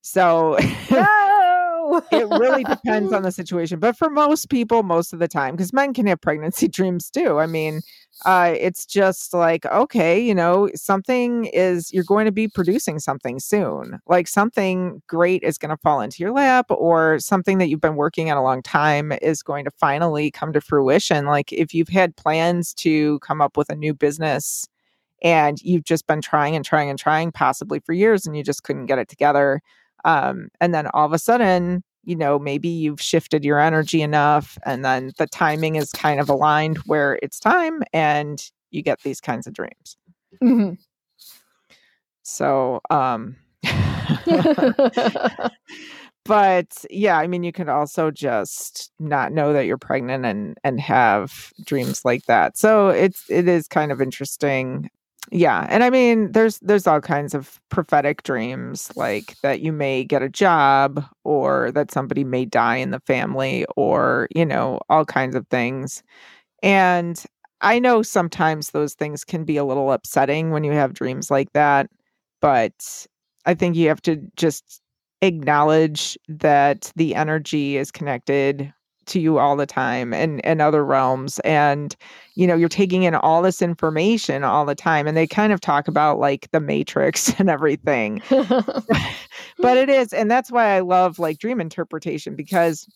So 0.00 0.56
it 2.10 2.28
really 2.38 2.64
depends 2.64 3.12
on 3.12 3.22
the 3.24 3.32
situation. 3.32 3.78
But 3.78 3.96
for 3.96 4.10
most 4.10 4.50
people, 4.50 4.82
most 4.82 5.12
of 5.12 5.18
the 5.18 5.28
time, 5.28 5.56
because 5.56 5.72
men 5.72 5.94
can 5.94 6.06
have 6.06 6.20
pregnancy 6.20 6.68
dreams 6.78 7.10
too. 7.10 7.38
I 7.38 7.46
mean, 7.46 7.80
uh, 8.24 8.54
it's 8.58 8.84
just 8.84 9.32
like, 9.32 9.64
okay, 9.66 10.18
you 10.18 10.34
know, 10.34 10.68
something 10.74 11.46
is, 11.46 11.92
you're 11.92 12.04
going 12.04 12.26
to 12.26 12.32
be 12.32 12.48
producing 12.48 12.98
something 12.98 13.38
soon. 13.38 13.98
Like 14.06 14.26
something 14.26 15.02
great 15.06 15.42
is 15.42 15.58
going 15.58 15.70
to 15.70 15.76
fall 15.76 16.00
into 16.00 16.22
your 16.22 16.32
lap, 16.32 16.66
or 16.70 17.18
something 17.18 17.58
that 17.58 17.68
you've 17.68 17.80
been 17.80 17.96
working 17.96 18.30
on 18.30 18.36
a 18.36 18.42
long 18.42 18.62
time 18.62 19.12
is 19.22 19.42
going 19.42 19.64
to 19.64 19.70
finally 19.70 20.30
come 20.30 20.52
to 20.52 20.60
fruition. 20.60 21.26
Like 21.26 21.52
if 21.52 21.72
you've 21.72 21.88
had 21.88 22.16
plans 22.16 22.74
to 22.74 23.18
come 23.20 23.40
up 23.40 23.56
with 23.56 23.70
a 23.70 23.76
new 23.76 23.94
business 23.94 24.66
and 25.22 25.60
you've 25.62 25.84
just 25.84 26.06
been 26.06 26.20
trying 26.20 26.54
and 26.54 26.64
trying 26.64 26.90
and 26.90 26.98
trying, 26.98 27.32
possibly 27.32 27.80
for 27.80 27.92
years, 27.92 28.26
and 28.26 28.36
you 28.36 28.44
just 28.44 28.62
couldn't 28.62 28.86
get 28.86 28.98
it 28.98 29.08
together 29.08 29.60
um, 30.08 30.48
and 30.58 30.74
then 30.74 30.86
all 30.94 31.04
of 31.04 31.12
a 31.12 31.18
sudden, 31.18 31.84
you 32.02 32.16
know, 32.16 32.38
maybe 32.38 32.68
you've 32.68 33.00
shifted 33.00 33.44
your 33.44 33.60
energy 33.60 34.00
enough 34.00 34.56
and 34.64 34.82
then 34.82 35.12
the 35.18 35.26
timing 35.26 35.76
is 35.76 35.92
kind 35.92 36.18
of 36.18 36.30
aligned 36.30 36.78
where 36.86 37.18
it's 37.22 37.38
time 37.38 37.82
and 37.92 38.50
you 38.70 38.82
get 38.82 39.02
these 39.02 39.20
kinds 39.20 39.46
of 39.46 39.52
dreams. 39.52 39.98
Mm-hmm. 40.42 40.74
So, 42.22 42.80
um, 42.88 43.36
but 46.24 46.84
yeah, 46.88 47.18
I 47.18 47.26
mean, 47.26 47.42
you 47.42 47.52
could 47.52 47.68
also 47.68 48.10
just 48.10 48.90
not 48.98 49.30
know 49.32 49.52
that 49.52 49.66
you're 49.66 49.76
pregnant 49.76 50.24
and 50.24 50.56
and 50.64 50.80
have 50.80 51.52
dreams 51.66 52.02
like 52.06 52.24
that. 52.24 52.56
So 52.56 52.88
it's 52.88 53.24
it 53.28 53.46
is 53.46 53.68
kind 53.68 53.92
of 53.92 54.00
interesting 54.00 54.88
yeah 55.30 55.66
and 55.68 55.82
i 55.84 55.90
mean 55.90 56.32
there's 56.32 56.58
there's 56.60 56.86
all 56.86 57.00
kinds 57.00 57.34
of 57.34 57.60
prophetic 57.68 58.22
dreams 58.22 58.90
like 58.96 59.36
that 59.42 59.60
you 59.60 59.72
may 59.72 60.04
get 60.04 60.22
a 60.22 60.28
job 60.28 61.04
or 61.24 61.70
that 61.72 61.90
somebody 61.90 62.24
may 62.24 62.44
die 62.44 62.76
in 62.76 62.90
the 62.90 63.00
family 63.00 63.66
or 63.76 64.28
you 64.34 64.44
know 64.44 64.80
all 64.88 65.04
kinds 65.04 65.34
of 65.34 65.46
things. 65.48 66.02
And 66.62 67.22
i 67.60 67.78
know 67.78 68.02
sometimes 68.02 68.70
those 68.70 68.94
things 68.94 69.24
can 69.24 69.44
be 69.44 69.56
a 69.56 69.64
little 69.64 69.92
upsetting 69.92 70.50
when 70.50 70.64
you 70.64 70.72
have 70.72 70.94
dreams 70.94 71.30
like 71.30 71.52
that 71.54 71.88
but 72.40 73.06
i 73.46 73.54
think 73.54 73.76
you 73.76 73.88
have 73.88 74.02
to 74.02 74.16
just 74.36 74.80
acknowledge 75.22 76.16
that 76.28 76.92
the 76.96 77.14
energy 77.14 77.76
is 77.76 77.90
connected 77.90 78.72
to 79.08 79.20
you 79.20 79.38
all 79.38 79.56
the 79.56 79.66
time 79.66 80.12
and 80.12 80.44
and 80.44 80.60
other 80.60 80.84
realms 80.84 81.38
and 81.40 81.96
you 82.34 82.46
know 82.46 82.54
you're 82.54 82.68
taking 82.68 83.02
in 83.02 83.14
all 83.14 83.42
this 83.42 83.60
information 83.62 84.44
all 84.44 84.64
the 84.64 84.74
time 84.74 85.06
and 85.06 85.16
they 85.16 85.26
kind 85.26 85.52
of 85.52 85.60
talk 85.60 85.88
about 85.88 86.18
like 86.18 86.50
the 86.52 86.60
matrix 86.60 87.34
and 87.40 87.50
everything. 87.50 88.22
But 89.60 89.76
it 89.76 89.88
is 89.88 90.12
and 90.12 90.30
that's 90.30 90.52
why 90.52 90.76
i 90.76 90.80
love 90.80 91.18
like 91.18 91.38
dream 91.38 91.60
interpretation 91.60 92.36
because 92.36 92.86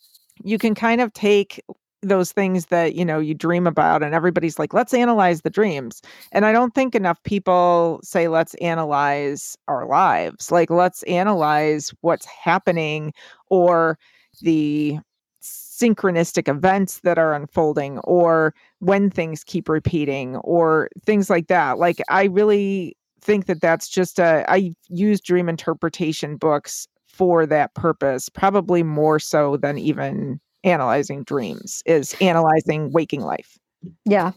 you 0.44 0.58
can 0.58 0.74
kind 0.76 1.00
of 1.00 1.12
take 1.12 1.60
those 2.02 2.32
things 2.32 2.66
that 2.66 2.94
you 2.94 3.04
know 3.04 3.18
you 3.20 3.34
dream 3.34 3.66
about 3.66 4.02
and 4.02 4.14
everybody's 4.14 4.58
like 4.58 4.74
let's 4.74 4.92
analyze 4.92 5.42
the 5.42 5.50
dreams 5.50 6.02
and 6.32 6.44
i 6.44 6.52
don't 6.52 6.74
think 6.74 6.94
enough 6.94 7.22
people 7.22 8.00
say 8.02 8.26
let's 8.28 8.54
analyze 8.54 9.56
our 9.68 9.86
lives 9.86 10.50
like 10.50 10.68
let's 10.68 11.04
analyze 11.04 11.94
what's 12.00 12.26
happening 12.26 13.12
or 13.50 13.96
the 14.40 14.98
synchronistic 15.42 16.48
events 16.48 17.00
that 17.00 17.18
are 17.18 17.34
unfolding 17.34 17.98
or 18.00 18.54
when 18.78 19.10
things 19.10 19.44
keep 19.44 19.68
repeating 19.68 20.36
or 20.36 20.88
things 21.04 21.28
like 21.28 21.48
that. 21.48 21.78
Like 21.78 22.00
i 22.08 22.24
really 22.24 22.96
think 23.20 23.46
that 23.46 23.60
that's 23.60 23.88
just 23.88 24.18
a 24.18 24.44
i 24.50 24.74
use 24.88 25.20
dream 25.20 25.48
interpretation 25.48 26.36
books 26.36 26.88
for 27.06 27.46
that 27.46 27.72
purpose 27.74 28.28
probably 28.28 28.82
more 28.82 29.18
so 29.18 29.56
than 29.56 29.78
even 29.78 30.40
analyzing 30.64 31.22
dreams 31.24 31.82
is 31.86 32.14
analyzing 32.20 32.90
waking 32.92 33.20
life. 33.20 33.58
Yeah. 34.04 34.32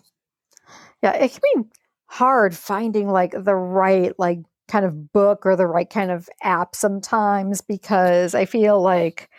Yeah 1.02 1.14
it 1.14 1.32
can 1.32 1.42
be 1.54 1.70
hard 2.08 2.56
finding 2.56 3.10
like 3.10 3.34
the 3.38 3.56
right 3.56 4.18
like 4.18 4.40
kind 4.68 4.86
of 4.86 5.12
book 5.14 5.46
or 5.46 5.56
the 5.56 5.68
right 5.68 5.90
kind 5.90 6.10
of 6.12 6.28
app 6.42 6.76
sometimes 6.76 7.62
because 7.62 8.34
i 8.34 8.46
feel 8.46 8.82
like 8.82 9.30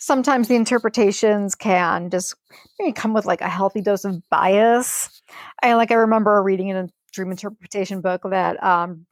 sometimes 0.00 0.48
the 0.48 0.56
interpretations 0.56 1.54
can 1.54 2.10
just 2.10 2.34
maybe 2.78 2.92
come 2.92 3.12
with 3.12 3.26
like 3.26 3.42
a 3.42 3.48
healthy 3.48 3.82
dose 3.82 4.04
of 4.04 4.28
bias. 4.30 5.22
I 5.62 5.74
like 5.74 5.92
I 5.92 5.94
remember 5.94 6.42
reading 6.42 6.68
in 6.68 6.76
a 6.76 6.88
dream 7.12 7.30
interpretation 7.30 8.00
book 8.00 8.22
that 8.28 8.60
um, 8.64 9.06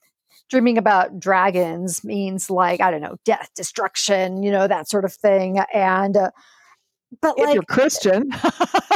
dreaming 0.50 0.78
about 0.78 1.20
dragons 1.20 2.02
means 2.02 2.50
like 2.50 2.80
I 2.80 2.90
don't 2.90 3.02
know, 3.02 3.16
death, 3.24 3.50
destruction, 3.54 4.42
you 4.42 4.50
know, 4.50 4.66
that 4.66 4.88
sort 4.88 5.04
of 5.04 5.12
thing. 5.12 5.58
And 5.72 6.16
uh, 6.16 6.30
but 7.20 7.34
if 7.38 7.44
like 7.44 7.54
you're 7.54 7.62
Christian. 7.64 8.30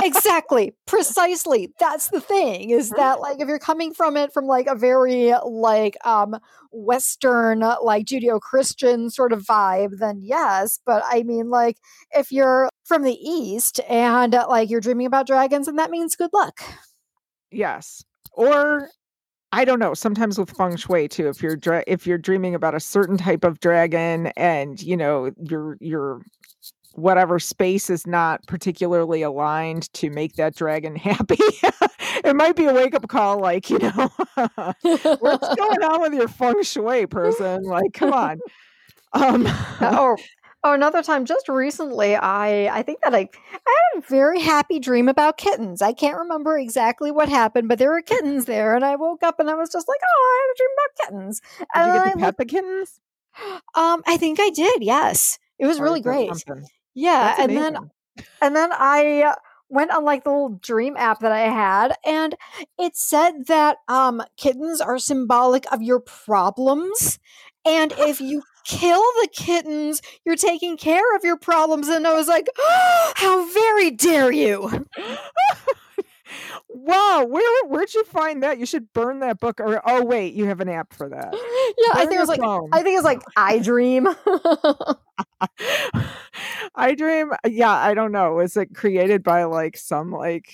exactly 0.03 0.75
precisely 0.87 1.72
that's 1.79 2.09
the 2.09 2.20
thing 2.20 2.70
is 2.70 2.90
that 2.90 3.20
like 3.20 3.40
if 3.40 3.48
you're 3.48 3.59
coming 3.59 3.94
from 3.94 4.16
it 4.16 4.33
from 4.33 4.46
like 4.46 4.66
a 4.66 4.75
very 4.75 5.33
like 5.44 5.96
um 6.07 6.37
western 6.70 7.61
like 7.83 8.07
judeo-christian 8.07 9.11
sort 9.11 9.33
of 9.33 9.42
vibe 9.42 9.98
then 9.98 10.18
yes 10.22 10.79
but 10.85 11.03
i 11.07 11.22
mean 11.22 11.51
like 11.51 11.79
if 12.12 12.31
you're 12.31 12.68
from 12.85 13.03
the 13.03 13.14
east 13.14 13.81
and 13.88 14.35
uh, 14.35 14.46
like 14.48 14.68
you're 14.70 14.81
dreaming 14.81 15.07
about 15.07 15.27
dragons 15.27 15.68
and 15.68 15.79
that 15.79 15.90
means 15.90 16.16
good 16.16 16.31
luck 16.33 16.61
yes 17.51 18.05
or 18.33 18.88
I 19.55 19.66
don't 19.66 19.79
know. 19.79 19.92
Sometimes 19.92 20.38
with 20.38 20.51
feng 20.51 20.77
shui 20.77 21.09
too, 21.09 21.29
if 21.29 21.42
you're 21.42 21.57
dra- 21.57 21.85
if 21.87 22.07
you're 22.07 22.16
dreaming 22.16 22.55
about 22.55 22.75
a 22.75 22.81
certain 22.81 23.18
type 23.18 23.44
of 23.44 23.61
dragon, 23.61 24.29
and 24.29 24.83
you 24.83 24.96
know 24.96 25.31
your 25.37 25.77
your 25.79 26.22
whatever 26.94 27.38
space 27.38 27.88
is 27.90 28.07
not 28.07 28.46
particularly 28.46 29.22
aligned 29.22 29.92
to 29.94 30.11
make 30.11 30.35
that 30.37 30.55
dragon 30.55 30.96
happy. 31.11 31.38
it 32.24 32.37
might 32.37 32.57
be 32.57 32.64
a 32.66 32.74
wake 32.74 32.94
up 32.94 33.09
call, 33.09 33.38
like, 33.40 33.70
you 33.70 33.78
know, 33.78 34.11
what's 34.83 35.55
going 35.57 35.83
on 35.83 36.00
with 36.00 36.14
your 36.14 36.28
feng 36.28 36.62
shui 36.62 37.07
person? 37.07 37.62
Like, 37.64 37.92
come 37.92 38.12
on. 38.12 38.38
Um, 39.14 39.44
oh, 39.81 40.16
oh, 40.64 40.72
another 40.72 41.02
time, 41.02 41.24
just 41.26 41.48
recently, 41.48 42.16
I 42.16 42.66
I 42.78 42.83
think 42.83 43.00
that 43.02 43.14
I, 43.14 43.28
I 43.52 43.83
had 43.94 43.98
a 43.98 44.07
very 44.09 44.40
happy 44.40 44.78
dream 44.78 45.09
about 45.09 45.37
kittens. 45.37 45.83
I 45.83 45.92
can't 45.92 46.16
remember 46.16 46.57
exactly 46.59 47.11
what 47.11 47.28
happened, 47.28 47.68
but 47.68 47.78
there 47.78 47.90
were 47.90 48.00
kittens 48.02 48.46
there, 48.46 48.74
and 48.74 48.85
I 48.85 48.96
woke 48.96 49.22
up 49.22 49.38
and 49.38 49.50
I 49.50 49.55
was 49.55 49.70
just 49.70 49.87
like, 49.88 50.00
oh, 50.02 50.24
I 50.31 50.40
had 50.40 50.52
a 50.52 50.57
dream 50.59 50.70
about 50.78 51.07
kittens. 51.28 51.40
Did 51.59 51.66
and 51.74 51.87
you 51.87 51.92
get 51.92 52.05
to 52.05 52.09
I 52.11 52.12
pet 52.14 52.20
looked- 52.22 52.38
the 52.38 52.44
kittens? 52.46 53.00
um, 53.74 54.02
I 54.07 54.16
think 54.16 54.38
I 54.40 54.48
did. 54.50 54.83
Yes, 54.83 55.38
it 55.59 55.66
was 55.66 55.78
Or 55.78 55.85
really 55.85 56.00
great. 56.00 56.28
something? 56.28 56.66
Yeah, 56.94 57.37
and 57.38 57.57
then 57.57 57.90
and 58.40 58.55
then 58.55 58.70
I 58.72 59.35
went 59.68 59.90
on 59.90 60.05
like 60.05 60.24
the 60.24 60.31
little 60.31 60.61
dream 60.61 60.96
app 60.96 61.20
that 61.20 61.33
I 61.33 61.40
had, 61.40 61.94
and 62.05 62.35
it 62.78 62.96
said 62.96 63.46
that 63.46 63.78
um, 63.88 64.22
kittens 64.37 64.81
are 64.81 64.98
symbolic 64.98 65.70
of 65.72 65.83
your 65.83 66.00
problems, 66.00 67.18
and 67.64 67.92
if 67.98 68.20
you 68.20 68.42
kill 68.64 69.00
the 69.20 69.28
kittens, 69.33 70.02
you're 70.24 70.37
taking 70.37 70.76
care 70.76 71.16
of 71.16 71.24
your 71.24 71.37
problems. 71.37 71.88
And 71.88 72.07
I 72.07 72.14
was 72.14 72.28
like, 72.28 72.46
oh, 72.59 73.12
how 73.16 73.52
very 73.52 73.90
dare 73.90 74.31
you! 74.31 74.87
wow, 76.68 77.24
where 77.28 77.66
where'd 77.66 77.92
you 77.94 78.05
find 78.05 78.42
that? 78.42 78.59
You 78.59 78.66
should 78.66 78.92
burn 78.92 79.20
that 79.20 79.40
book. 79.40 79.61
Or 79.61 79.81
oh 79.88 80.05
wait, 80.05 80.35
you 80.35 80.46
have 80.46 80.61
an 80.61 80.68
app 80.68 80.92
for 80.92 81.09
that. 81.09 81.33
Yeah, 81.33 81.94
I 81.94 82.07
think 82.07 82.14
it 82.14 82.20
was 82.20 82.28
like 82.28 82.40
phone. 82.40 82.68
I 82.72 82.83
think 82.83 82.94
it 82.94 82.98
was 82.98 83.05
like 83.05 83.22
I 83.37 83.59
dream. 83.59 84.09
I 86.75 86.95
dream. 86.95 87.33
Uh, 87.33 87.37
yeah, 87.49 87.73
I 87.73 87.95
don't 87.95 88.13
know. 88.13 88.35
Was 88.35 88.57
it 88.57 88.75
created 88.75 89.23
by 89.23 89.45
like 89.45 89.77
some 89.77 90.11
like 90.11 90.53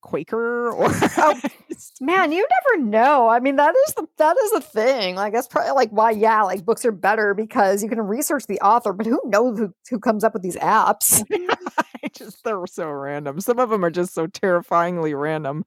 Quaker 0.00 0.70
or? 0.72 0.88
Oh, 1.18 1.40
Man, 2.00 2.32
you 2.32 2.46
never 2.68 2.84
know. 2.84 3.28
I 3.28 3.40
mean, 3.40 3.56
that 3.56 3.74
is 3.88 3.94
the 3.94 4.06
that 4.18 4.36
is 4.44 4.50
the 4.52 4.60
thing. 4.60 5.14
Like 5.16 5.32
that's 5.32 5.46
probably 5.48 5.72
like 5.72 5.90
why, 5.90 6.10
yeah, 6.10 6.42
like 6.42 6.64
books 6.64 6.84
are 6.84 6.92
better 6.92 7.34
because 7.34 7.82
you 7.82 7.88
can 7.88 8.00
research 8.00 8.46
the 8.46 8.60
author, 8.60 8.92
but 8.92 9.06
who 9.06 9.20
knows 9.24 9.58
who, 9.58 9.72
who 9.90 9.98
comes 10.00 10.24
up 10.24 10.32
with 10.34 10.42
these 10.42 10.56
apps? 10.56 11.24
I 12.04 12.08
just 12.12 12.42
they're 12.44 12.66
so 12.66 12.90
random. 12.90 13.40
Some 13.40 13.58
of 13.58 13.70
them 13.70 13.84
are 13.84 13.90
just 13.90 14.14
so 14.14 14.26
terrifyingly 14.26 15.14
random. 15.14 15.64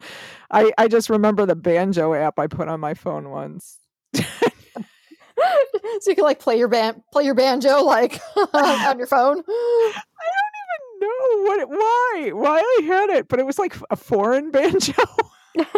I 0.51 0.71
I 0.77 0.87
just 0.87 1.09
remember 1.09 1.45
the 1.45 1.55
banjo 1.55 2.13
app 2.13 2.37
I 2.39 2.47
put 2.47 2.67
on 2.67 2.79
my 2.79 2.93
phone 2.93 3.29
once. 3.29 3.79
so 6.01 6.09
you 6.09 6.15
can 6.15 6.23
like 6.23 6.39
play 6.39 6.57
your 6.57 6.67
band 6.67 7.01
play 7.11 7.23
your 7.23 7.35
banjo 7.35 7.81
like 7.83 8.19
on 8.53 8.97
your 8.97 9.07
phone. 9.07 9.43
No, 11.01 11.07
what? 11.43 11.69
Why? 11.69 12.31
Why 12.33 12.59
I 12.59 12.83
had 12.85 13.09
it, 13.09 13.27
but 13.27 13.39
it 13.39 13.45
was 13.45 13.59
like 13.59 13.75
a 13.89 13.95
foreign 13.95 14.49
banjo, 14.51 14.93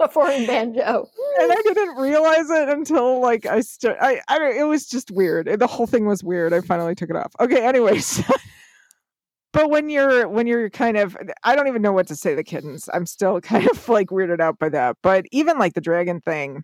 A 0.00 0.08
foreign 0.08 0.46
banjo. 0.46 1.06
and 1.40 1.52
I 1.52 1.62
didn't 1.62 1.96
realize 1.96 2.50
it 2.50 2.68
until 2.68 3.20
like 3.20 3.46
I 3.46 3.60
st- 3.60 3.96
I 4.00 4.20
I 4.28 4.38
don't. 4.38 4.56
It 4.56 4.64
was 4.64 4.86
just 4.86 5.10
weird. 5.10 5.46
The 5.58 5.66
whole 5.66 5.86
thing 5.86 6.06
was 6.06 6.24
weird. 6.24 6.52
I 6.52 6.60
finally 6.62 6.94
took 6.94 7.10
it 7.10 7.16
off. 7.16 7.32
Okay. 7.40 7.64
Anyways. 7.64 8.22
But 9.52 9.70
when 9.70 9.88
you're 9.88 10.28
when 10.28 10.46
you're 10.46 10.68
kind 10.68 10.98
of 10.98 11.16
I 11.42 11.56
don't 11.56 11.66
even 11.66 11.80
know 11.80 11.92
what 11.92 12.08
to 12.08 12.14
say 12.14 12.34
the 12.34 12.44
kittens. 12.44 12.90
I'm 12.92 13.06
still 13.06 13.40
kind 13.40 13.66
of 13.70 13.88
like 13.88 14.08
weirded 14.08 14.38
out 14.38 14.58
by 14.58 14.68
that. 14.68 14.96
But 15.02 15.24
even 15.32 15.58
like 15.58 15.72
the 15.72 15.80
dragon 15.80 16.20
thing, 16.20 16.62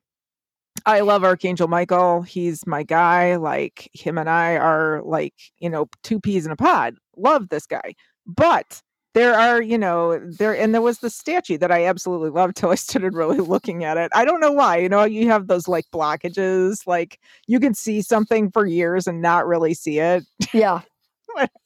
I 0.87 1.01
love 1.01 1.25
Archangel 1.25 1.69
Michael. 1.69 2.23
He's 2.23 2.67
my 2.67 2.83
guy. 2.83 3.37
Like 3.37 3.91
him 3.93 4.19
and 4.19 4.29
I 4.29 4.57
are 4.57 5.03
like, 5.05 5.35
you 5.59 5.71
know, 5.71 5.89
two 6.03 6.21
peas 6.21 6.47
in 6.47 6.53
a 6.53 6.57
pod. 6.57 6.97
Love 7.17 7.49
this 7.49 7.67
guy. 7.67 7.95
But 8.27 8.83
there 9.15 9.35
are, 9.35 9.61
you 9.61 9.77
know, 9.79 10.19
there 10.19 10.57
and 10.57 10.75
there 10.75 10.81
was 10.81 10.99
the 10.99 11.11
statue 11.11 11.59
that 11.59 11.71
I 11.71 11.85
absolutely 11.85 12.31
loved 12.31 12.57
till 12.57 12.71
I 12.71 12.75
started 12.77 13.15
really 13.15 13.39
looking 13.39 13.85
at 13.85 13.97
it. 13.97 14.11
I 14.15 14.25
don't 14.25 14.41
know 14.41 14.53
why. 14.53 14.79
You 14.79 14.89
know, 14.89 15.05
you 15.05 15.29
have 15.29 15.47
those 15.47 15.69
like 15.69 15.85
blockages, 15.93 16.87
like 16.87 17.19
you 17.47 17.61
can 17.61 17.75
see 17.75 18.03
something 18.03 18.51
for 18.51 18.67
years 18.67 19.07
and 19.07 19.21
not 19.23 19.47
really 19.47 19.75
see 19.75 19.99
it. 19.99 20.25
Yeah. 20.53 20.81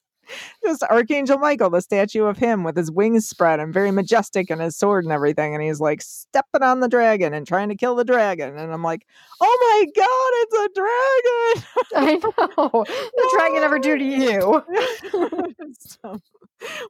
Just 0.64 0.82
Archangel 0.84 1.38
Michael, 1.38 1.70
the 1.70 1.80
statue 1.80 2.24
of 2.24 2.36
him 2.36 2.64
with 2.64 2.76
his 2.76 2.90
wings 2.90 3.28
spread 3.28 3.60
and 3.60 3.72
very 3.72 3.90
majestic 3.90 4.50
and 4.50 4.60
his 4.60 4.76
sword 4.76 5.04
and 5.04 5.12
everything. 5.12 5.54
And 5.54 5.62
he's 5.62 5.80
like 5.80 6.02
stepping 6.02 6.62
on 6.62 6.80
the 6.80 6.88
dragon 6.88 7.34
and 7.34 7.46
trying 7.46 7.68
to 7.68 7.76
kill 7.76 7.94
the 7.94 8.04
dragon. 8.04 8.56
And 8.56 8.72
I'm 8.72 8.82
like, 8.82 9.06
oh 9.40 9.58
my 9.60 9.84
God, 9.96 10.32
it's 10.42 10.54
a 10.54 10.68
dragon. 10.74 11.62
I 11.96 12.14
know. 12.56 12.84
The 13.16 13.30
dragon 13.38 13.62
ever 13.62 13.78
do 13.78 13.96
to 13.96 14.04
you. 14.04 14.62
So, 15.78 16.20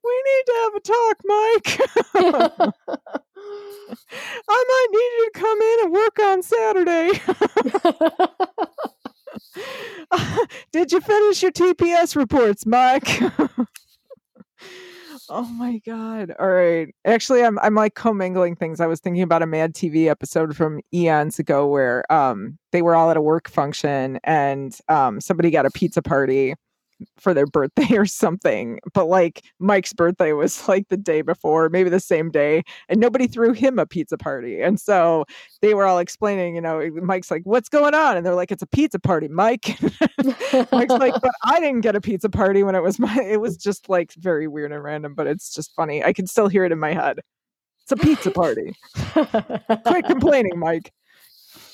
we 0.05 0.22
need 0.27 0.44
to 0.46 0.55
have 0.62 0.75
a 0.75 0.81
talk, 0.81 1.16
Mike. 1.25 1.81
I 4.49 4.64
might 4.68 4.88
need 4.92 5.12
you 5.18 5.31
to 5.33 5.38
come 5.38 5.61
in 5.61 5.81
and 5.85 5.92
work 5.92 6.18
on 6.20 6.42
Saturday. 6.42 7.20
Did 10.72 10.92
you 10.92 11.01
finish 11.01 11.42
your 11.42 11.53
TPS 11.53 12.16
reports, 12.16 12.66
Mike? 12.66 13.07
oh 15.29 15.44
my 15.53 15.79
god. 15.85 16.35
All 16.38 16.49
right. 16.49 16.94
Actually, 17.05 17.44
I'm 17.44 17.59
I'm 17.61 17.75
like 17.75 17.94
commingling 17.94 18.57
things. 18.57 18.81
I 18.81 18.87
was 18.87 19.01
thinking 19.01 19.22
about 19.22 19.42
a 19.42 19.46
Mad 19.46 19.75
TV 19.75 20.09
episode 20.09 20.57
from 20.57 20.81
eons 20.92 21.38
ago 21.38 21.66
where 21.66 22.11
um 22.12 22.59
they 22.72 22.83
were 22.83 22.94
all 22.94 23.11
at 23.11 23.16
a 23.16 23.22
work 23.22 23.49
function 23.49 24.18
and 24.25 24.79
um 24.88 25.20
somebody 25.20 25.51
got 25.51 25.66
a 25.66 25.70
pizza 25.70 26.03
party 26.03 26.55
for 27.18 27.35
their 27.35 27.46
birthday 27.46 27.96
or 27.96 28.06
something. 28.06 28.80
But 28.94 29.06
like 29.06 29.42
Mike's 29.59 29.92
birthday 29.92 30.32
was 30.32 30.68
like 30.68 30.88
the 30.88 30.96
day 30.96 31.22
before, 31.22 31.68
maybe 31.68 31.90
the 31.90 32.00
same 32.00 32.30
day, 32.30 32.62
and 32.88 33.00
nobody 33.00 33.26
threw 33.26 33.52
him 33.52 33.78
a 33.78 33.87
pizza 33.87 34.16
party. 34.16 34.61
And 34.61 34.80
so 34.80 35.24
they 35.62 35.74
were 35.74 35.85
all 35.85 35.98
explaining, 35.98 36.54
you 36.54 36.61
know, 36.61 36.88
Mike's 37.02 37.30
like, 37.30 37.42
"What's 37.44 37.68
going 37.68 37.94
on?" 37.94 38.16
And 38.16 38.24
they're 38.24 38.35
like, 38.35 38.52
"It's 38.52 38.62
a 38.62 38.66
pizza 38.66 38.98
party, 38.98 39.28
Mike." 39.28 39.78
Mike's 40.72 40.92
like, 40.92 41.14
"But 41.22 41.32
I 41.44 41.61
didn't 41.61 41.80
get 41.80 41.96
a 41.96 42.00
pizza 42.00 42.28
party 42.28 42.62
when 42.62 42.74
it 42.74 42.82
was 42.82 42.98
my." 42.98 43.16
It 43.22 43.40
was 43.40 43.56
just 43.56 43.88
like 43.88 44.12
very 44.14 44.48
weird 44.48 44.72
and 44.72 44.82
random, 44.82 45.14
but 45.14 45.26
it's 45.26 45.54
just 45.54 45.74
funny. 45.74 46.04
I 46.04 46.12
can 46.12 46.26
still 46.26 46.48
hear 46.48 46.64
it 46.64 46.72
in 46.72 46.78
my 46.78 46.92
head. 46.92 47.20
It's 47.82 47.92
a 47.92 47.96
pizza 47.96 48.32
party. 48.32 48.74
Quit 49.14 50.06
complaining, 50.06 50.59
Mike. 50.59 50.92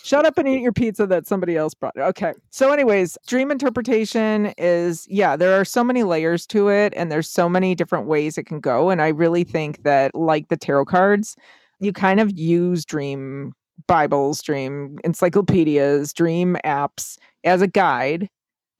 Shut 0.02 0.26
up 0.26 0.36
and 0.36 0.48
eat 0.48 0.60
your 0.60 0.72
pizza 0.72 1.06
that 1.06 1.26
somebody 1.26 1.56
else 1.56 1.74
brought. 1.74 1.96
Okay. 1.96 2.32
So, 2.50 2.72
anyways, 2.72 3.16
dream 3.26 3.50
interpretation 3.50 4.52
is, 4.58 5.06
yeah, 5.08 5.36
there 5.36 5.60
are 5.60 5.64
so 5.64 5.84
many 5.84 6.02
layers 6.02 6.46
to 6.48 6.68
it 6.68 6.92
and 6.96 7.10
there's 7.10 7.28
so 7.28 7.48
many 7.48 7.74
different 7.74 8.06
ways 8.06 8.36
it 8.36 8.44
can 8.44 8.58
go. 8.60 8.90
And 8.90 9.00
I 9.00 9.08
really 9.08 9.44
think 9.44 9.84
that, 9.84 10.14
like 10.14 10.48
the 10.48 10.56
tarot 10.56 10.86
cards, 10.86 11.36
you 11.78 11.92
kind 11.92 12.18
of 12.20 12.36
use 12.36 12.84
dream 12.84 13.52
Bibles, 13.86 14.42
dream 14.42 14.98
encyclopedias, 15.04 16.12
dream 16.12 16.56
apps 16.64 17.16
as 17.44 17.62
a 17.62 17.66
guide 17.66 18.28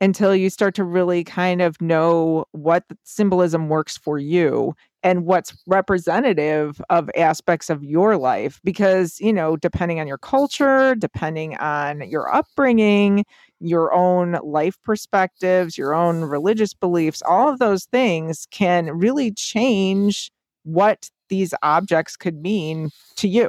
until 0.03 0.35
you 0.35 0.51
start 0.51 0.75
to 0.75 0.85
really 0.85 1.23
kind 1.23 1.63
of 1.63 1.81
know 1.81 2.45
what 2.51 2.85
symbolism 3.05 3.69
works 3.69 3.97
for 3.97 4.19
you 4.19 4.75
and 5.05 5.25
what's 5.25 5.55
representative 5.67 6.83
of 6.91 7.09
aspects 7.17 7.71
of 7.71 7.85
your 7.85 8.17
life. 8.17 8.61
Because 8.65 9.21
you 9.21 9.33
know 9.33 9.57
depending 9.57 10.01
on 10.01 10.09
your 10.09 10.19
culture 10.19 10.95
depending 10.97 11.57
on 11.59 12.09
your 12.11 12.35
upbringing 12.35 13.25
your 13.61 13.95
own 13.95 14.39
life 14.43 14.77
perspectives 14.83 15.79
your 15.79 15.95
own 15.95 16.23
religious 16.23 16.75
beliefs 16.75 17.23
all 17.23 17.49
of 17.49 17.61
those 17.61 17.85
things 17.87 18.47
can 18.51 18.91
really 18.91 19.31
change 19.31 20.33
what 20.65 21.09
these 21.29 21.55
objects 21.63 22.17
could 22.17 22.43
mean 22.43 22.91
to 23.17 23.29
you 23.29 23.49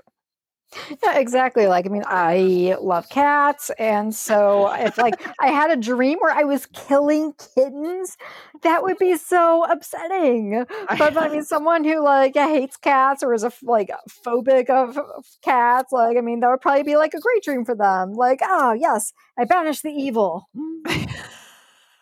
Yeah, 1.04 1.18
exactly. 1.20 1.68
Like, 1.68 1.86
I 1.86 1.90
mean, 1.90 2.04
I 2.06 2.76
love 2.82 3.10
cats. 3.10 3.72
And 3.78 4.14
so 4.14 4.72
if 4.74 4.98
like 4.98 5.22
I 5.40 5.48
had 5.48 5.72
a 5.72 5.76
dream 5.76 6.20
where 6.20 6.34
I 6.34 6.44
was 6.44 6.66
killing 6.68 7.34
kittens, 7.56 8.18
that 8.62 8.84
would 8.84 8.98
be 8.98 9.18
so 9.18 9.66
upsetting. 9.66 10.66
But 10.98 11.18
I 11.18 11.30
mean, 11.30 11.44
someone 11.44 11.84
who 11.84 12.04
like 12.04 12.36
hates 12.36 12.78
cats 12.78 13.24
or 13.24 13.34
is 13.34 13.44
a 13.44 13.52
like 13.64 13.90
phobic 14.26 14.70
of, 14.70 14.98
of 14.98 15.26
cats, 15.44 15.92
like, 15.92 16.18
I 16.18 16.22
mean, 16.22 16.40
that 16.42 16.50
would 16.50 16.62
probably 16.62 16.84
be 16.84 16.98
like 16.98 17.14
a 17.14 17.20
great 17.20 17.44
dream 17.44 17.66
for 17.66 17.76
them. 17.76 18.14
Like, 18.14 18.40
oh, 18.44 18.74
yes, 18.74 19.14
I 19.38 19.46
banish 19.46 19.82
the 19.82 19.92
evil. 19.92 20.50
Mm. 20.86 21.10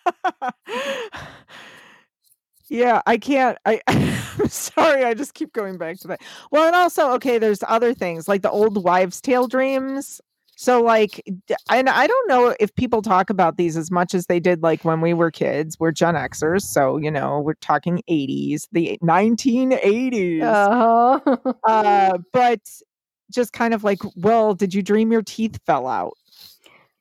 Yeah, 2.72 3.02
I 3.06 3.18
can't. 3.18 3.58
I 3.66 3.82
I'm 3.88 4.48
sorry. 4.48 5.04
I 5.04 5.14
just 5.14 5.34
keep 5.34 5.52
going 5.52 5.78
back 5.78 6.00
to 6.00 6.08
that. 6.08 6.22
Well, 6.52 6.66
and 6.66 6.76
also, 6.76 7.12
okay, 7.16 7.38
there's 7.38 7.62
other 7.68 7.94
things 7.94 8.30
like 8.30 8.44
the 8.44 8.50
old 8.50 8.82
wives' 8.82 9.20
tale 9.20 9.48
dreams. 9.50 10.22
So, 10.56 10.82
like, 10.82 11.22
and 11.70 11.90
I 11.90 12.08
don't 12.08 12.30
know 12.30 12.56
if 12.62 12.74
people 12.76 13.02
talk 13.02 13.30
about 13.30 13.58
these 13.58 13.76
as 13.76 13.92
much 13.92 14.14
as 14.14 14.28
they 14.28 14.40
did, 14.40 14.64
like 14.64 14.86
when 14.86 15.02
we 15.02 15.14
were 15.14 15.32
kids. 15.32 15.78
We're 15.82 15.92
Gen 15.92 16.16
Xers, 16.16 16.62
so 16.62 16.96
you 16.96 17.12
know, 17.12 17.42
we're 17.42 17.56
talking 17.56 18.02
80s, 18.10 18.68
the 18.72 18.98
1980s. 19.04 20.42
Uh-huh. 20.42 21.54
Uh, 21.68 22.18
but 22.32 22.60
just 23.34 23.52
kind 23.54 23.74
of 23.74 23.84
like, 23.84 24.00
well, 24.16 24.54
did 24.54 24.74
you 24.74 24.82
dream 24.82 25.12
your 25.12 25.22
teeth 25.24 25.60
fell 25.66 25.88
out? 25.88 26.14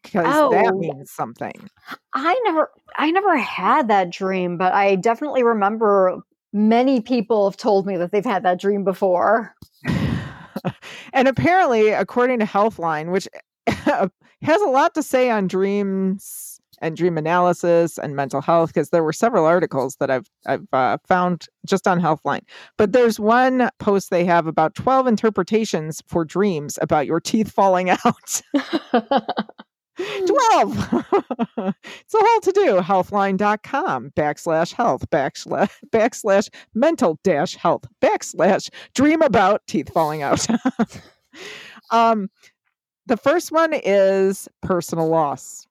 Because 0.02 0.24
that 0.24 0.72
oh, 0.72 0.78
means 0.78 1.10
something. 1.10 1.68
I 2.14 2.40
never 2.44 2.70
I 2.96 3.10
never 3.10 3.36
had 3.36 3.88
that 3.88 4.10
dream, 4.10 4.56
but 4.56 4.72
I 4.72 4.96
definitely 4.96 5.42
remember 5.42 6.22
many 6.52 7.00
people 7.00 7.48
have 7.48 7.56
told 7.56 7.86
me 7.86 7.96
that 7.96 8.10
they've 8.12 8.24
had 8.24 8.42
that 8.44 8.60
dream 8.60 8.84
before. 8.84 9.54
and 11.12 11.28
apparently, 11.28 11.90
according 11.90 12.38
to 12.40 12.44
Healthline, 12.44 13.12
which 13.12 13.28
has 13.66 14.60
a 14.62 14.68
lot 14.68 14.94
to 14.94 15.02
say 15.02 15.30
on 15.30 15.46
dreams 15.46 16.60
and 16.82 16.96
dream 16.96 17.18
analysis 17.18 17.98
and 17.98 18.16
mental 18.16 18.40
health, 18.40 18.70
because 18.72 18.88
there 18.88 19.04
were 19.04 19.12
several 19.12 19.44
articles 19.44 19.96
that 19.96 20.10
I've 20.10 20.30
I've 20.46 20.66
uh, 20.72 20.98
found 21.06 21.46
just 21.66 21.86
on 21.86 22.00
Healthline. 22.00 22.42
But 22.78 22.92
there's 22.92 23.20
one 23.20 23.68
post 23.78 24.10
they 24.10 24.24
have 24.24 24.46
about 24.46 24.74
12 24.74 25.06
interpretations 25.06 26.02
for 26.06 26.24
dreams 26.24 26.78
about 26.80 27.06
your 27.06 27.20
teeth 27.20 27.52
falling 27.52 27.90
out. 28.04 28.42
12 30.26 31.04
it's 32.00 32.14
a 32.14 32.18
whole 32.18 32.40
to 32.40 32.52
do 32.52 32.76
healthline.com 32.76 34.10
backslash 34.10 34.72
health 34.72 35.08
backslash 35.10 35.70
backslash 35.90 36.48
mental 36.74 37.18
dash 37.22 37.56
health 37.56 37.84
backslash 38.00 38.70
dream 38.94 39.22
about 39.22 39.66
teeth 39.66 39.92
falling 39.92 40.22
out. 40.22 40.46
Um 41.92 42.30
the 43.06 43.16
first 43.16 43.50
one 43.50 43.72
is 43.72 44.48
personal 44.62 45.08
loss. 45.08 45.66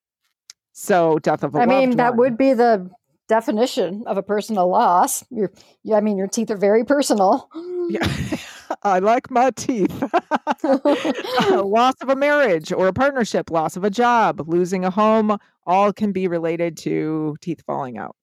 So 0.74 1.20
death 1.20 1.44
of 1.44 1.56
a 1.56 1.60
I 1.60 1.66
mean, 1.66 1.96
that 1.98 2.12
one. 2.12 2.18
would 2.20 2.38
be 2.38 2.54
the 2.54 2.90
definition 3.30 4.04
of 4.08 4.18
a 4.18 4.24
personal 4.24 4.68
loss. 4.68 5.24
Your, 5.30 5.52
I 5.94 6.02
mean, 6.02 6.18
your 6.18 6.28
teeth 6.28 6.52
are 6.52 6.58
very 6.58 6.84
personal. 6.84 7.50
yeah. 7.90 8.06
i 8.84 9.00
like 9.00 9.32
my 9.32 9.50
teeth 9.52 10.04
Uh, 10.64 11.64
loss 11.64 11.96
of 12.02 12.10
a 12.10 12.16
marriage 12.16 12.72
or 12.72 12.88
a 12.88 12.94
partnership 12.94 13.50
loss 13.50 13.76
of 13.76 13.84
a 13.84 13.90
job 13.90 14.42
losing 14.48 14.86
a 14.86 14.92
home 14.92 15.38
all 15.66 15.92
can 15.92 16.12
be 16.12 16.28
related 16.28 16.78
to 16.78 17.36
teeth 17.42 17.64
falling 17.66 17.98
out 17.98 18.16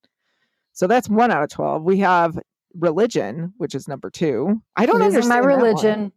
so 0.73 0.87
that's 0.87 1.09
one 1.09 1.31
out 1.33 1.43
of 1.43 1.49
12 1.49 1.83
we 1.83 1.99
have 1.99 2.39
religion 2.79 3.53
which 3.57 3.75
is 3.75 3.89
number 3.89 4.09
two 4.11 4.63
i 4.77 4.87
don't 4.87 5.01
Losing 5.01 5.29
my 5.29 5.39
understand 5.39 5.47
one. 5.47 5.63
religion. 5.63 6.13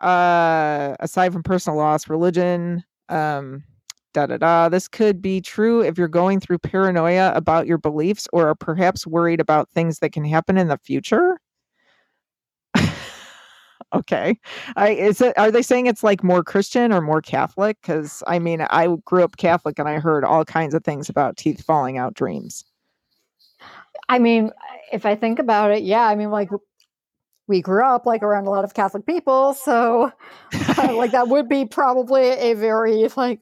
uh 0.00 0.94
aside 1.00 1.32
from 1.32 1.42
personal 1.42 1.78
loss 1.78 2.08
religion 2.08 2.84
um 3.08 3.64
da 4.16 4.26
da 4.26 4.36
da 4.38 4.68
this 4.68 4.88
could 4.88 5.20
be 5.20 5.40
true 5.42 5.82
if 5.82 5.98
you're 5.98 6.08
going 6.08 6.40
through 6.40 6.58
paranoia 6.58 7.32
about 7.34 7.66
your 7.66 7.76
beliefs 7.76 8.26
or 8.32 8.48
are 8.48 8.54
perhaps 8.54 9.06
worried 9.06 9.40
about 9.40 9.68
things 9.70 9.98
that 9.98 10.12
can 10.12 10.24
happen 10.24 10.56
in 10.58 10.68
the 10.68 10.78
future? 10.78 11.38
Okay. 13.94 14.38
I 14.74 14.90
is 14.90 15.20
it 15.20 15.38
are 15.38 15.50
they 15.52 15.62
saying 15.62 15.86
it's 15.86 16.02
like 16.02 16.24
more 16.24 16.42
christian 16.42 16.92
or 16.92 17.00
more 17.00 17.22
catholic? 17.22 17.78
Because 17.80 18.22
i 18.26 18.38
mean 18.38 18.60
i 18.70 18.88
grew 19.04 19.22
up 19.22 19.36
catholic 19.36 19.78
and 19.78 19.88
i 19.88 20.00
heard 20.00 20.24
all 20.24 20.44
kinds 20.44 20.74
of 20.74 20.82
things 20.82 21.08
about 21.08 21.36
teeth 21.36 21.62
falling 21.64 21.96
out 21.96 22.12
dreams. 22.14 22.64
I 24.08 24.18
mean, 24.18 24.50
if 24.92 25.06
I 25.06 25.14
think 25.14 25.38
about 25.38 25.70
it, 25.70 25.82
yeah, 25.82 26.06
I 26.06 26.14
mean, 26.14 26.30
like 26.30 26.50
we 27.48 27.62
grew 27.62 27.84
up 27.84 28.06
like 28.06 28.22
around 28.22 28.46
a 28.46 28.50
lot 28.50 28.64
of 28.64 28.74
Catholic 28.74 29.06
people, 29.06 29.54
so 29.54 30.12
uh, 30.52 30.94
like 30.96 31.12
that 31.12 31.28
would 31.28 31.48
be 31.48 31.64
probably 31.64 32.30
a 32.30 32.54
very 32.54 33.08
like 33.16 33.40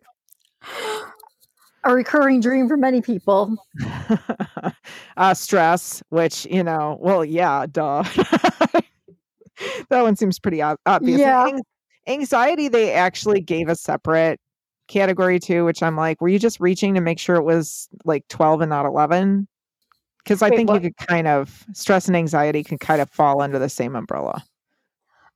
a 1.84 1.92
recurring 1.94 2.40
dream 2.40 2.68
for 2.68 2.76
many 2.76 3.00
people. 3.02 3.56
uh 5.16 5.34
stress 5.34 6.02
which 6.10 6.46
you 6.46 6.62
know 6.62 6.96
well 7.00 7.24
yeah 7.24 7.66
duh 7.70 8.02
that 9.88 10.02
one 10.02 10.16
seems 10.16 10.38
pretty 10.38 10.62
ob- 10.62 10.78
obvious 10.86 11.20
Yeah. 11.20 11.50
anxiety 12.06 12.68
they 12.68 12.92
actually 12.92 13.40
gave 13.40 13.68
a 13.68 13.76
separate 13.76 14.40
category 14.88 15.38
to 15.40 15.62
which 15.62 15.82
i'm 15.82 15.96
like 15.96 16.20
were 16.20 16.28
you 16.28 16.38
just 16.38 16.60
reaching 16.60 16.94
to 16.94 17.00
make 17.00 17.18
sure 17.18 17.36
it 17.36 17.44
was 17.44 17.88
like 18.04 18.26
12 18.28 18.62
and 18.62 18.70
not 18.70 18.84
11 18.86 19.46
because 20.18 20.42
i 20.42 20.50
Wait, 20.50 20.56
think 20.56 20.68
what? 20.68 20.82
you 20.82 20.90
could 20.90 21.06
kind 21.06 21.26
of 21.26 21.64
stress 21.72 22.06
and 22.06 22.16
anxiety 22.16 22.62
can 22.62 22.78
kind 22.78 23.00
of 23.00 23.08
fall 23.10 23.40
under 23.40 23.58
the 23.58 23.68
same 23.68 23.94
umbrella 23.96 24.42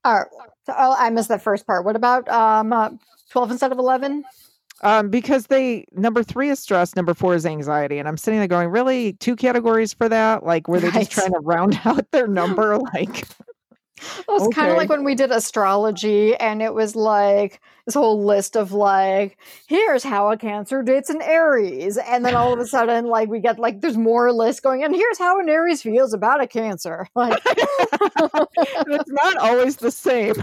All 0.05 0.15
right. 0.15 0.27
So, 0.67 0.75
oh, 0.77 0.95
I 0.99 1.11
missed 1.11 1.29
that 1.29 1.43
first 1.43 1.67
part. 1.67 1.85
What 1.85 1.97
about 1.97 2.29
um 2.29 2.73
uh, 2.73 2.91
12 3.31 3.51
instead 3.53 3.73
of 3.73 3.79
11? 3.79 4.23
Um 4.83 5.11
because 5.11 5.47
they 5.47 5.85
number 5.93 6.23
three 6.23 6.51
is 6.51 6.59
stress 6.61 6.95
number 6.97 7.15
four 7.15 7.35
is 7.35 7.45
anxiety 7.47 7.99
and 7.99 8.07
i'm 8.09 8.17
sitting 8.17 8.39
there 8.39 8.49
going 8.49 8.69
really? 8.69 9.15
Two 9.15 9.37
categories 9.37 9.93
for 9.93 10.09
that? 10.09 10.45
Like 10.45 10.69
were 10.69 10.81
they 10.81 10.89
Right. 10.89 10.95
just 11.01 11.11
trying 11.13 11.33
to 11.33 11.41
round 11.41 11.81
out 11.85 12.11
their 12.13 12.27
number? 12.29 12.79
Like 12.95 13.27
It 14.01 14.29
was 14.29 14.55
kind 14.55 14.71
of 14.71 14.77
like 14.77 14.89
when 14.89 15.03
we 15.03 15.17
did 15.17 15.33
astrology, 15.33 16.37
and 16.37 16.63
it 16.63 16.73
was 16.73 16.95
like 16.95 17.61
this 17.85 17.95
whole 17.95 18.25
list 18.25 18.57
of 18.57 18.71
like, 18.71 19.37
here's 19.67 20.05
how 20.05 20.31
a 20.31 20.37
Cancer 20.37 20.85
dates 20.85 21.11
an 21.11 21.21
Aries, 21.21 21.97
and 21.97 22.25
then 22.25 22.37
all 22.37 22.53
of 22.53 22.61
a 22.61 22.67
sudden, 22.77 23.07
like 23.07 23.29
we 23.29 23.41
get 23.41 23.59
like 23.59 23.81
there's 23.81 23.97
more 23.97 24.33
lists 24.33 24.61
going, 24.61 24.85
and 24.85 24.95
here's 24.95 25.19
how 25.19 25.41
an 25.41 25.49
Aries 25.49 25.83
feels 25.83 26.13
about 26.15 26.41
a 26.41 26.47
Cancer. 26.47 27.09
Like, 27.17 27.41
it's 27.45 29.11
not 29.11 29.37
always 29.39 29.77
the 29.77 29.91
same 29.91 30.35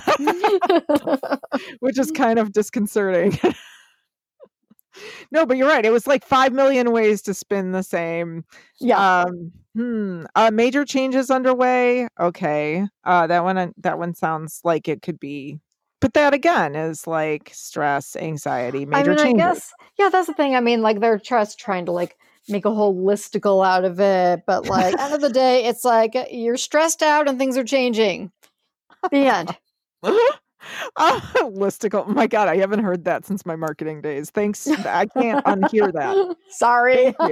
which 1.79 1.97
is 1.97 2.11
kind 2.11 2.39
of 2.39 2.51
disconcerting 2.51 3.39
no 5.31 5.45
but 5.45 5.57
you're 5.57 5.67
right 5.67 5.85
it 5.85 5.91
was 5.91 6.07
like 6.07 6.25
5 6.25 6.53
million 6.53 6.91
ways 6.91 7.21
to 7.23 7.33
spin 7.33 7.71
the 7.71 7.83
same 7.83 8.43
yeah, 8.79 9.21
um 9.23 9.51
hmm 9.75 10.23
uh 10.35 10.51
major 10.51 10.85
changes 10.85 11.29
underway 11.29 12.07
okay 12.19 12.87
uh 13.03 13.27
that 13.27 13.43
one 13.43 13.57
uh, 13.57 13.67
that 13.77 13.99
one 13.99 14.13
sounds 14.13 14.61
like 14.63 14.87
it 14.87 15.01
could 15.01 15.19
be 15.19 15.59
but 16.01 16.13
that 16.13 16.33
again 16.33 16.75
is 16.75 17.07
like 17.07 17.51
stress 17.53 18.15
anxiety 18.15 18.85
I 18.85 18.99
major 18.99 19.15
mean, 19.15 19.19
I 19.19 19.23
changes 19.23 19.47
guess 19.57 19.73
yeah, 19.97 20.09
that's 20.09 20.27
the 20.27 20.33
thing. 20.33 20.55
I 20.55 20.59
mean, 20.59 20.81
like 20.81 20.99
they're 20.99 21.17
just 21.17 21.57
trying 21.59 21.85
to 21.85 21.91
like 21.91 22.17
make 22.47 22.65
a 22.65 22.73
whole 22.73 22.95
listicle 22.95 23.65
out 23.65 23.85
of 23.85 23.99
it, 23.99 24.43
but 24.45 24.65
like 24.65 24.99
end 24.99 25.13
of 25.13 25.21
the 25.21 25.29
day, 25.33 25.65
it's 25.65 25.85
like 25.85 26.15
you're 26.31 26.57
stressed 26.57 27.01
out 27.01 27.27
and 27.27 27.37
things 27.37 27.57
are 27.57 27.63
changing. 27.63 28.31
The 29.11 29.27
end. 29.27 29.57
uh, 30.95 31.19
listicle 31.43 32.07
my 32.07 32.27
god 32.27 32.47
i 32.47 32.57
haven't 32.57 32.83
heard 32.83 33.05
that 33.05 33.25
since 33.25 33.45
my 33.45 33.55
marketing 33.55 34.01
days 34.01 34.29
thanks 34.29 34.67
i 34.85 35.05
can't 35.05 35.43
unhear 35.45 35.91
that 35.91 36.35
Sorry. 36.49 37.13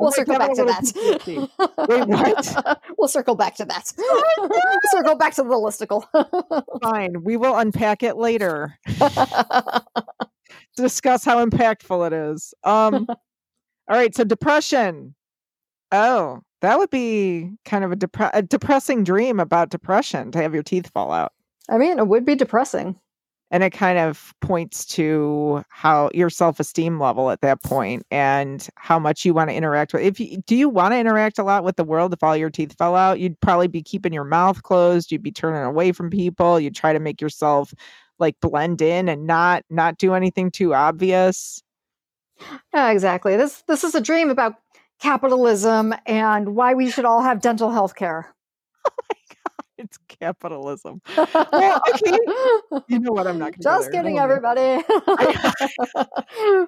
We'll 0.00 0.12
circle 0.12 0.38
back 0.38 0.54
to 0.54 0.64
that. 0.64 1.48
Wait, 1.88 2.08
what? 2.08 2.82
we'll 2.96 3.08
circle 3.08 3.34
back 3.34 3.56
to 3.56 3.64
that. 3.64 3.86
circle 4.90 5.16
back 5.16 5.34
to 5.34 5.42
the 5.42 5.48
listicle. 5.48 6.04
fine 6.82 7.22
we 7.22 7.36
will 7.36 7.56
unpack 7.56 8.02
it 8.02 8.16
later 8.16 8.76
to 8.86 9.82
discuss 10.76 11.24
how 11.24 11.44
impactful 11.44 12.06
it 12.06 12.12
is. 12.12 12.54
Um, 12.64 13.06
all 13.08 13.96
right, 13.96 14.14
so 14.14 14.24
depression. 14.24 15.14
Oh, 15.90 16.40
that 16.60 16.78
would 16.78 16.90
be 16.90 17.52
kind 17.64 17.84
of 17.84 17.92
a, 17.92 17.96
depre- 17.96 18.30
a 18.34 18.42
depressing 18.42 19.04
dream 19.04 19.40
about 19.40 19.70
depression 19.70 20.30
to 20.32 20.38
have 20.42 20.54
your 20.54 20.62
teeth 20.62 20.90
fall 20.90 21.12
out. 21.12 21.32
I 21.68 21.78
mean, 21.78 21.98
it 21.98 22.08
would 22.08 22.24
be 22.24 22.34
depressing. 22.34 22.98
And 23.50 23.62
it 23.62 23.70
kind 23.70 23.98
of 23.98 24.34
points 24.42 24.84
to 24.86 25.64
how 25.70 26.10
your 26.12 26.28
self 26.28 26.60
esteem 26.60 27.00
level 27.00 27.30
at 27.30 27.40
that 27.40 27.62
point 27.62 28.04
and 28.10 28.68
how 28.76 28.98
much 28.98 29.24
you 29.24 29.32
want 29.32 29.48
to 29.48 29.56
interact 29.56 29.94
with. 29.94 30.02
If 30.02 30.20
you 30.20 30.36
do 30.46 30.54
you 30.54 30.68
want 30.68 30.92
to 30.92 30.98
interact 30.98 31.38
a 31.38 31.42
lot 31.42 31.64
with 31.64 31.76
the 31.76 31.84
world 31.84 32.12
if 32.12 32.22
all 32.22 32.36
your 32.36 32.50
teeth 32.50 32.76
fell 32.76 32.94
out, 32.94 33.20
you'd 33.20 33.40
probably 33.40 33.68
be 33.68 33.82
keeping 33.82 34.12
your 34.12 34.24
mouth 34.24 34.62
closed, 34.62 35.10
you'd 35.10 35.22
be 35.22 35.32
turning 35.32 35.62
away 35.62 35.92
from 35.92 36.10
people, 36.10 36.60
you'd 36.60 36.76
try 36.76 36.92
to 36.92 36.98
make 36.98 37.22
yourself 37.22 37.72
like 38.18 38.38
blend 38.40 38.82
in 38.82 39.08
and 39.08 39.26
not 39.26 39.64
not 39.70 39.96
do 39.96 40.12
anything 40.12 40.50
too 40.50 40.74
obvious. 40.74 41.62
Exactly. 42.74 43.36
This 43.36 43.62
this 43.66 43.84
is 43.84 43.94
a 43.94 44.00
dream 44.00 44.30
about 44.30 44.54
capitalism 45.00 45.94
and 46.06 46.54
why 46.54 46.74
we 46.74 46.90
should 46.90 47.04
all 47.04 47.22
have 47.22 47.40
dental 47.40 47.70
health 47.70 47.94
care. 47.94 48.34
It's 49.78 49.98
capitalism. 50.08 51.00
Well, 51.16 51.80
okay. 51.94 52.18
You 52.88 52.98
know 52.98 53.12
what? 53.12 53.26
I'm 53.26 53.38
not 53.38 53.52
gonna 53.52 53.62
Just 53.78 53.92
kidding, 53.92 54.18
everybody. 54.18 54.82
I 54.90 56.64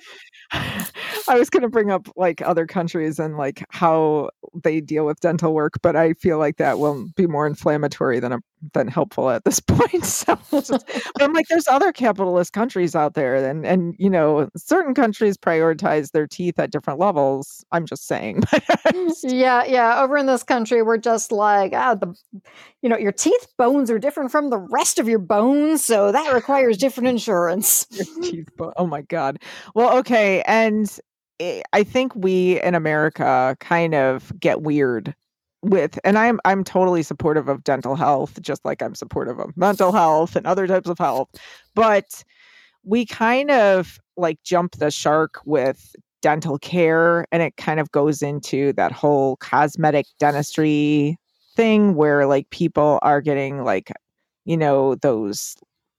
was 1.38 1.50
going 1.50 1.62
to 1.62 1.68
bring 1.68 1.90
up 1.90 2.08
like 2.16 2.40
other 2.42 2.66
countries 2.66 3.18
and 3.18 3.36
like 3.36 3.64
how 3.70 4.30
they 4.62 4.80
deal 4.80 5.06
with 5.06 5.20
dental 5.20 5.54
work, 5.54 5.74
but 5.82 5.96
I 5.96 6.14
feel 6.14 6.38
like 6.38 6.56
that 6.56 6.78
will 6.78 7.08
be 7.16 7.26
more 7.26 7.46
inflammatory 7.46 8.20
than 8.20 8.32
a, 8.32 8.38
than 8.74 8.88
helpful 8.88 9.30
at 9.30 9.44
this 9.44 9.60
point. 9.66 10.04
So 10.04 10.36
just- 10.50 10.70
but 10.70 11.22
I'm 11.22 11.32
like, 11.32 11.46
there's 11.48 11.68
other 11.68 11.92
capitalist 11.92 12.52
countries 12.52 12.94
out 12.94 13.14
there, 13.14 13.36
and 13.48 13.66
and 13.66 13.94
you 13.98 14.10
know, 14.10 14.48
certain 14.56 14.94
countries 14.94 15.36
prioritize 15.36 16.12
their 16.12 16.26
teeth 16.26 16.58
at 16.58 16.70
different 16.70 16.98
levels. 16.98 17.64
I'm 17.72 17.86
just 17.86 18.06
saying. 18.06 18.42
yeah, 19.22 19.64
yeah. 19.64 20.00
Over 20.02 20.16
in 20.16 20.26
this 20.26 20.42
country, 20.42 20.82
we're 20.82 20.98
just 20.98 21.32
like, 21.32 21.72
ah, 21.74 21.94
the, 21.94 22.14
you 22.82 22.88
know, 22.88 22.96
your 23.00 23.12
teeth 23.12 23.46
bones 23.56 23.90
are 23.90 23.98
different 23.98 24.30
from 24.30 24.50
the 24.50 24.58
rest 24.58 24.98
of 24.98 25.08
your 25.08 25.18
bones, 25.18 25.84
so 25.84 26.12
that 26.12 26.32
requires 26.32 26.76
different 26.76 27.08
insurance. 27.08 27.84
Teeth 28.22 28.48
oh 28.76 28.86
my 28.86 29.02
god 29.02 29.38
well 29.74 29.96
okay 29.98 30.42
and 30.42 30.98
I 31.72 31.82
think 31.82 32.14
we 32.14 32.60
in 32.62 32.74
america 32.74 33.56
kind 33.60 33.94
of 33.94 34.32
get 34.38 34.62
weird 34.62 35.14
with 35.62 35.98
and 36.04 36.18
i'm 36.18 36.38
i'm 36.44 36.62
totally 36.64 37.02
supportive 37.02 37.48
of 37.48 37.64
dental 37.64 37.96
health 37.96 38.40
just 38.42 38.64
like 38.64 38.82
i'm 38.82 38.94
supportive 38.94 39.38
of 39.38 39.56
mental 39.56 39.92
health 39.92 40.36
and 40.36 40.46
other 40.46 40.66
types 40.66 40.88
of 40.88 40.98
health 40.98 41.28
but 41.74 42.22
we 42.84 43.06
kind 43.06 43.50
of 43.50 43.98
like 44.16 44.42
jump 44.42 44.72
the 44.76 44.90
shark 44.90 45.40
with 45.44 45.94
dental 46.22 46.58
care 46.58 47.26
and 47.32 47.42
it 47.42 47.56
kind 47.56 47.80
of 47.80 47.90
goes 47.92 48.22
into 48.22 48.72
that 48.74 48.92
whole 48.92 49.36
cosmetic 49.36 50.06
dentistry 50.18 51.16
thing 51.60 51.94
where 51.94 52.24
like 52.24 52.48
people 52.48 52.98
are 53.02 53.20
getting 53.20 53.64
like 53.64 53.92
you 54.46 54.56
know 54.56 54.94
those 54.94 55.56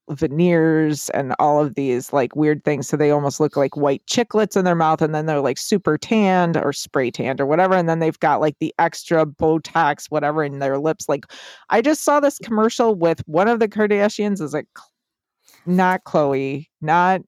veneers 0.10 1.12
and 1.12 1.36
all 1.38 1.64
of 1.64 1.76
these 1.76 2.12
like 2.12 2.36
weird 2.36 2.64
things 2.64 2.88
so 2.88 2.98
they 2.98 3.12
almost 3.12 3.40
look 3.40 3.56
like 3.56 3.78
white 3.78 4.04
chiclets 4.08 4.58
in 4.58 4.66
their 4.66 4.74
mouth 4.74 5.04
and 5.04 5.14
then 5.14 5.28
they're 5.28 5.40
like 5.40 5.60
super 5.60 6.00
tanned 6.00 6.58
or 6.58 6.74
spray 6.74 7.12
tanned 7.12 7.40
or 7.40 7.46
whatever 7.46 7.76
and 7.76 7.88
then 7.88 8.00
they've 8.00 8.20
got 8.22 8.42
like 8.42 8.56
the 8.58 8.74
extra 8.80 9.24
botox 9.24 10.08
whatever 10.10 10.44
in 10.44 10.58
their 10.58 10.80
lips 10.80 11.08
like 11.08 11.28
i 11.70 11.80
just 11.80 12.04
saw 12.04 12.20
this 12.20 12.40
commercial 12.40 12.96
with 12.96 13.22
one 13.28 13.48
of 13.48 13.60
the 13.60 13.68
kardashians 13.68 14.42
is 14.42 14.56
like 14.56 14.68
not 15.68 16.04
Khloé 16.06 16.66
not 16.82 17.22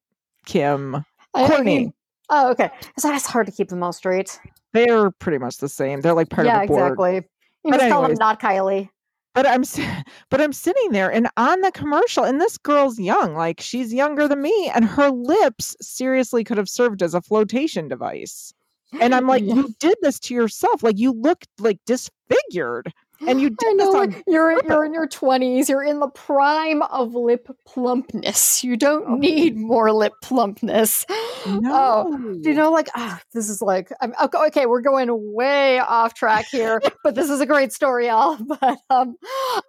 kim 0.48 1.06
Kourtney. 1.36 1.64
mean- 1.64 1.94
oh, 2.32 2.50
okay. 2.50 2.72
So 2.98 3.14
it's 3.14 3.28
hard 3.28 3.46
to 3.46 3.52
keep 3.52 3.70
them 3.70 3.84
all 3.84 3.94
straight. 3.94 4.40
they're 4.74 5.12
pretty 5.12 5.38
much 5.38 5.58
the 5.58 5.70
same 5.70 6.02
they're 6.02 6.16
like 6.16 6.32
part 6.32 6.48
yeah, 6.48 6.64
of 6.64 6.68
the 6.68 6.74
board 6.74 6.94
exactly. 6.94 7.30
You 7.64 7.72
But 7.72 7.80
just 7.80 7.90
call 7.92 8.02
them 8.04 8.16
not 8.16 8.40
Kylie. 8.40 8.90
But 9.34 9.48
I'm 9.48 9.64
but 10.30 10.42
I'm 10.42 10.54
sitting 10.54 10.92
there 10.92 11.12
and 11.12 11.28
on 11.38 11.62
the 11.62 11.72
commercial 11.72 12.24
and 12.24 12.40
this 12.40 12.58
girl's 12.58 13.00
young, 13.00 13.36
like 13.36 13.62
she's 13.62 13.94
younger 13.94 14.28
than 14.28 14.42
me 14.42 14.72
and 14.74 14.86
her 14.86 15.10
lips 15.10 15.76
seriously 15.82 16.44
could 16.44 16.58
have 16.58 16.70
served 16.70 17.02
as 17.02 17.14
a 17.14 17.22
flotation 17.22 17.88
device. 17.88 18.54
And 19.00 19.16
I'm 19.16 19.28
like, 19.28 19.44
you 19.46 19.74
did 19.80 19.98
this 20.02 20.20
to 20.22 20.34
yourself. 20.34 20.84
Like 20.84 21.00
you 21.00 21.12
looked 21.12 21.48
like 21.60 21.80
disfigured. 21.86 22.94
And 23.28 23.40
you 23.42 23.50
did 23.60 23.80
this 23.80 23.94
know 23.94 24.02
on 24.02 24.24
you're 24.28 24.64
you're 24.66 24.86
in 24.86 24.94
your 24.94 25.08
twenties. 25.08 25.70
You're 25.70 25.84
in 25.84 26.00
the 26.00 26.08
prime 26.10 26.82
of 26.84 27.14
lip 27.16 27.48
plumpness. 27.66 28.64
You 28.64 28.78
don't 28.78 29.06
Oh. 29.08 29.16
need 29.16 29.58
more 29.58 29.92
lip 29.92 30.14
plumpness. 30.22 31.06
no. 31.46 31.72
Oh, 31.76 32.38
you 32.42 32.54
know, 32.54 32.72
like 32.72 32.90
ah, 32.96 33.22
this 33.34 33.50
is 33.50 33.62
like 33.62 33.92
I'm, 34.02 34.14
okay, 34.24 34.38
okay, 34.48 34.66
We're 34.66 34.82
going 34.82 35.10
way 35.34 35.80
off 35.80 36.14
track 36.14 36.46
here, 36.52 36.82
but 37.04 37.16
this 37.16 37.30
is 37.30 37.42
a 37.42 37.46
great 37.46 37.72
story, 37.74 38.08
y'all. 38.08 38.38
But 38.60 38.78
um, 38.90 39.16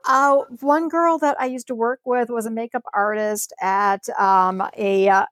uh, 0.06 0.38
one 0.60 0.88
girl 0.88 1.18
that 1.18 1.36
I 1.40 1.46
used 1.46 1.66
to 1.68 1.74
work 1.74 2.00
with 2.04 2.28
was 2.30 2.46
a 2.46 2.50
makeup 2.50 2.84
artist 2.92 3.52
at 3.60 4.08
um 4.18 4.62
a 4.76 5.08
uh, 5.08 5.26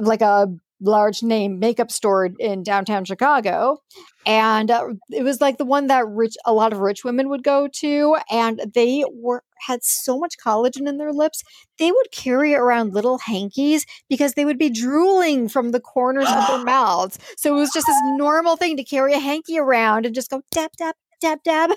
like 0.00 0.20
a 0.22 0.48
large 0.82 1.22
name 1.22 1.58
makeup 1.58 1.90
store 1.90 2.28
in 2.38 2.62
downtown 2.62 3.04
Chicago. 3.04 3.78
And 4.26 4.70
uh, 4.70 4.88
it 5.10 5.22
was 5.22 5.40
like 5.40 5.58
the 5.58 5.64
one 5.64 5.86
that 5.88 6.06
rich 6.08 6.34
a 6.44 6.52
lot 6.52 6.72
of 6.72 6.78
rich 6.80 7.04
women 7.04 7.28
would 7.28 7.42
go 7.42 7.68
to 7.68 8.16
and 8.30 8.60
they 8.74 9.04
were 9.12 9.42
had 9.66 9.82
so 9.84 10.18
much 10.18 10.34
collagen 10.44 10.88
in 10.88 10.98
their 10.98 11.12
lips. 11.12 11.42
They 11.78 11.90
would 11.92 12.10
carry 12.12 12.54
around 12.54 12.94
little 12.94 13.18
hankies 13.18 13.86
because 14.08 14.34
they 14.34 14.44
would 14.44 14.58
be 14.58 14.70
drooling 14.70 15.48
from 15.48 15.70
the 15.70 15.80
corners 15.80 16.28
of 16.28 16.46
their 16.48 16.58
mouths. 16.64 17.18
So 17.36 17.56
it 17.56 17.58
was 17.60 17.70
just 17.72 17.86
this 17.86 18.00
normal 18.02 18.56
thing 18.56 18.76
to 18.76 18.84
carry 18.84 19.14
a 19.14 19.18
hanky 19.20 19.58
around 19.58 20.04
and 20.06 20.14
just 20.14 20.30
go 20.30 20.42
dab 20.50 20.70
dab 20.78 20.94
dab 21.20 21.42
dab. 21.44 21.70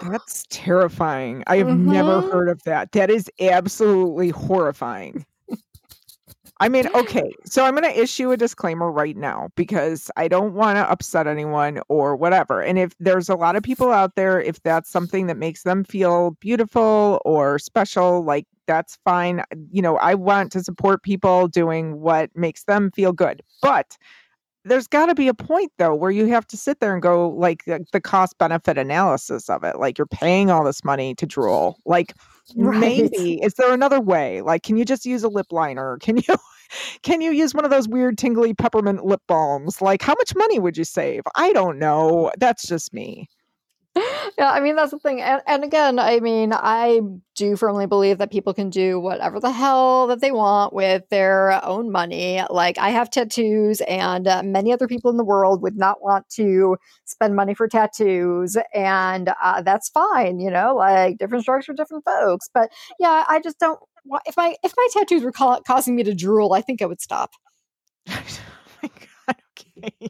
That's 0.00 0.44
terrifying. 0.50 1.44
I 1.46 1.56
have 1.58 1.68
never 1.68 2.22
Mhm. 2.22 2.30
heard 2.30 2.48
of 2.48 2.62
that. 2.64 2.92
That 2.92 3.10
is 3.10 3.30
absolutely 3.40 4.30
horrifying. 4.30 5.24
I 6.62 6.68
mean, 6.68 6.86
okay, 6.94 7.34
so 7.44 7.64
I'm 7.64 7.74
going 7.74 7.92
to 7.92 8.00
issue 8.00 8.30
a 8.30 8.36
disclaimer 8.36 8.88
right 8.88 9.16
now 9.16 9.48
because 9.56 10.12
I 10.16 10.28
don't 10.28 10.54
want 10.54 10.76
to 10.76 10.88
upset 10.88 11.26
anyone 11.26 11.80
or 11.88 12.14
whatever. 12.14 12.62
And 12.62 12.78
if 12.78 12.92
there's 13.00 13.28
a 13.28 13.34
lot 13.34 13.56
of 13.56 13.64
people 13.64 13.90
out 13.90 14.14
there, 14.14 14.40
if 14.40 14.62
that's 14.62 14.88
something 14.88 15.26
that 15.26 15.36
makes 15.36 15.64
them 15.64 15.82
feel 15.82 16.36
beautiful 16.38 17.20
or 17.24 17.58
special, 17.58 18.22
like 18.22 18.46
that's 18.68 18.96
fine. 19.04 19.40
Uh, 19.40 19.56
you 19.72 19.82
know, 19.82 19.96
I 19.96 20.14
want 20.14 20.52
to 20.52 20.62
support 20.62 21.02
people 21.02 21.48
doing 21.48 21.98
what 21.98 22.30
makes 22.36 22.62
them 22.62 22.92
feel 22.92 23.12
good. 23.12 23.42
But 23.60 23.98
there's 24.64 24.86
got 24.86 25.06
to 25.06 25.16
be 25.16 25.26
a 25.26 25.34
point 25.34 25.72
though 25.78 25.96
where 25.96 26.12
you 26.12 26.26
have 26.26 26.46
to 26.46 26.56
sit 26.56 26.78
there 26.78 26.92
and 26.92 27.02
go 27.02 27.28
like 27.30 27.64
the, 27.64 27.84
the 27.90 28.00
cost 28.00 28.38
benefit 28.38 28.78
analysis 28.78 29.50
of 29.50 29.64
it 29.64 29.80
like 29.80 29.98
you're 29.98 30.06
paying 30.06 30.52
all 30.52 30.62
this 30.62 30.84
money 30.84 31.16
to 31.16 31.26
drool 31.26 31.80
like 31.84 32.14
Right. 32.56 32.80
maybe 32.80 33.40
is 33.42 33.54
there 33.54 33.72
another 33.72 34.00
way? 34.00 34.42
Like 34.42 34.62
can 34.62 34.76
you 34.76 34.84
just 34.84 35.06
use 35.06 35.22
a 35.22 35.28
lip 35.28 35.46
liner? 35.52 35.98
Can 36.02 36.16
you 36.18 36.34
can 37.02 37.20
you 37.20 37.32
use 37.32 37.54
one 37.54 37.64
of 37.66 37.70
those 37.70 37.88
weird 37.88 38.18
tingly 38.18 38.54
peppermint 38.54 39.04
lip 39.04 39.20
balms? 39.28 39.80
Like 39.82 40.02
how 40.02 40.14
much 40.14 40.34
money 40.34 40.58
would 40.58 40.76
you 40.76 40.84
save? 40.84 41.22
I 41.36 41.52
don't 41.52 41.78
know. 41.78 42.32
That's 42.38 42.66
just 42.66 42.92
me 42.94 43.28
yeah, 44.38 44.50
I 44.50 44.60
mean 44.60 44.74
that's 44.74 44.90
the 44.92 44.98
thing, 44.98 45.20
and, 45.20 45.42
and 45.46 45.64
again, 45.64 45.98
I 45.98 46.18
mean, 46.20 46.54
I 46.54 47.00
do 47.34 47.56
firmly 47.56 47.86
believe 47.86 48.16
that 48.18 48.30
people 48.30 48.54
can 48.54 48.70
do 48.70 48.98
whatever 48.98 49.38
the 49.38 49.50
hell 49.52 50.06
that 50.06 50.20
they 50.22 50.32
want 50.32 50.72
with 50.72 51.06
their 51.10 51.62
own 51.62 51.92
money. 51.92 52.42
Like 52.48 52.78
I 52.78 52.88
have 52.88 53.10
tattoos, 53.10 53.82
and 53.82 54.26
uh, 54.26 54.42
many 54.42 54.72
other 54.72 54.88
people 54.88 55.10
in 55.10 55.18
the 55.18 55.24
world 55.24 55.60
would 55.62 55.76
not 55.76 56.02
want 56.02 56.26
to 56.36 56.76
spend 57.04 57.36
money 57.36 57.52
for 57.54 57.68
tattoos, 57.68 58.56
and 58.72 59.30
uh, 59.42 59.60
that's 59.60 59.90
fine. 59.90 60.40
You 60.40 60.50
know, 60.50 60.74
like 60.74 61.18
different 61.18 61.42
strokes 61.44 61.66
for 61.66 61.74
different 61.74 62.04
folks. 62.06 62.48
But 62.54 62.70
yeah, 62.98 63.24
I 63.28 63.40
just 63.40 63.58
don't. 63.58 63.78
If 64.24 64.36
my 64.38 64.56
if 64.62 64.72
my 64.74 64.88
tattoos 64.94 65.22
were 65.22 65.32
ca- 65.32 65.60
causing 65.66 65.96
me 65.96 66.02
to 66.04 66.14
drool, 66.14 66.54
I 66.54 66.62
think 66.62 66.80
I 66.80 66.86
would 66.86 67.00
stop. 67.02 67.30
oh 68.08 68.22
my 68.82 68.88
god 68.88 69.08
okay. 69.78 70.08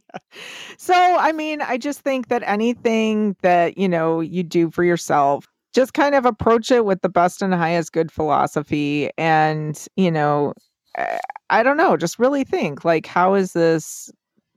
So 0.79 0.95
i 0.95 1.33
mean 1.33 1.63
i 1.63 1.77
just 1.79 2.01
think 2.01 2.29
that 2.29 2.43
anything 2.45 3.37
that 3.43 3.79
you 3.79 3.89
know 3.89 4.21
you 4.21 4.43
do 4.43 4.71
for 4.71 4.85
yourself 4.85 5.47
just 5.75 5.95
kind 5.95 6.15
of 6.15 6.27
approach 6.27 6.71
it 6.71 6.85
with 6.85 7.01
the 7.03 7.09
best 7.09 7.43
and 7.43 7.55
highest 7.55 7.93
good 7.93 8.13
philosophy 8.13 9.11
and 9.19 9.87
you 9.97 10.11
know 10.11 10.53
uh, 10.99 11.19
i 11.51 11.63
don't 11.63 11.77
know 11.77 11.97
just 11.97 12.19
really 12.19 12.45
think 12.45 12.85
like 12.85 13.07
how 13.07 13.35
is 13.35 13.53
this 13.53 14.11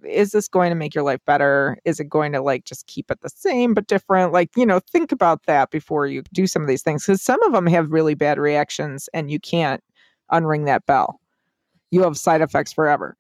is 0.08 0.32
this 0.32 0.48
going 0.48 0.70
to 0.70 0.76
make 0.76 0.94
your 0.94 1.04
life 1.04 1.20
better? 1.26 1.78
Is 1.84 2.00
it 2.00 2.10
going 2.10 2.32
to 2.34 2.42
like 2.42 2.66
just 2.66 2.86
keep 2.88 3.10
it 3.10 3.22
the 3.22 3.30
same 3.30 3.74
but 3.74 3.88
different? 3.88 4.34
Like 4.34 4.50
you 4.56 4.66
know 4.66 4.80
think 4.80 5.12
about 5.12 5.44
that 5.48 5.72
before 5.72 6.08
you 6.08 6.24
do 6.34 6.48
some 6.48 6.62
of 6.62 6.68
these 6.68 6.84
things 6.84 7.06
because 7.06 7.22
some 7.22 7.42
of 7.44 7.54
them 7.54 7.68
have 7.68 7.92
really 7.92 8.14
bad 8.14 8.38
reactions 8.38 9.10
and 9.14 9.32
you 9.32 9.40
can't 9.40 9.84
unring 10.32 10.66
that 10.66 10.86
bell. 10.86 11.20
You 11.92 12.04
have 12.04 12.18
side 12.18 12.42
effects 12.42 12.74
forever 12.74 13.16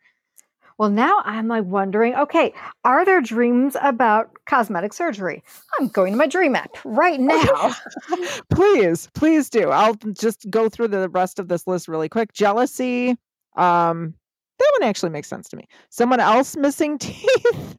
Well, 0.78 0.90
now 0.90 1.22
I'm 1.24 1.48
like 1.48 1.64
wondering, 1.64 2.16
okay, 2.16 2.54
are 2.84 3.06
there 3.06 3.22
dreams 3.22 3.78
about 3.82 4.30
cosmetic 4.46 4.92
surgery? 4.94 5.42
I'm 5.80 5.88
going 5.88 6.12
to 6.12 6.18
my 6.18 6.28
dream 6.28 6.56
app 6.56 6.76
right 6.84 7.20
now. 7.20 7.74
please 8.50 9.10
please 9.14 9.50
do 9.50 9.70
i'll 9.70 9.96
just 10.14 10.50
go 10.50 10.70
through 10.70 10.88
the 10.88 11.10
rest 11.10 11.40
of 11.40 11.48
this 11.48 11.66
list 11.68 11.88
really 11.88 12.10
quick 12.10 12.34
jealousy 12.34 13.10
um 13.56 14.14
that 14.60 14.72
one 14.80 14.88
actually 14.88 15.10
makes 15.10 15.28
sense 15.28 15.50
to 15.50 15.58
me 15.58 15.68
someone 15.90 16.20
else 16.20 16.56
missing 16.56 16.98
teeth 17.00 17.76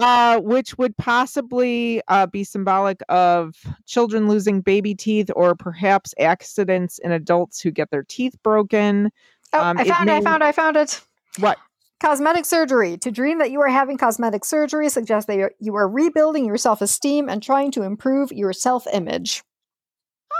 uh 0.00 0.40
which 0.40 0.76
would 0.78 0.96
possibly 0.96 2.00
uh 2.08 2.26
be 2.26 2.44
symbolic 2.44 3.00
of 3.08 3.54
children 3.86 4.28
losing 4.28 4.60
baby 4.60 4.94
teeth 4.94 5.30
or 5.36 5.54
perhaps 5.54 6.14
accidents 6.18 6.98
in 6.98 7.12
adults 7.12 7.60
who 7.60 7.70
get 7.70 7.90
their 7.90 8.04
teeth 8.04 8.34
broken 8.42 9.10
Oh, 9.52 9.62
Um, 9.62 9.78
I 9.78 9.84
found 9.84 10.08
it, 10.08 10.12
I 10.12 10.20
found 10.20 10.42
I 10.42 10.52
found 10.52 10.76
it. 10.76 11.00
What 11.38 11.58
Cosmetic 12.00 12.44
surgery. 12.44 12.98
To 12.98 13.10
dream 13.10 13.38
that 13.38 13.50
you 13.50 13.60
are 13.62 13.68
having 13.68 13.96
cosmetic 13.96 14.44
surgery 14.44 14.88
suggests 14.90 15.26
that 15.28 15.52
you're, 15.60 15.88
rebuilding 15.88 16.44
your 16.44 16.58
self 16.58 16.82
esteem 16.82 17.28
and 17.30 17.42
trying 17.42 17.70
to 17.72 17.82
improve 17.82 18.30
your 18.32 18.52
self 18.52 18.86
image. 18.92 19.42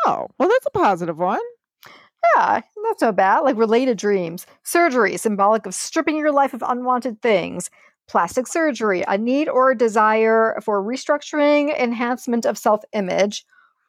oh 0.07 0.29
well 0.39 0.49
that's 0.49 0.67
a 0.67 0.71
positive 0.71 1.19
one 1.19 1.41
Yeah, 2.37 2.61
not 2.79 3.01
so 3.01 3.13
bad. 3.13 3.41
Like 3.41 3.57
related 3.57 3.99
dreams. 3.99 4.47
Surgery, 4.63 5.17
symbolic 5.17 5.67
of 5.67 5.75
stripping 5.75 6.17
your 6.17 6.33
life 6.33 6.55
of 6.55 6.63
unwanted 6.67 7.23
things. 7.23 7.71
Plastic 8.09 8.47
surgery, 8.47 9.05
a 9.09 9.17
need 9.17 9.49
or 9.49 9.71
a 9.71 9.79
desire 9.79 10.61
for 10.63 10.83
restructuring, 10.83 11.77
enhancement 11.79 12.45
of 12.47 12.59
self 12.59 12.83
image. 12.93 13.45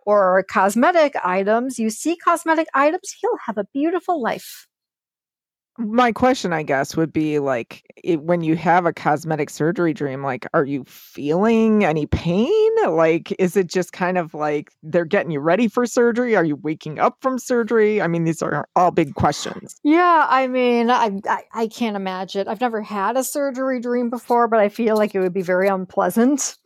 or 0.05 0.43
cosmetic 0.49 1.15
items, 1.23 1.79
you 1.79 1.89
see 1.89 2.15
cosmetic 2.15 2.67
items, 2.73 3.11
he'll 3.19 3.37
have 3.47 3.57
a 3.57 3.65
beautiful 3.73 4.21
life. 4.21 4.67
My 5.77 6.13
question, 6.13 6.53
I 6.53 6.63
guess, 6.63 6.95
would 6.95 7.11
be 7.11 7.39
like 7.39 7.83
it, 8.01 8.21
when 8.21 8.39
you 8.41 8.55
have 8.55 8.85
a 8.85 8.93
cosmetic 8.93 9.49
surgery 9.49 9.93
dream, 9.93 10.23
like, 10.23 10.47
are 10.53 10.63
you 10.63 10.85
feeling 10.85 11.83
any 11.83 12.05
pain? 12.05 12.49
Like, 12.87 13.35
is 13.39 13.57
it 13.57 13.67
just 13.67 13.91
kind 13.91 14.17
of 14.17 14.33
like 14.33 14.71
they're 14.83 15.03
getting 15.03 15.31
you 15.31 15.41
ready 15.41 15.67
for 15.67 15.85
surgery? 15.85 16.33
Are 16.35 16.45
you 16.45 16.55
waking 16.55 16.99
up 16.99 17.17
from 17.21 17.37
surgery? 17.39 18.01
I 18.01 18.07
mean, 18.07 18.23
these 18.23 18.41
are 18.41 18.67
all 18.77 18.91
big 18.91 19.15
questions. 19.15 19.75
Yeah, 19.83 20.25
I 20.29 20.47
mean, 20.47 20.89
I, 20.89 21.19
I, 21.27 21.43
I 21.53 21.67
can't 21.67 21.97
imagine. 21.97 22.47
I've 22.47 22.61
never 22.61 22.81
had 22.81 23.17
a 23.17 23.23
surgery 23.23 23.81
dream 23.81 24.09
before, 24.09 24.47
but 24.47 24.61
I 24.61 24.69
feel 24.69 24.95
like 24.95 25.13
it 25.13 25.19
would 25.19 25.33
be 25.33 25.41
very 25.41 25.67
unpleasant. 25.67 26.57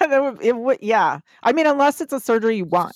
That 0.00 0.22
would- 0.22 0.40
it 0.40 0.56
would, 0.56 0.78
yeah. 0.80 1.18
I 1.42 1.52
mean, 1.52 1.66
unless 1.66 2.00
it's 2.00 2.12
a 2.12 2.20
surgery 2.20 2.58
you 2.58 2.66
want. 2.66 2.94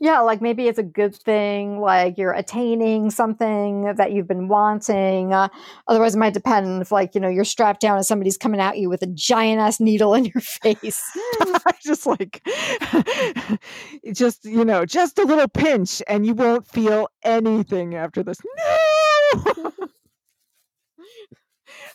Yeah, 0.00 0.20
like 0.20 0.40
maybe 0.40 0.68
it's 0.68 0.78
a 0.78 0.82
good 0.82 1.14
thing, 1.14 1.80
like 1.80 2.18
you're 2.18 2.32
attaining 2.32 3.10
something 3.10 3.94
that 3.94 4.12
you've 4.12 4.28
been 4.28 4.48
wanting. 4.48 5.32
Uh, 5.32 5.48
otherwise, 5.88 6.14
it 6.14 6.18
might 6.18 6.34
depend 6.34 6.82
if, 6.82 6.92
like, 6.92 7.14
you 7.14 7.20
know, 7.20 7.28
you're 7.28 7.44
strapped 7.44 7.80
down 7.80 7.96
and 7.96 8.06
somebody's 8.06 8.38
coming 8.38 8.60
at 8.60 8.78
you 8.78 8.88
with 8.88 9.02
a 9.02 9.06
giant 9.06 9.60
ass 9.60 9.80
needle 9.80 10.14
in 10.14 10.24
your 10.24 10.40
face. 10.40 11.02
just 11.84 12.06
like 12.06 12.46
just 14.12 14.44
you 14.44 14.64
know 14.64 14.84
just 14.84 15.18
a 15.18 15.24
little 15.24 15.48
pinch 15.48 16.02
and 16.08 16.26
you 16.26 16.34
won't 16.34 16.66
feel 16.66 17.08
anything 17.22 17.94
after 17.94 18.22
this 18.22 18.38
no 18.56 18.62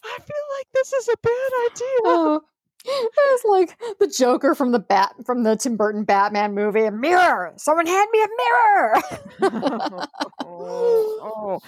i 0.04 0.18
feel 0.18 0.46
like 0.58 0.68
this 0.74 0.94
is 0.94 1.08
a 1.08 1.18
bad 1.22 1.52
idea 1.72 2.02
oh, 2.06 2.42
it's 2.86 3.45
like 3.45 3.77
the 3.99 4.07
Joker 4.07 4.55
from 4.55 4.71
the 4.71 4.80
Bat 4.80 5.15
from 5.25 5.43
the 5.43 5.55
Tim 5.55 5.75
Burton 5.75 6.03
Batman 6.03 6.53
movie. 6.53 6.86
A 6.86 6.91
mirror! 6.91 7.53
Someone 7.57 7.86
hand 7.86 8.09
me 8.11 8.21
a 8.21 8.27
mirror! 8.38 9.01
oh, 10.45 11.59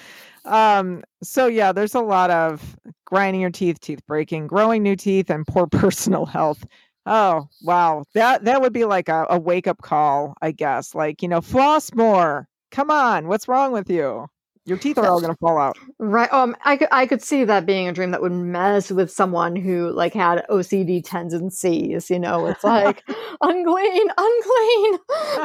oh. 0.45 0.49
um 0.49 1.03
so 1.21 1.47
yeah 1.47 1.71
there's 1.71 1.95
a 1.95 2.01
lot 2.01 2.31
of 2.31 2.75
grinding 3.05 3.41
your 3.41 3.51
teeth 3.51 3.79
teeth 3.79 4.05
breaking 4.07 4.47
growing 4.47 4.81
new 4.81 4.95
teeth 4.95 5.29
and 5.29 5.45
poor 5.45 5.67
personal 5.71 6.25
health 6.25 6.65
oh 7.05 7.47
wow 7.61 8.03
that 8.13 8.43
that 8.43 8.61
would 8.61 8.73
be 8.73 8.85
like 8.85 9.09
a, 9.09 9.25
a 9.29 9.39
wake 9.39 9.67
up 9.67 9.81
call 9.81 10.35
i 10.41 10.51
guess 10.51 10.95
like 10.95 11.21
you 11.21 11.27
know 11.27 11.41
floss 11.41 11.93
more 11.93 12.47
come 12.71 12.89
on 12.89 13.27
what's 13.27 13.47
wrong 13.47 13.71
with 13.71 13.89
you 13.89 14.27
your 14.65 14.77
teeth 14.77 14.97
are 14.97 15.07
all 15.07 15.19
going 15.19 15.33
to 15.33 15.37
fall 15.37 15.57
out 15.57 15.77
right. 15.99 16.31
Um, 16.31 16.55
I 16.63 16.77
could 16.77 16.87
I 16.91 17.05
could 17.05 17.21
see 17.21 17.43
that 17.45 17.65
being 17.65 17.87
a 17.87 17.93
dream 17.93 18.11
that 18.11 18.21
would 18.21 18.31
mess 18.31 18.91
with 18.91 19.11
someone 19.11 19.55
who 19.55 19.91
like 19.91 20.13
had 20.13 20.45
OCD 20.49 21.03
tendencies. 21.03 22.09
You 22.09 22.19
know, 22.19 22.45
it's 22.47 22.63
like 22.63 23.03
unclean, 23.41 24.07
unclean, 24.17 24.99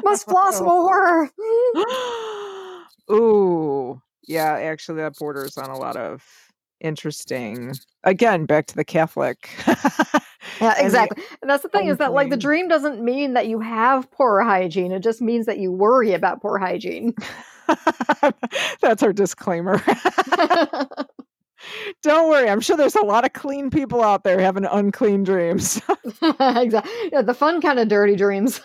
must 0.04 0.26
floss 0.26 0.60
more. 0.62 1.30
Ooh, 3.10 4.00
yeah, 4.26 4.52
actually, 4.52 4.98
that 4.98 5.16
borders 5.18 5.56
on 5.56 5.70
a 5.70 5.78
lot 5.78 5.96
of 5.96 6.24
interesting. 6.80 7.74
Again, 8.04 8.44
back 8.44 8.66
to 8.66 8.76
the 8.76 8.84
Catholic. 8.84 9.48
Yeah, 10.60 10.74
exactly. 10.78 11.22
And 11.42 11.50
that's 11.50 11.62
the 11.62 11.68
thing 11.68 11.88
is 11.88 11.98
that 11.98 12.12
like 12.12 12.30
the 12.30 12.36
dream 12.36 12.68
doesn't 12.68 13.02
mean 13.02 13.34
that 13.34 13.46
you 13.46 13.60
have 13.60 14.10
poor 14.10 14.40
hygiene. 14.40 14.92
It 14.92 15.02
just 15.02 15.20
means 15.20 15.46
that 15.46 15.58
you 15.58 15.70
worry 15.70 16.12
about 16.12 16.40
poor 16.40 16.58
hygiene. 16.58 17.14
That's 18.80 19.02
our 19.02 19.12
disclaimer. 19.12 19.82
Don't 22.02 22.28
worry, 22.28 22.48
I'm 22.48 22.60
sure 22.60 22.76
there's 22.76 22.94
a 22.94 23.04
lot 23.04 23.24
of 23.24 23.32
clean 23.32 23.70
people 23.70 24.02
out 24.02 24.24
there 24.24 24.40
having 24.40 24.64
unclean 24.64 25.24
dreams. 25.24 25.80
exactly. 26.22 26.92
Yeah, 27.12 27.22
the 27.22 27.34
fun 27.34 27.60
kind 27.60 27.78
of 27.78 27.88
dirty 27.88 28.14
dreams. 28.14 28.60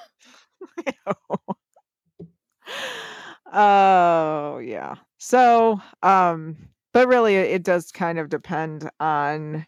oh, 3.51 4.59
yeah. 4.59 4.95
So, 5.17 5.81
um, 6.03 6.57
but 6.93 7.07
really, 7.07 7.35
it 7.35 7.51
it 7.51 7.63
does 7.63 7.91
kind 7.91 8.19
of 8.19 8.29
depend 8.29 8.89
on 8.99 9.65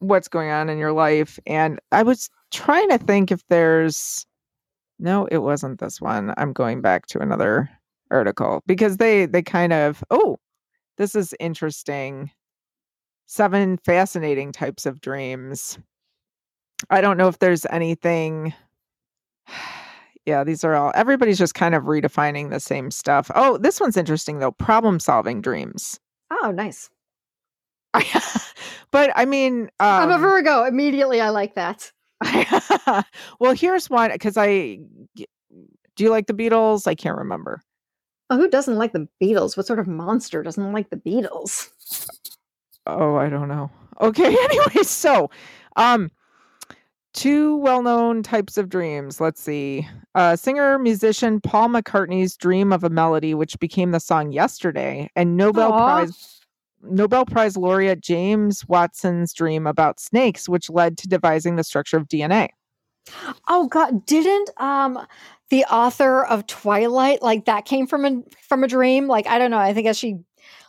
what's 0.00 0.28
going 0.28 0.50
on 0.50 0.68
in 0.68 0.78
your 0.78 0.92
life. 0.92 1.38
And 1.46 1.80
I 1.92 2.02
was 2.02 2.30
trying 2.52 2.88
to 2.90 2.98
think 2.98 3.32
if 3.32 3.42
there's 3.48 4.26
no, 4.98 5.26
it 5.26 5.38
wasn't 5.38 5.80
this 5.80 6.00
one. 6.00 6.34
I'm 6.36 6.52
going 6.52 6.80
back 6.80 7.06
to 7.08 7.20
another 7.20 7.70
article 8.10 8.62
because 8.66 8.96
they 8.96 9.26
they 9.26 9.42
kind 9.42 9.72
of 9.72 10.02
oh, 10.10 10.38
this 10.96 11.14
is 11.14 11.34
interesting. 11.40 12.30
Seven 13.26 13.76
fascinating 13.78 14.52
types 14.52 14.86
of 14.86 15.00
dreams. 15.00 15.78
I 16.90 17.00
don't 17.00 17.18
know 17.18 17.28
if 17.28 17.38
there's 17.38 17.66
anything 17.70 18.54
yeah, 20.26 20.44
these 20.44 20.64
are 20.64 20.74
all 20.74 20.92
everybody's 20.94 21.38
just 21.38 21.54
kind 21.54 21.74
of 21.74 21.84
redefining 21.84 22.50
the 22.50 22.60
same 22.60 22.90
stuff. 22.90 23.30
Oh, 23.34 23.58
this 23.58 23.80
one's 23.80 23.96
interesting 23.96 24.38
though. 24.38 24.52
Problem 24.52 25.00
solving 25.00 25.40
dreams. 25.40 26.00
Oh, 26.30 26.50
nice. 26.50 26.90
but 28.90 29.10
I 29.16 29.24
mean, 29.24 29.70
I'm 29.80 30.10
a 30.10 30.14
um, 30.14 30.20
Virgo. 30.20 30.64
Immediately, 30.64 31.20
I 31.20 31.30
like 31.30 31.54
that. 31.54 31.90
well, 33.40 33.54
here's 33.54 33.88
one 33.88 34.10
because 34.12 34.36
I 34.36 34.80
do 35.14 36.04
you 36.04 36.10
like 36.10 36.26
the 36.26 36.34
Beatles? 36.34 36.86
I 36.86 36.94
can't 36.94 37.16
remember. 37.16 37.62
Oh, 38.30 38.36
who 38.36 38.48
doesn't 38.48 38.76
like 38.76 38.92
the 38.92 39.08
Beatles? 39.22 39.56
What 39.56 39.66
sort 39.66 39.78
of 39.78 39.86
monster 39.88 40.42
doesn't 40.42 40.72
like 40.72 40.90
the 40.90 40.96
Beatles? 40.96 41.70
Oh, 42.86 43.16
I 43.16 43.28
don't 43.28 43.48
know. 43.48 43.70
Okay, 44.00 44.26
anyway, 44.44 44.82
so 44.82 45.30
um 45.76 46.10
two 47.14 47.56
well-known 47.56 48.22
types 48.22 48.56
of 48.58 48.68
dreams. 48.68 49.20
Let's 49.20 49.40
see. 49.40 49.88
Uh 50.14 50.36
singer 50.36 50.78
musician 50.78 51.40
Paul 51.40 51.68
McCartney's 51.68 52.36
dream 52.36 52.72
of 52.72 52.84
a 52.84 52.90
melody 52.90 53.34
which 53.34 53.58
became 53.58 53.92
the 53.92 54.00
song 54.00 54.32
Yesterday 54.32 55.10
and 55.16 55.36
Nobel 55.36 55.72
Aw. 55.72 55.84
Prize 55.84 56.40
Nobel 56.82 57.24
Prize 57.26 57.56
laureate 57.56 58.00
James 58.00 58.66
Watson's 58.68 59.32
dream 59.32 59.66
about 59.66 60.00
snakes 60.00 60.48
which 60.48 60.70
led 60.70 60.96
to 60.98 61.08
devising 61.08 61.56
the 61.56 61.64
structure 61.64 61.96
of 61.96 62.08
DNA. 62.08 62.48
Oh 63.48 63.66
God, 63.68 64.06
didn't 64.06 64.50
um 64.58 65.06
the 65.50 65.64
author 65.64 66.24
of 66.24 66.46
Twilight 66.46 67.22
like 67.22 67.46
that 67.46 67.64
came 67.64 67.86
from 67.86 68.04
a 68.04 68.22
from 68.48 68.64
a 68.64 68.68
dream? 68.68 69.06
Like 69.06 69.26
I 69.26 69.38
don't 69.38 69.50
know. 69.50 69.58
I 69.58 69.74
think 69.74 69.86
as 69.86 69.98
she 69.98 70.18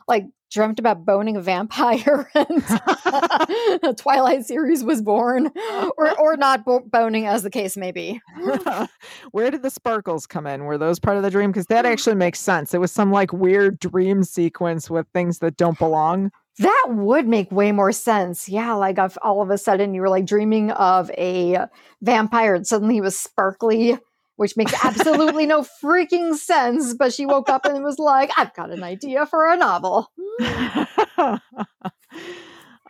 like 0.08 0.26
dreamt 0.52 0.80
about 0.80 1.06
boning 1.06 1.38
a 1.38 1.42
vampire 1.42 2.30
and 2.36 2.48
the 2.48 3.94
Twilight 3.98 4.46
series 4.46 4.84
was 4.84 5.02
born, 5.02 5.52
or 5.98 6.12
or 6.20 6.38
not 6.38 6.66
bo- 6.66 6.80
boning, 6.82 7.26
as 7.26 7.44
the 7.44 7.50
case 7.50 7.78
may 7.78 7.92
be. 7.92 8.20
Where 9.32 9.52
did 9.52 9.62
the 9.62 9.70
sparkles 9.70 10.26
come 10.26 10.48
in? 10.48 10.66
Were 10.66 10.78
those 10.78 11.00
part 11.00 11.18
of 11.18 11.24
the 11.24 11.30
dream? 11.30 11.52
Because 11.52 11.68
that 11.68 11.86
actually 11.86 12.16
makes 12.16 12.40
sense. 12.40 12.74
It 12.74 12.80
was 12.80 12.92
some 12.92 13.12
like 13.12 13.32
weird 13.32 13.80
dream 13.80 14.24
sequence 14.24 14.90
with 14.90 15.08
things 15.14 15.40
that 15.40 15.58
don't 15.58 15.78
belong. 15.78 16.32
That 16.60 16.86
would 16.89 17.28
make 17.28 17.51
way 17.51 17.72
more 17.72 17.93
sense. 17.93 18.49
Yeah, 18.49 18.74
like 18.74 18.97
if 18.97 19.18
all 19.22 19.41
of 19.41 19.49
a 19.49 19.57
sudden 19.57 19.93
you 19.93 20.01
were 20.01 20.10
like 20.10 20.26
dreaming 20.26 20.72
of 20.72 21.10
a 21.12 21.68
vampire 22.01 22.53
and 22.53 22.68
suddenly 22.68 22.95
he 22.95 23.01
was 23.01 23.18
sparkly, 23.18 23.97
which 24.36 24.57
makes 24.57 24.74
absolutely 24.84 25.45
no 25.45 25.62
freaking 25.84 26.36
sense. 26.36 26.93
But 26.93 27.14
she 27.14 27.26
woke 27.26 27.49
up 27.49 27.66
and 27.66 27.82
was 27.82 27.97
like, 27.97 28.30
I've 28.38 28.53
got 28.53 28.72
an 28.72 28.84
idea 28.84 29.26
for 29.26 29.47
a 29.47 29.55
novel. 29.55 30.12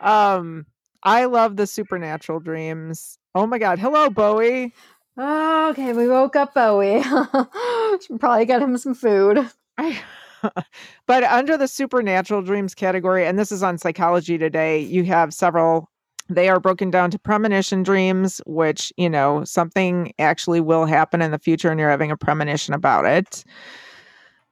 um, 0.00 0.66
I 1.04 1.26
love 1.26 1.56
the 1.56 1.68
supernatural 1.68 2.40
dreams. 2.40 3.18
Oh 3.36 3.46
my 3.46 3.58
god! 3.58 3.78
Hello, 3.78 4.10
Bowie. 4.10 4.74
Okay, 5.16 5.92
we 5.92 6.08
woke 6.08 6.34
up 6.34 6.54
Bowie. 6.54 7.02
Should 8.04 8.18
probably 8.18 8.46
get 8.46 8.62
him 8.62 8.76
some 8.78 8.94
food. 8.94 9.48
I, 9.78 10.00
but 11.06 11.24
under 11.24 11.56
the 11.56 11.68
supernatural 11.68 12.42
dreams 12.42 12.74
category, 12.74 13.26
and 13.26 13.38
this 13.38 13.52
is 13.52 13.62
on 13.62 13.78
Psychology 13.78 14.38
Today, 14.38 14.80
you 14.80 15.04
have 15.04 15.32
several. 15.34 15.88
They 16.28 16.48
are 16.48 16.60
broken 16.60 16.90
down 16.90 17.10
to 17.10 17.18
premonition 17.18 17.82
dreams, 17.82 18.40
which, 18.46 18.92
you 18.96 19.10
know, 19.10 19.44
something 19.44 20.12
actually 20.20 20.60
will 20.60 20.86
happen 20.86 21.22
in 21.22 21.32
the 21.32 21.40
future 21.40 21.70
and 21.70 21.80
you're 21.80 21.90
having 21.90 22.12
a 22.12 22.16
premonition 22.16 22.72
about 22.72 23.04
it. 23.04 23.44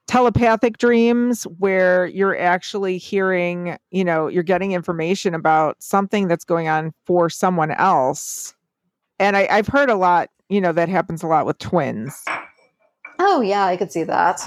Telepathic 0.09 0.78
dreams, 0.78 1.45
where 1.59 2.07
you're 2.07 2.36
actually 2.36 2.99
hearing, 2.99 3.76
you 3.93 4.05
know, 4.05 4.26
you're 4.26 4.43
getting 4.43 4.72
information 4.72 5.34
about 5.34 5.80
something 5.80 6.26
that's 6.26 6.45
going 6.45 6.66
on 6.66 6.93
for 7.07 7.30
someone 7.30 7.70
else. 7.72 8.55
And 9.20 9.36
I, 9.36 9.47
I've 9.49 9.68
heard 9.68 9.91
a 9.91 9.95
lot, 9.95 10.30
you 10.49 10.61
know, 10.61 10.72
that 10.72 10.89
happens 10.89 11.22
a 11.22 11.28
lot 11.28 11.47
with 11.47 11.59
twins. 11.59 12.24
Oh, 13.20 13.41
yeah, 13.41 13.64
I 13.66 13.76
could 13.76 13.93
see 13.93 14.05
that. 14.05 14.41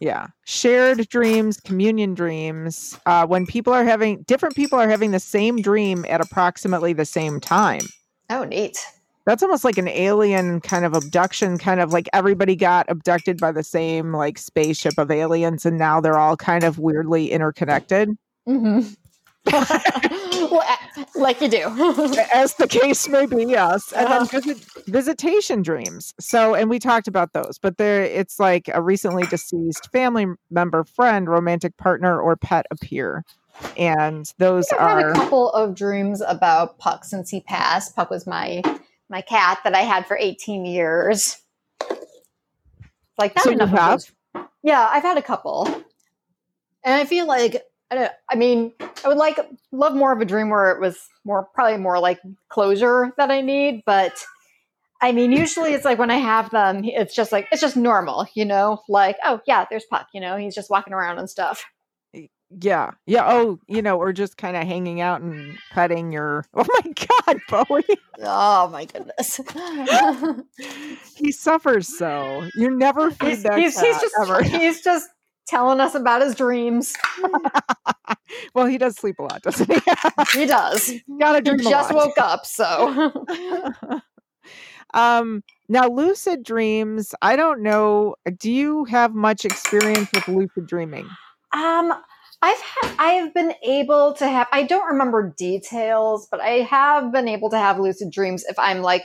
Yeah. 0.00 0.28
Shared 0.44 1.08
dreams, 1.08 1.60
communion 1.60 2.14
dreams. 2.14 2.98
Uh, 3.06 3.26
when 3.26 3.46
people 3.46 3.72
are 3.72 3.84
having 3.84 4.22
different 4.22 4.54
people 4.54 4.78
are 4.78 4.88
having 4.88 5.10
the 5.10 5.20
same 5.20 5.60
dream 5.60 6.04
at 6.08 6.20
approximately 6.20 6.92
the 6.92 7.04
same 7.04 7.40
time. 7.40 7.82
Oh, 8.30 8.44
neat. 8.44 8.78
That's 9.26 9.42
almost 9.42 9.64
like 9.64 9.76
an 9.76 9.88
alien 9.88 10.60
kind 10.62 10.84
of 10.86 10.94
abduction, 10.94 11.58
kind 11.58 11.80
of 11.80 11.92
like 11.92 12.08
everybody 12.14 12.56
got 12.56 12.86
abducted 12.88 13.38
by 13.38 13.52
the 13.52 13.62
same 13.62 14.12
like 14.12 14.38
spaceship 14.38 14.94
of 14.96 15.10
aliens, 15.10 15.66
and 15.66 15.76
now 15.76 16.00
they're 16.00 16.18
all 16.18 16.36
kind 16.36 16.64
of 16.64 16.78
weirdly 16.78 17.30
interconnected. 17.30 18.16
hmm 20.10 20.56
like 21.14 21.40
you 21.40 21.48
do. 21.48 22.16
As 22.34 22.54
the 22.54 22.68
case 22.68 23.08
may 23.08 23.26
be, 23.26 23.44
yes. 23.48 23.92
And 23.92 24.06
Uh-huh. 24.06 24.26
then 24.30 24.42
visit, 24.42 24.66
visitation 24.86 25.62
dreams. 25.62 26.14
So, 26.20 26.54
and 26.54 26.70
we 26.70 26.78
talked 26.78 27.08
about 27.08 27.32
those, 27.32 27.58
but 27.60 27.76
there 27.78 28.02
it's 28.02 28.38
like 28.38 28.68
a 28.72 28.82
recently 28.82 29.24
deceased 29.26 29.90
family 29.92 30.26
member, 30.50 30.84
friend, 30.84 31.28
romantic 31.28 31.76
partner, 31.76 32.20
or 32.20 32.36
pet 32.36 32.66
appear. 32.70 33.24
And 33.76 34.30
those 34.38 34.72
I've 34.72 34.78
had 34.78 34.98
are 34.98 35.10
a 35.10 35.14
couple 35.14 35.50
of 35.50 35.74
dreams 35.74 36.20
about 36.20 36.78
Puck 36.78 37.04
since 37.04 37.30
he 37.30 37.40
passed. 37.40 37.96
Puck 37.96 38.10
was 38.10 38.26
my 38.26 38.62
my 39.08 39.20
cat 39.22 39.58
that 39.64 39.74
I 39.74 39.80
had 39.80 40.06
for 40.06 40.16
18 40.16 40.64
years. 40.64 41.38
Like 43.18 43.34
not 43.34 43.44
So 43.44 43.50
enough? 43.50 44.12
Yeah, 44.62 44.88
I've 44.90 45.02
had 45.02 45.18
a 45.18 45.22
couple, 45.22 45.66
and 46.84 46.94
I 46.94 47.04
feel 47.04 47.26
like 47.26 47.62
I, 47.90 47.94
don't, 47.94 48.12
I 48.30 48.36
mean 48.36 48.72
I 49.04 49.08
would 49.08 49.16
like 49.16 49.38
love 49.72 49.94
more 49.94 50.12
of 50.12 50.20
a 50.20 50.24
dream 50.24 50.50
where 50.50 50.70
it 50.72 50.80
was 50.80 50.98
more 51.24 51.48
probably 51.54 51.78
more 51.78 51.98
like 51.98 52.20
closure 52.48 53.12
that 53.16 53.30
I 53.30 53.40
need, 53.40 53.82
but. 53.86 54.12
I 55.00 55.12
mean, 55.12 55.30
usually 55.30 55.74
it's 55.74 55.84
like 55.84 56.00
when 56.00 56.10
I 56.10 56.16
have 56.16 56.50
them, 56.50 56.82
it's 56.82 57.14
just 57.14 57.30
like 57.30 57.46
it's 57.52 57.60
just 57.60 57.76
normal, 57.76 58.26
you 58.34 58.44
know. 58.44 58.82
Like, 58.88 59.16
oh 59.24 59.40
yeah, 59.46 59.64
there's 59.70 59.84
Puck, 59.84 60.08
you 60.12 60.20
know, 60.20 60.36
he's 60.36 60.56
just 60.56 60.70
walking 60.70 60.92
around 60.92 61.20
and 61.20 61.30
stuff. 61.30 61.64
yeah, 62.60 62.90
yeah. 63.06 63.24
Oh, 63.26 63.60
you 63.68 63.80
know, 63.80 63.96
or 63.96 64.12
just 64.12 64.36
kind 64.36 64.56
of 64.56 64.64
hanging 64.64 65.00
out 65.00 65.20
and 65.20 65.56
petting 65.70 66.10
your. 66.10 66.44
Oh 66.54 66.66
my 66.66 66.92
God, 67.26 67.40
Bowie, 67.48 67.98
Oh 68.20 68.68
my 68.68 68.84
goodness. 68.86 69.40
he 71.16 71.30
suffers 71.30 71.96
so. 71.96 72.48
You 72.56 72.70
never 72.70 73.10
feed 73.10 73.28
he's, 73.28 73.42
that 73.44 73.58
he's, 73.58 73.76
cat 73.76 73.84
he's 73.84 74.00
just 74.00 74.14
ever. 74.20 74.42
he's 74.42 74.82
just 74.82 75.08
telling 75.48 75.80
us 75.80 75.94
about 75.94 76.22
his 76.22 76.34
dreams. 76.34 76.94
well, 78.54 78.66
he 78.66 78.78
does 78.78 78.96
sleep 78.96 79.18
a 79.18 79.22
lot, 79.22 79.42
doesn't 79.42 79.72
he? 79.72 79.80
He 80.40 80.46
does. 80.46 80.92
Gotta 81.18 81.38
He 81.38 81.56
dream 81.56 81.66
a 81.66 81.70
just 81.70 81.94
woke 81.94 82.18
up, 82.18 82.44
so 82.46 83.12
um 84.94 85.42
now 85.68 85.86
lucid 85.86 86.42
dreams 86.42 87.14
i 87.20 87.36
don't 87.36 87.62
know 87.62 88.14
do 88.38 88.50
you 88.50 88.84
have 88.84 89.14
much 89.14 89.44
experience 89.44 90.10
with 90.12 90.26
lucid 90.26 90.66
dreaming 90.66 91.06
um 91.52 91.92
I've 92.40 92.60
had 92.60 92.92
I've 92.98 93.34
been 93.34 93.52
able 93.64 94.14
to 94.14 94.26
have 94.28 94.46
I 94.52 94.62
don't 94.62 94.86
remember 94.86 95.34
details, 95.36 96.28
but 96.30 96.40
I 96.40 96.60
have 96.60 97.12
been 97.12 97.26
able 97.26 97.50
to 97.50 97.58
have 97.58 97.80
lucid 97.80 98.10
dreams 98.12 98.44
if 98.44 98.58
I'm 98.58 98.80
like 98.80 99.04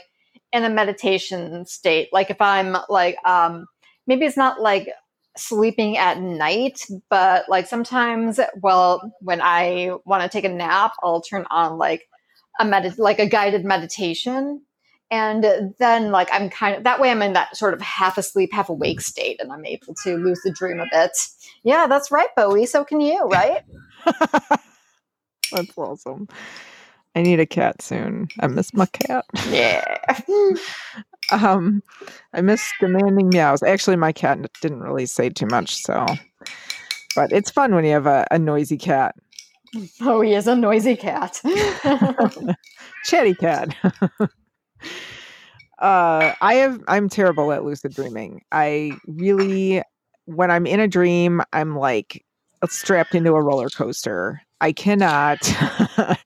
in 0.52 0.64
a 0.64 0.70
meditation 0.70 1.66
state. 1.66 2.10
Like 2.12 2.30
if 2.30 2.40
I'm 2.40 2.76
like 2.88 3.16
um 3.26 3.66
maybe 4.06 4.24
it's 4.24 4.36
not 4.36 4.60
like 4.60 4.88
sleeping 5.36 5.96
at 5.96 6.20
night, 6.20 6.80
but 7.10 7.48
like 7.48 7.66
sometimes 7.66 8.38
well 8.60 9.12
when 9.20 9.40
I 9.40 9.92
want 10.04 10.22
to 10.22 10.28
take 10.28 10.44
a 10.44 10.48
nap, 10.48 10.92
I'll 11.02 11.20
turn 11.20 11.46
on 11.50 11.78
like 11.78 12.08
a 12.60 12.64
med 12.64 12.98
like 12.98 13.18
a 13.18 13.28
guided 13.28 13.64
meditation. 13.64 14.62
And 15.10 15.74
then 15.78 16.10
like 16.10 16.28
I'm 16.32 16.50
kind 16.50 16.76
of 16.76 16.84
that 16.84 17.00
way 17.00 17.10
I'm 17.10 17.22
in 17.22 17.34
that 17.34 17.56
sort 17.56 17.74
of 17.74 17.80
half 17.80 18.18
asleep, 18.18 18.52
half 18.52 18.68
awake 18.68 19.00
state 19.00 19.40
and 19.40 19.52
I'm 19.52 19.66
able 19.66 19.94
to 20.04 20.16
lose 20.16 20.40
the 20.44 20.52
dream 20.52 20.80
a 20.80 20.86
bit. 20.90 21.12
Yeah, 21.62 21.86
that's 21.86 22.10
right, 22.10 22.28
Bowie. 22.36 22.66
So 22.66 22.84
can 22.84 23.00
you, 23.00 23.24
right? 23.24 23.62
that's 25.52 25.76
awesome 25.76 26.28
i 27.14 27.22
need 27.22 27.40
a 27.40 27.46
cat 27.46 27.80
soon. 27.82 28.28
I 28.40 28.46
miss 28.46 28.72
my 28.74 28.86
cat. 28.86 29.24
Yeah. 29.48 29.84
um 31.32 31.82
i 32.32 32.40
miss 32.40 32.68
demanding 32.80 33.28
meows. 33.30 33.62
Actually 33.62 33.96
my 33.96 34.12
cat 34.12 34.38
didn't 34.60 34.80
really 34.80 35.06
say 35.06 35.28
too 35.30 35.46
much 35.46 35.76
so. 35.76 36.06
But 37.16 37.32
it's 37.32 37.50
fun 37.50 37.74
when 37.74 37.84
you 37.84 37.92
have 37.92 38.06
a, 38.06 38.26
a 38.30 38.38
noisy 38.38 38.76
cat. 38.78 39.14
Oh, 40.02 40.20
he 40.20 40.34
is 40.34 40.46
a 40.46 40.54
noisy 40.54 40.94
cat. 40.94 41.40
chatty 43.04 43.34
cat. 43.34 43.74
Uh 45.80 46.32
i 46.40 46.54
have 46.54 46.80
i'm 46.86 47.08
terrible 47.08 47.50
at 47.52 47.64
lucid 47.64 47.92
dreaming. 47.92 48.42
I 48.52 48.92
really 49.08 49.82
when 50.26 50.50
i'm 50.50 50.64
in 50.66 50.78
a 50.80 50.86
dream 50.88 51.42
i'm 51.52 51.76
like 51.76 52.24
strapped 52.68 53.14
into 53.14 53.34
a 53.34 53.42
roller 53.42 53.68
coaster 53.68 54.40
i 54.64 54.72
cannot 54.72 55.38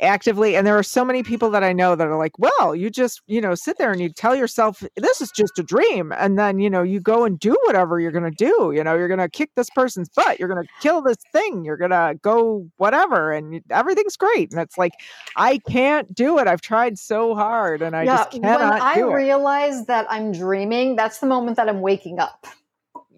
actively 0.00 0.56
and 0.56 0.66
there 0.66 0.76
are 0.76 0.82
so 0.82 1.04
many 1.04 1.22
people 1.22 1.50
that 1.50 1.62
i 1.62 1.72
know 1.72 1.94
that 1.94 2.06
are 2.06 2.18
like 2.18 2.38
well 2.38 2.74
you 2.74 2.90
just 2.90 3.22
you 3.26 3.40
know 3.40 3.54
sit 3.54 3.78
there 3.78 3.92
and 3.92 4.00
you 4.00 4.08
tell 4.08 4.34
yourself 4.34 4.82
this 4.96 5.20
is 5.20 5.30
just 5.30 5.58
a 5.58 5.62
dream 5.62 6.12
and 6.18 6.38
then 6.38 6.58
you 6.58 6.68
know 6.68 6.82
you 6.82 7.00
go 7.00 7.24
and 7.24 7.38
do 7.38 7.56
whatever 7.64 8.00
you're 8.00 8.10
going 8.10 8.30
to 8.30 8.30
do 8.30 8.72
you 8.74 8.82
know 8.82 8.94
you're 8.94 9.08
going 9.08 9.18
to 9.18 9.28
kick 9.28 9.50
this 9.54 9.70
person's 9.70 10.08
butt 10.10 10.38
you're 10.38 10.48
going 10.48 10.62
to 10.62 10.68
kill 10.80 11.02
this 11.02 11.18
thing 11.32 11.64
you're 11.64 11.76
going 11.76 11.90
to 11.90 12.18
go 12.22 12.68
whatever 12.76 13.32
and 13.32 13.62
everything's 13.70 14.16
great 14.16 14.50
and 14.52 14.60
it's 14.60 14.76
like 14.76 14.92
i 15.36 15.58
can't 15.68 16.12
do 16.14 16.38
it 16.38 16.48
i've 16.48 16.60
tried 16.60 16.98
so 16.98 17.34
hard 17.34 17.80
and 17.80 17.94
i 17.94 18.02
yeah, 18.02 18.16
just 18.16 18.32
when 18.32 18.42
cannot 18.42 18.82
I 18.82 18.94
do 18.96 19.10
it 19.10 19.14
realize 19.14 19.86
that 19.86 20.06
I'm 20.10 20.32
dreaming, 20.32 20.96
that's 20.96 21.18
the 21.18 21.26
moment 21.26 21.56
that 21.56 21.68
I'm 21.68 21.80
waking 21.80 22.18
up. 22.18 22.46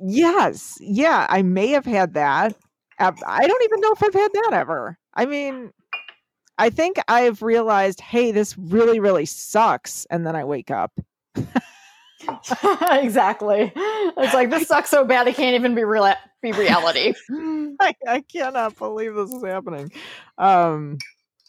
Yes. 0.03 0.77
Yeah, 0.81 1.27
I 1.29 1.43
may 1.43 1.68
have 1.68 1.87
had 1.87 2.14
that. 2.14 2.55
I 3.26 3.46
don't 3.46 3.64
even 3.64 3.80
know 3.80 3.92
if 3.92 4.02
I've 4.02 4.14
had 4.14 4.32
that 4.32 4.50
ever. 4.52 4.98
I 5.14 5.26
mean, 5.26 5.72
I 6.59 6.70
think 6.70 6.98
I've 7.09 7.42
realized, 7.42 8.00
hey, 8.00 8.32
this 8.32 8.57
really, 8.57 9.00
really 9.00 9.26
sucks. 9.26 10.07
And 10.11 10.26
then 10.26 10.36
I 10.36 10.44
wake 10.44 10.70
up. 10.70 10.92
exactly. 12.92 13.72
It's 13.74 14.34
like 14.34 14.50
this 14.50 14.68
sucks 14.68 14.90
so 14.90 15.05
bad 15.05 15.26
it 15.28 15.34
can't 15.34 15.55
even 15.57 15.74
be 15.74 15.84
real 15.84 16.12
be 16.42 16.52
reality. 16.52 17.14
I, 17.80 17.94
I 18.07 18.20
cannot 18.20 18.76
believe 18.78 19.14
this 19.14 19.30
is 19.30 19.44
happening. 19.44 19.90
Um, 20.38 20.98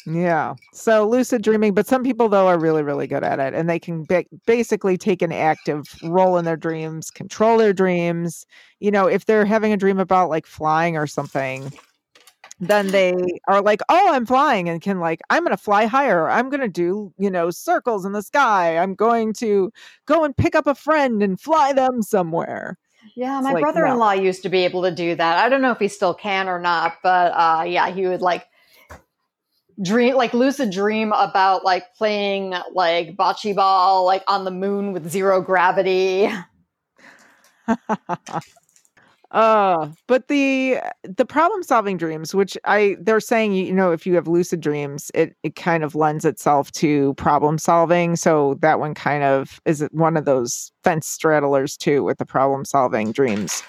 yeah. 0.06 0.54
So 0.72 1.08
lucid 1.08 1.42
dreaming, 1.42 1.74
but 1.74 1.88
some 1.88 2.04
people 2.04 2.30
though 2.30 2.48
are 2.48 2.60
really, 2.60 2.84
really 2.84 3.08
good 3.08 3.24
at 3.24 3.40
it, 3.40 3.54
and 3.54 3.70
they 3.70 3.80
can 3.80 4.04
ba- 4.04 4.26
basically 4.46 4.98
take 4.98 5.22
an 5.22 5.32
active 5.32 5.84
role 6.04 6.38
in 6.38 6.46
their 6.46 6.58
dreams, 6.58 7.10
control 7.10 7.58
their 7.58 7.74
dreams. 7.74 8.46
You 8.80 8.92
know, 8.92 9.08
if 9.08 9.26
they're 9.26 9.46
having 9.46 9.74
a 9.74 9.78
dream 9.78 10.00
about 10.00 10.30
like 10.30 10.46
flying 10.46 10.96
or 10.96 11.08
something, 11.08 11.72
then 12.60 12.92
they 12.92 13.14
are 13.48 13.62
like, 13.62 13.82
"Oh, 13.90 14.14
I'm 14.14 14.28
flying," 14.28 14.70
and 14.70 14.80
can 14.80 15.00
like, 15.00 15.22
"I'm 15.32 15.44
going 15.44 15.58
to 15.58 15.62
fly 15.62 15.86
higher. 15.86 16.30
I'm 16.30 16.50
going 16.50 16.62
to 16.62 16.68
do 16.68 17.12
you 17.18 17.32
know 17.32 17.50
circles 17.50 18.06
in 18.06 18.12
the 18.12 18.22
sky. 18.22 18.78
I'm 18.78 18.94
going 18.94 19.34
to 19.36 19.72
go 20.06 20.24
and 20.24 20.38
pick 20.38 20.54
up 20.56 20.68
a 20.68 20.76
friend 20.76 21.24
and 21.24 21.40
fly 21.40 21.74
them 21.74 22.04
somewhere." 22.04 22.78
Yeah, 23.16 23.38
It's 23.38 23.44
my 23.44 23.54
like, 23.54 23.62
brother-in-law 23.62 24.14
used 24.14 24.44
to 24.44 24.50
be 24.50 24.66
able 24.66 24.84
to 24.84 24.92
do 24.92 25.16
that. 25.16 25.44
I 25.44 25.50
don't 25.50 25.62
know 25.62 25.72
if 25.72 25.80
he 25.80 25.88
still 25.88 26.14
can 26.14 26.48
or 26.48 26.60
not, 26.60 26.98
but 27.04 27.32
uh 27.32 27.64
yeah, 27.64 27.90
he 27.90 28.08
would 28.08 28.22
like 28.22 28.46
dream 29.82 30.16
like 30.16 30.34
lucid 30.34 30.72
dream 30.72 31.12
about 31.14 31.64
like 31.66 31.94
playing 31.96 32.54
like 32.74 33.16
bocce 33.16 33.56
ball 33.56 34.06
like 34.06 34.24
on 34.28 34.46
the 34.46 34.52
moon 34.52 34.94
with 34.94 35.10
zero 35.10 35.42
gravity. 35.42 36.30
uh 39.32 39.90
but 40.08 40.28
the 40.28 40.78
the 41.04 41.26
problem 41.26 41.64
solving 41.64 41.98
dreams 41.98 42.36
which 42.36 42.56
i 42.64 42.96
they're 43.02 43.20
saying 43.20 43.54
you 43.54 43.74
know 43.74 43.92
if 43.92 44.06
you 44.06 44.14
have 44.14 44.28
lucid 44.28 44.62
dreams 44.62 45.10
it 45.16 45.36
it 45.42 45.56
kind 45.56 45.84
of 45.84 45.96
lends 45.96 46.26
itself 46.26 46.72
to 46.72 47.16
problem 47.16 47.58
solving 47.58 48.16
so 48.16 48.56
that 48.62 48.80
one 48.80 48.94
kind 48.94 49.24
of 49.24 49.60
is 49.66 49.86
one 49.92 50.16
of 50.16 50.26
those 50.26 50.72
fence 50.84 51.18
straddlers 51.18 51.76
too 51.76 52.04
with 52.04 52.20
the 52.20 52.26
problem 52.26 52.64
solving 52.64 53.12
dreams 53.12 53.64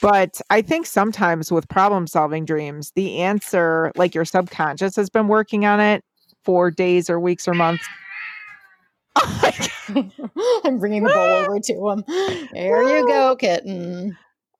but 0.00 0.40
i 0.50 0.62
think 0.62 0.86
sometimes 0.86 1.50
with 1.50 1.68
problem 1.68 2.06
solving 2.06 2.44
dreams 2.44 2.92
the 2.94 3.18
answer 3.20 3.92
like 3.96 4.14
your 4.14 4.24
subconscious 4.24 4.96
has 4.96 5.10
been 5.10 5.28
working 5.28 5.64
on 5.64 5.80
it 5.80 6.04
for 6.44 6.70
days 6.70 7.10
or 7.10 7.18
weeks 7.20 7.46
or 7.46 7.54
months 7.54 7.86
oh. 9.16 9.50
I'm 10.64 10.78
bringing 10.78 11.02
the 11.02 11.10
bowl 11.10 11.18
over 11.18 11.60
to 11.60 11.88
him. 11.88 12.04
There 12.52 12.82
you 12.82 13.06
go, 13.06 13.36
kitten. 13.40 14.16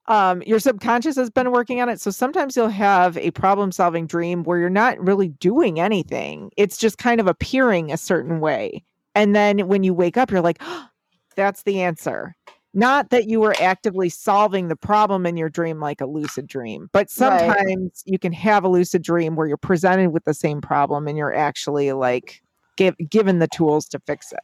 um, 0.07 0.43
your 0.43 0.59
subconscious 0.59 1.17
has 1.17 1.31
been 1.31 1.51
working 1.53 1.81
on 1.81 1.89
it. 1.89 2.01
So 2.01 2.11
sometimes 2.11 2.57
you'll 2.57 2.69
have 2.69 3.17
a 3.19 3.31
problem 3.33 3.73
solving 3.73 4.07
dream 4.07 4.45
where 4.45 4.59
you're 4.59 4.71
not 4.71 4.99
really 5.01 5.29
doing 5.29 5.81
anything. 5.81 6.51
It's 6.57 6.79
just 6.79 6.99
kind 6.99 7.21
of 7.21 7.27
appearing 7.27 7.93
a 7.93 7.97
certain 7.97 8.41
way. 8.41 8.85
And 9.15 9.35
then 9.35 9.69
when 9.69 9.83
you 9.83 9.93
wake 9.95 10.17
up, 10.17 10.31
you're 10.31 10.41
like, 10.41 10.63
that's 11.37 11.63
the 11.63 11.83
answer. 11.83 12.35
Not 12.79 13.11
that 13.11 13.27
you 13.27 13.41
were 13.41 13.57
actively 13.61 14.09
solving 14.09 14.69
the 14.69 14.77
problem 14.77 15.27
in 15.27 15.37
your 15.37 15.49
dream 15.49 15.81
like 15.81 16.01
a 16.01 16.07
lucid 16.07 16.47
dream, 16.47 16.89
but 16.93 17.11
Right. 17.17 17.57
sometimes 17.57 18.05
you 18.07 18.21
can 18.21 18.33
have 18.33 18.63
a 18.63 18.69
lucid 18.69 19.03
dream 19.03 19.35
where 19.35 19.49
you're 19.49 19.57
presented 19.57 20.11
with 20.11 20.25
the 20.25 20.33
same 20.33 20.61
problem 20.61 21.09
and 21.09 21.19
you're 21.19 21.35
actually 21.35 21.91
like 21.91 22.41
give, 22.77 22.95
given 23.11 23.41
the 23.41 23.49
tools 23.49 23.89
to 23.89 23.99
fix 24.07 24.31
it. 24.31 24.39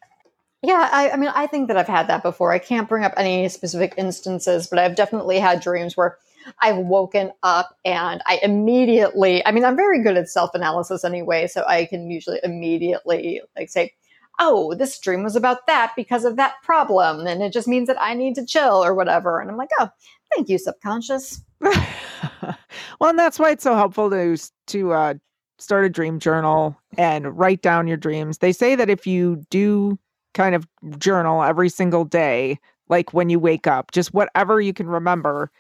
Yeah, 0.62 0.88
I, 0.90 1.10
I 1.10 1.16
mean, 1.16 1.30
I 1.32 1.46
think 1.46 1.68
that 1.68 1.76
I've 1.76 1.86
had 1.86 2.08
that 2.08 2.24
before. 2.24 2.50
I 2.50 2.58
can't 2.58 2.88
bring 2.88 3.04
up 3.04 3.12
any 3.16 3.48
specific 3.50 3.94
instances, 3.98 4.66
but 4.66 4.80
I've 4.80 4.96
definitely 4.96 5.38
had 5.38 5.60
dreams 5.60 5.96
where 5.96 6.16
I've 6.60 6.78
woken 6.78 7.30
up 7.44 7.76
and 7.84 8.20
I 8.26 8.40
immediately, 8.42 9.46
I 9.46 9.52
mean, 9.52 9.64
I'm 9.64 9.76
very 9.76 10.02
good 10.02 10.16
at 10.16 10.28
self 10.28 10.50
analysis 10.54 11.04
anyway, 11.04 11.46
so 11.46 11.64
I 11.68 11.84
can 11.84 12.10
usually 12.10 12.40
immediately 12.42 13.42
like 13.56 13.68
say, 13.68 13.92
oh, 14.38 14.74
this 14.74 14.98
dream 14.98 15.22
was 15.22 15.36
about 15.36 15.66
that 15.66 15.92
because 15.96 16.24
of 16.24 16.36
that 16.36 16.54
problem. 16.62 17.26
And 17.26 17.42
it 17.42 17.52
just 17.52 17.68
means 17.68 17.86
that 17.86 18.00
I 18.00 18.14
need 18.14 18.34
to 18.34 18.44
chill 18.44 18.82
or 18.84 18.94
whatever. 18.94 19.40
And 19.40 19.50
I'm 19.50 19.56
like, 19.56 19.70
oh, 19.78 19.88
thank 20.34 20.48
you, 20.48 20.58
subconscious. 20.58 21.40
well, 21.60 23.10
and 23.10 23.18
that's 23.18 23.38
why 23.38 23.50
it's 23.50 23.62
so 23.64 23.74
helpful 23.74 24.10
to 24.10 24.36
to 24.68 24.92
uh, 24.92 25.14
start 25.58 25.84
a 25.84 25.88
dream 25.90 26.18
journal 26.18 26.76
and 26.98 27.36
write 27.38 27.62
down 27.62 27.86
your 27.86 27.96
dreams. 27.96 28.38
They 28.38 28.52
say 28.52 28.74
that 28.74 28.90
if 28.90 29.06
you 29.06 29.44
do 29.50 29.98
kind 30.34 30.54
of 30.54 30.66
journal 30.98 31.42
every 31.42 31.68
single 31.68 32.04
day, 32.04 32.58
like 32.88 33.14
when 33.14 33.28
you 33.28 33.38
wake 33.38 33.66
up, 33.66 33.92
just 33.92 34.12
whatever 34.12 34.60
you 34.60 34.72
can 34.72 34.88
remember, 34.88 35.50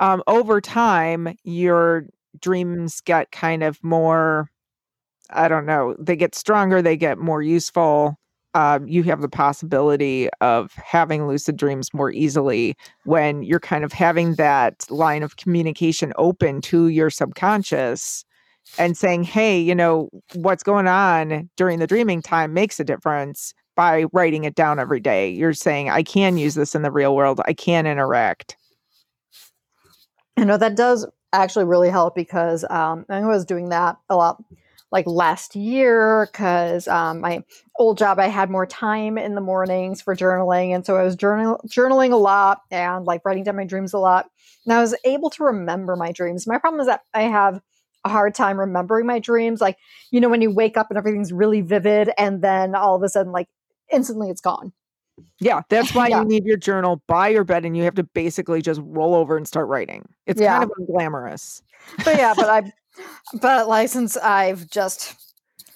um, 0.00 0.22
over 0.26 0.60
time, 0.60 1.36
your 1.44 2.06
dreams 2.40 3.00
get 3.00 3.32
kind 3.32 3.62
of 3.62 3.82
more, 3.82 4.50
I 5.30 5.48
don't 5.48 5.66
know, 5.66 5.96
they 5.98 6.16
get 6.16 6.34
stronger, 6.34 6.82
they 6.82 6.96
get 6.96 7.18
more 7.18 7.42
useful. 7.42 8.17
Um, 8.54 8.88
you 8.88 9.02
have 9.04 9.20
the 9.20 9.28
possibility 9.28 10.28
of 10.40 10.72
having 10.72 11.28
lucid 11.28 11.56
dreams 11.56 11.92
more 11.92 12.10
easily 12.10 12.76
when 13.04 13.42
you're 13.42 13.60
kind 13.60 13.84
of 13.84 13.92
having 13.92 14.34
that 14.36 14.90
line 14.90 15.22
of 15.22 15.36
communication 15.36 16.12
open 16.16 16.60
to 16.62 16.88
your 16.88 17.10
subconscious 17.10 18.24
and 18.78 18.96
saying, 18.96 19.22
hey, 19.24 19.58
you 19.58 19.74
know, 19.74 20.08
what's 20.34 20.62
going 20.62 20.88
on 20.88 21.48
during 21.56 21.78
the 21.78 21.86
dreaming 21.86 22.22
time 22.22 22.52
makes 22.52 22.80
a 22.80 22.84
difference 22.84 23.54
by 23.76 24.04
writing 24.12 24.44
it 24.44 24.54
down 24.54 24.78
every 24.78 25.00
day. 25.00 25.30
You're 25.30 25.54
saying, 25.54 25.88
I 25.88 26.02
can 26.02 26.36
use 26.36 26.54
this 26.54 26.74
in 26.74 26.82
the 26.82 26.90
real 26.90 27.14
world, 27.14 27.40
I 27.46 27.52
can 27.52 27.86
interact. 27.86 28.56
You 30.36 30.44
know, 30.44 30.56
that 30.56 30.76
does 30.76 31.06
actually 31.32 31.64
really 31.64 31.90
help 31.90 32.14
because 32.14 32.64
um, 32.70 33.04
I 33.08 33.20
was 33.20 33.44
doing 33.44 33.68
that 33.68 33.96
a 34.08 34.16
lot 34.16 34.42
like 34.90 35.06
last 35.06 35.54
year 35.54 36.28
because 36.32 36.88
um, 36.88 37.20
my 37.20 37.42
old 37.78 37.98
job 37.98 38.18
I 38.18 38.28
had 38.28 38.50
more 38.50 38.66
time 38.66 39.18
in 39.18 39.34
the 39.34 39.40
mornings 39.40 40.00
for 40.00 40.16
journaling, 40.16 40.74
and 40.74 40.84
so 40.84 40.96
I 40.96 41.02
was 41.02 41.16
journal- 41.16 41.60
journaling 41.66 42.12
a 42.12 42.16
lot 42.16 42.62
and 42.70 43.04
like 43.04 43.22
writing 43.24 43.44
down 43.44 43.56
my 43.56 43.64
dreams 43.64 43.92
a 43.92 43.98
lot. 43.98 44.26
And 44.64 44.72
I 44.72 44.80
was 44.80 44.94
able 45.04 45.30
to 45.30 45.44
remember 45.44 45.96
my 45.96 46.12
dreams. 46.12 46.46
My 46.46 46.58
problem 46.58 46.80
is 46.80 46.86
that 46.86 47.02
I 47.14 47.22
have 47.22 47.60
a 48.04 48.08
hard 48.08 48.34
time 48.34 48.58
remembering 48.58 49.06
my 49.06 49.18
dreams. 49.18 49.60
Like 49.60 49.76
you 50.10 50.20
know 50.20 50.28
when 50.28 50.42
you 50.42 50.50
wake 50.50 50.76
up 50.76 50.90
and 50.90 50.98
everything's 50.98 51.32
really 51.32 51.60
vivid, 51.60 52.10
and 52.16 52.42
then 52.42 52.74
all 52.74 52.96
of 52.96 53.02
a 53.02 53.08
sudden 53.08 53.32
like 53.32 53.48
instantly 53.92 54.30
it's 54.30 54.40
gone. 54.40 54.72
Yeah, 55.40 55.62
that's 55.68 55.94
why 55.94 56.08
yeah. 56.08 56.20
you 56.20 56.26
need 56.26 56.44
your 56.44 56.56
journal 56.56 57.02
by 57.06 57.28
your 57.28 57.44
bed 57.44 57.64
and 57.64 57.76
you 57.76 57.82
have 57.84 57.94
to 57.96 58.04
basically 58.04 58.62
just 58.62 58.80
roll 58.84 59.14
over 59.14 59.36
and 59.36 59.46
start 59.46 59.68
writing. 59.68 60.08
It's 60.26 60.40
yeah. 60.40 60.58
kind 60.58 60.70
of 60.70 60.86
glamorous. 60.86 61.62
But 62.04 62.16
yeah, 62.16 62.34
but 62.34 62.48
I 62.48 62.72
but 63.40 63.68
like 63.68 63.88
since 63.88 64.16
I've 64.16 64.68
just 64.70 65.14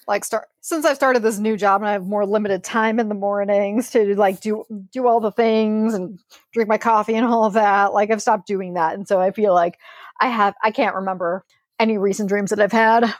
like 0.09 0.25
start 0.25 0.49
since 0.61 0.85
I've 0.85 0.97
started 0.97 1.23
this 1.23 1.39
new 1.39 1.57
job 1.57 1.81
and 1.81 1.89
I 1.89 1.93
have 1.93 2.07
more 2.07 2.27
limited 2.27 2.65
time 2.65 2.99
in 3.01 3.09
the 3.09 3.15
mornings 3.15 3.91
to 3.91 4.15
like 4.17 4.41
do 4.41 4.65
do 4.93 5.07
all 5.07 5.21
the 5.21 5.33
things 5.33 5.95
and 5.95 6.19
drink 6.53 6.69
my 6.69 6.79
coffee 6.79 7.15
and 7.15 7.27
all 7.27 7.45
of 7.45 7.55
that, 7.55 7.93
like 7.93 8.11
I've 8.11 8.23
stopped 8.23 8.47
doing 8.47 8.75
that. 8.75 8.95
And 8.95 9.07
so 9.07 9.21
I 9.21 9.31
feel 9.31 9.55
like 9.55 9.79
I 10.21 10.29
have 10.29 10.55
I 10.63 10.71
can't 10.71 10.95
remember 10.95 11.45
any 11.79 11.99
recent 11.99 12.29
dreams 12.29 12.51
that 12.51 12.61
I've 12.61 12.73
had. 12.73 13.13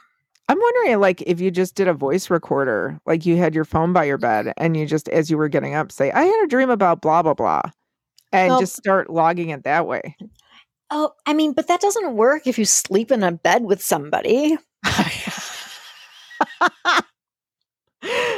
I'm 0.49 0.59
wondering, 0.59 0.99
like, 0.99 1.21
if 1.21 1.39
you 1.39 1.51
just 1.51 1.75
did 1.75 1.87
a 1.87 1.93
voice 1.93 2.29
recorder, 2.29 2.99
like 3.05 3.25
you 3.25 3.37
had 3.37 3.55
your 3.55 3.63
phone 3.63 3.93
by 3.93 4.03
your 4.03 4.17
bed 4.17 4.51
and 4.57 4.75
you 4.75 4.85
just, 4.85 5.07
as 5.09 5.31
you 5.31 5.37
were 5.37 5.47
getting 5.47 5.73
up, 5.73 5.91
say, 5.91 6.11
I 6.11 6.23
had 6.25 6.43
a 6.43 6.47
dream 6.47 6.69
about 6.69 7.01
blah, 7.01 7.23
blah, 7.23 7.33
blah, 7.33 7.61
and 8.33 8.49
well, 8.49 8.59
just 8.59 8.75
start 8.75 9.09
logging 9.09 9.49
it 9.49 9.63
that 9.63 9.87
way. 9.87 10.17
Oh, 10.95 11.11
I 11.25 11.33
mean, 11.33 11.53
but 11.53 11.67
that 11.69 11.81
doesn't 11.81 12.15
work 12.15 12.45
if 12.45 12.59
you 12.59 12.65
sleep 12.65 13.11
in 13.11 13.23
a 13.23 13.31
bed 13.31 13.63
with 13.63 13.81
somebody. 13.81 14.59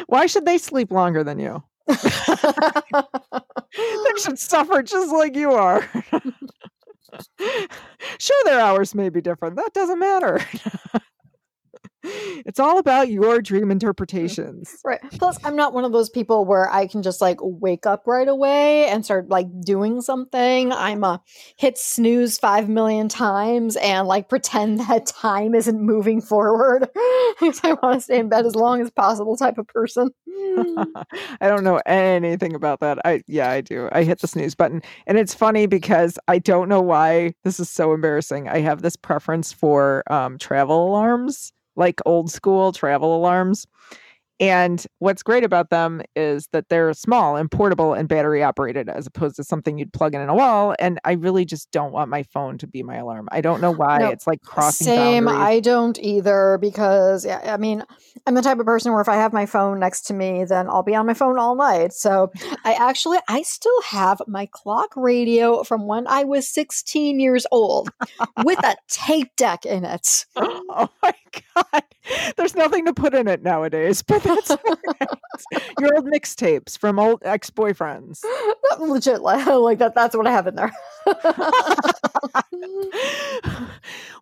Why 0.08 0.26
should 0.26 0.46
they 0.46 0.58
sleep 0.58 0.90
longer 0.90 1.22
than 1.22 1.38
you? 1.38 1.62
they 1.88 1.96
should 4.24 4.40
suffer 4.40 4.82
just 4.84 5.12
like 5.12 5.36
you 5.36 5.52
are. 5.52 5.82
sure, 8.20 8.42
their 8.46 8.62
hours 8.62 8.96
may 8.96 9.10
be 9.10 9.20
different. 9.20 9.58
That 9.58 9.74
doesn't 9.74 10.00
matter 10.00 10.40
it's 12.46 12.60
all 12.60 12.78
about 12.78 13.10
your 13.10 13.42
dream 13.42 13.72
interpretations. 13.72 14.78
Right. 14.84 15.00
Plus, 15.14 15.38
I'm 15.44 15.56
not 15.56 15.74
one 15.74 15.86
of 15.86 15.92
those 15.92 16.10
people 16.10 16.46
where 16.46 16.72
I 16.72 16.88
can 16.88 17.04
just 17.04 17.22
like 17.22 17.38
wake 17.42 17.86
up 17.86 18.04
right 18.06 18.28
away 18.28 18.88
and 18.88 19.04
start 19.04 19.30
like 19.30 19.48
doing 19.62 20.02
something. 20.02 20.72
I'm 20.72 21.04
a 21.04 21.22
hit 21.58 21.78
snooze 21.78 22.38
five 22.38 22.70
million 22.70 23.10
times 23.10 23.76
and 23.78 24.08
like 24.08 24.30
pretend 24.30 24.80
that 24.82 25.06
time 25.06 25.56
isn't 25.56 25.82
moving 25.82 26.22
forward 26.22 26.88
because 27.40 27.62
I 27.64 27.74
want 27.82 28.00
to 28.00 28.02
stay 28.02 28.20
in 28.20 28.30
bed 28.30 28.46
as 28.46 28.56
long 28.56 28.82
as 28.82 28.92
possible 28.92 29.38
type 29.38 29.58
of 29.58 29.68
person. 29.68 30.10
I 30.58 31.48
don't 31.48 31.64
know 31.64 31.82
anything 31.86 32.56
about 32.56 32.80
that. 32.82 33.00
I 33.06 33.24
yeah, 33.28 33.50
I 33.50 33.62
do. 33.62 33.90
I 33.92 34.04
hit 34.04 34.20
the 34.20 34.28
snooze 34.28 34.56
button. 34.56 34.82
And 35.08 35.18
it's 35.18 35.34
funny 35.34 35.66
because 35.66 36.20
I 36.28 36.40
don't 36.40 36.70
know 36.70 36.82
why 36.82 37.34
this 37.44 37.60
is 37.60 37.70
so 37.70 37.94
embarrassing. 37.94 38.48
I 38.48 38.60
have 38.60 38.82
this 38.82 38.96
preference 38.96 39.52
for 39.54 40.04
um, 40.12 40.38
travel 40.38 40.88
alarms 40.88 41.54
like 41.76 42.02
old 42.06 42.32
school 42.32 42.72
travel 42.72 43.16
alarms. 43.16 43.68
And 44.40 44.86
what's 45.00 45.24
great 45.24 45.46
about 45.46 45.70
them 45.70 46.02
is 46.16 46.48
that 46.52 46.68
they're 46.68 46.94
small 46.94 47.38
and 47.38 47.50
portable 47.50 47.94
and 47.94 48.10
battery 48.10 48.44
operated 48.44 48.90
as 48.90 49.08
opposed 49.08 49.38
to 49.38 49.44
something 49.44 49.78
you'd 49.78 49.94
plug 49.94 50.14
in 50.14 50.22
in 50.22 50.28
a 50.28 50.36
wall. 50.36 50.76
And 50.78 51.00
I 51.06 51.14
really 51.14 51.46
just 51.46 51.72
don't 51.72 51.94
want 51.94 52.10
my 52.10 52.24
phone 52.24 52.58
to 52.58 52.68
be 52.68 52.84
my 52.84 52.98
alarm. 52.98 53.30
I 53.32 53.40
don't 53.40 53.62
know 53.62 53.72
why 53.72 54.00
no, 54.00 54.10
it's 54.10 54.28
like 54.28 54.42
crossing. 54.42 54.86
Same. 54.86 55.26
Boundaries. 55.26 55.48
I 55.48 55.60
don't 55.62 56.00
either 56.00 56.58
because 56.60 57.26
yeah, 57.26 57.54
I 57.54 57.58
mean, 57.58 57.84
I'm 58.28 58.36
the 58.36 58.42
type 58.42 58.60
of 58.60 58.66
person 58.66 58.92
where 58.92 59.02
if 59.02 59.08
I 59.08 59.16
have 59.16 59.32
my 59.32 59.46
phone 59.46 59.80
next 59.80 60.02
to 60.08 60.14
me, 60.14 60.44
then 60.44 60.68
I'll 60.68 60.84
be 60.84 60.96
on 60.96 61.06
my 61.06 61.14
phone 61.14 61.40
all 61.40 61.56
night. 61.56 61.94
So 61.94 62.32
I 62.66 62.74
actually, 62.74 63.20
I 63.30 63.42
still 63.44 63.82
have 63.84 64.22
my 64.28 64.50
clock 64.52 64.90
radio 64.98 65.64
from 65.64 65.88
when 65.88 66.08
I 66.08 66.26
was 66.26 66.48
16 66.50 67.20
years 67.22 67.48
old 67.52 67.90
with 68.44 68.60
a 68.66 68.76
tape 68.90 69.34
deck 69.38 69.66
in 69.66 69.86
it. 69.86 70.26
Oh 70.78 70.90
my 71.02 71.14
God. 71.56 71.84
There's 72.36 72.56
nothing 72.56 72.86
to 72.86 72.94
put 72.94 73.14
in 73.14 73.28
it 73.28 73.42
nowadays, 73.42 74.02
but 74.02 74.25
that's 74.26 74.50
right. 74.50 75.10
Your 75.80 75.96
old 75.96 76.08
mixtapes 76.08 76.78
from 76.78 77.00
old 77.00 77.22
ex 77.24 77.50
boyfriends. 77.50 78.24
Legit, 78.80 79.22
like 79.22 79.80
that. 79.80 79.94
That's 79.96 80.16
what 80.16 80.28
I 80.28 80.32
have 80.32 80.48
in 80.48 80.56
there. 80.56 80.74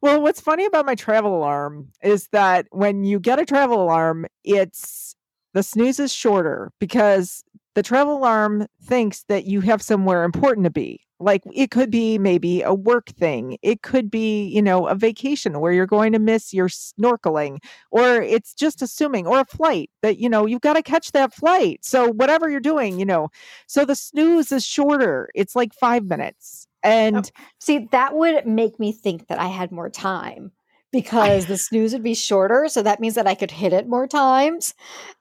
well, 0.02 0.22
what's 0.22 0.42
funny 0.42 0.66
about 0.66 0.86
my 0.86 0.96
travel 0.96 1.36
alarm 1.36 1.90
is 2.02 2.28
that 2.32 2.68
when 2.72 3.04
you 3.04 3.20
get 3.20 3.40
a 3.40 3.46
travel 3.46 3.82
alarm, 3.82 4.26
it's 4.44 5.16
the 5.54 5.64
snooze 5.64 6.00
is 6.00 6.14
shorter 6.14 6.72
because 6.80 7.44
the 7.76 7.84
travel 7.84 8.18
alarm 8.18 8.68
thinks 8.84 9.24
that 9.30 9.46
you 9.46 9.62
have 9.62 9.82
somewhere 9.82 10.24
important 10.24 10.66
to 10.66 10.72
be. 10.72 11.02
Like 11.24 11.44
it 11.54 11.72
could 11.72 11.90
be 11.90 12.18
maybe 12.18 12.62
a 12.62 12.74
work 12.74 13.10
thing. 13.10 13.58
It 13.62 13.82
could 13.82 14.12
be, 14.12 14.46
you 14.46 14.62
know, 14.62 14.88
a 14.88 14.96
vacation 14.96 15.60
where 15.60 15.72
you're 15.72 15.86
going 15.86 16.14
to 16.14 16.20
miss 16.20 16.54
your 16.54 16.68
snorkeling, 16.68 17.64
or 17.92 18.22
it's 18.22 18.54
just 18.54 18.82
assuming, 18.82 19.26
or 19.26 19.40
a 19.40 19.46
flight 19.46 19.90
that, 20.02 20.20
you 20.20 20.30
know, 20.30 20.46
you've 20.46 20.62
got 20.62 20.74
to 20.74 20.84
catch 20.84 21.12
that 21.14 21.34
flight. 21.34 21.84
So 21.84 22.10
whatever 22.12 22.50
you're 22.50 22.60
doing, 22.60 23.00
you 23.00 23.06
know, 23.06 23.30
so 23.68 23.86
the 23.86 23.96
snooze 23.96 24.52
is 24.52 24.66
shorter. 24.66 25.30
It's 25.34 25.56
like 25.56 25.74
five 25.74 26.06
minutes. 26.06 26.68
And 26.84 27.18
oh, 27.18 27.44
see, 27.60 27.88
that 27.92 28.14
would 28.14 28.46
make 28.46 28.80
me 28.80 28.92
think 28.92 29.28
that 29.28 29.40
I 29.40 29.48
had 29.48 29.72
more 29.72 29.90
time 29.90 30.52
because 30.94 31.48
the 31.48 31.58
snooze 31.58 31.92
would 31.92 32.04
be 32.04 32.14
shorter. 32.14 32.68
So 32.70 32.84
that 32.84 33.02
means 33.02 33.16
that 33.16 33.28
I 33.28 33.34
could 33.34 33.52
hit 33.52 33.74
it 33.74 33.90
more 33.90 34.08
times. 34.08 34.76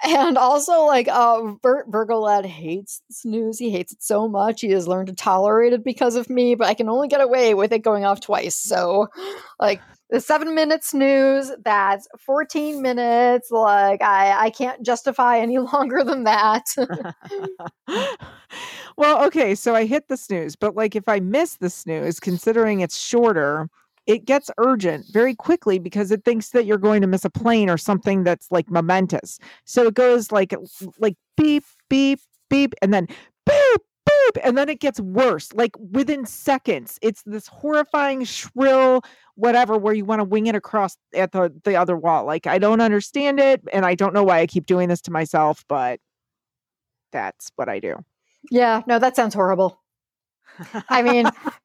And 0.05 0.37
also, 0.37 0.85
like, 0.85 1.09
uh, 1.09 1.55
Bert 1.62 1.87
Virgo 1.89 2.18
lad 2.18 2.45
hates 2.45 3.01
snooze. 3.11 3.59
He 3.59 3.70
hates 3.70 3.93
it 3.93 4.03
so 4.03 4.29
much. 4.29 4.61
He 4.61 4.70
has 4.70 4.87
learned 4.87 5.09
to 5.09 5.14
tolerate 5.14 5.73
it 5.73 5.83
because 5.83 6.14
of 6.14 6.29
me, 6.29 6.55
but 6.55 6.68
I 6.68 6.75
can 6.75 6.91
only 6.91 7.09
get 7.09 7.23
away 7.23 7.55
with 7.55 7.73
it 7.73 7.81
going 7.81 8.05
off 8.05 8.20
twice. 8.20 8.55
So, 8.55 9.09
like, 9.59 9.81
the 10.11 10.20
seven 10.20 10.55
minute 10.55 10.85
snooze, 10.85 11.51
that's 11.64 12.07
14 12.20 12.83
minutes. 12.83 13.51
Like, 13.51 14.03
I, 14.03 14.45
I 14.45 14.51
can't 14.51 14.85
justify 14.85 15.39
any 15.39 15.59
longer 15.73 16.05
than 16.05 16.25
that. 16.25 16.66
well, 18.99 19.25
okay. 19.25 19.55
So 19.55 19.75
I 19.75 19.87
hit 19.87 20.09
the 20.09 20.18
snooze, 20.18 20.55
but 20.55 20.77
like, 20.77 20.95
if 20.95 21.09
I 21.09 21.20
miss 21.20 21.57
the 21.57 21.70
snooze, 21.70 22.20
considering 22.20 22.81
it's 22.81 22.99
shorter, 22.99 23.70
it 24.07 24.24
gets 24.24 24.50
urgent 24.59 25.07
very 25.12 25.34
quickly 25.34 25.78
because 25.78 26.11
it 26.11 26.24
thinks 26.24 26.50
that 26.50 26.66
you're 26.66 26.78
going 26.78 27.00
to 27.03 27.07
miss 27.07 27.24
a 27.24 27.30
plane 27.30 27.70
or 27.70 27.78
something 27.78 28.24
that's 28.24 28.50
like 28.50 28.70
momentous. 28.70 29.38
So 29.64 29.86
it 29.86 29.94
goes 29.94 30.32
like 30.32 30.55
like 30.98 31.16
beep 31.36 31.64
beep 31.88 32.20
beep 32.50 32.74
and 32.82 32.92
then 32.92 33.07
beep 33.46 33.80
beep 34.07 34.44
and 34.44 34.59
then 34.59 34.68
it 34.68 34.80
gets 34.80 35.00
worse 35.00 35.53
like 35.53 35.72
within 35.78 36.26
seconds. 36.26 36.98
It's 37.03 37.22
this 37.24 37.46
horrifying 37.46 38.24
shrill 38.24 39.03
whatever 39.34 39.78
where 39.78 39.94
you 39.94 40.05
want 40.05 40.20
to 40.20 40.24
wing 40.24 40.46
it 40.46 40.55
across 40.55 40.96
at 41.14 41.32
the 41.32 41.53
the 41.64 41.76
other 41.76 41.96
wall. 41.96 42.24
Like 42.24 42.46
I 42.46 42.59
don't 42.59 42.80
understand 42.80 43.38
it 43.38 43.62
and 43.72 43.86
I 43.86 43.94
don't 43.94 44.14
know 44.14 44.24
why 44.24 44.40
I 44.40 44.46
keep 44.46 44.66
doing 44.66 44.88
this 44.88 45.00
to 45.03 45.11
myself, 45.11 45.64
but 45.68 46.00
that's 47.12 47.50
what 47.57 47.68
I 47.68 47.78
do. 47.78 47.96
Yeah, 48.50 48.82
no, 48.86 48.98
that 48.98 49.14
sounds 49.14 49.34
horrible. 49.34 49.80
I 50.88 51.03
mean, 51.03 51.30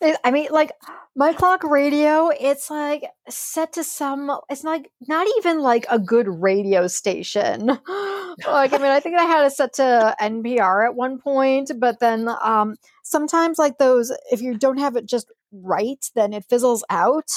I 0.00 0.30
mean, 0.30 0.48
like 0.50 0.70
my 1.16 1.32
clock 1.32 1.64
radio, 1.64 2.28
it's 2.28 2.70
like 2.70 3.04
set 3.28 3.72
to 3.72 3.82
some. 3.82 4.30
It's 4.48 4.62
like 4.62 4.92
not 5.08 5.26
even 5.38 5.60
like 5.60 5.86
a 5.90 5.98
good 5.98 6.28
radio 6.28 6.86
station. 6.86 7.66
like, 8.46 8.72
I 8.72 8.78
mean, 8.78 8.92
I 8.92 9.00
think 9.00 9.16
I 9.16 9.24
had 9.24 9.44
it 9.44 9.52
set 9.52 9.74
to 9.74 10.14
NPR 10.20 10.86
at 10.86 10.94
one 10.94 11.18
point, 11.18 11.72
but 11.78 11.98
then 11.98 12.28
um, 12.42 12.76
sometimes 13.02 13.58
like 13.58 13.78
those, 13.78 14.12
if 14.30 14.40
you 14.40 14.56
don't 14.56 14.78
have 14.78 14.94
it 14.94 15.06
just 15.06 15.32
right, 15.50 16.04
then 16.14 16.32
it 16.32 16.44
fizzles 16.44 16.84
out. 16.90 17.30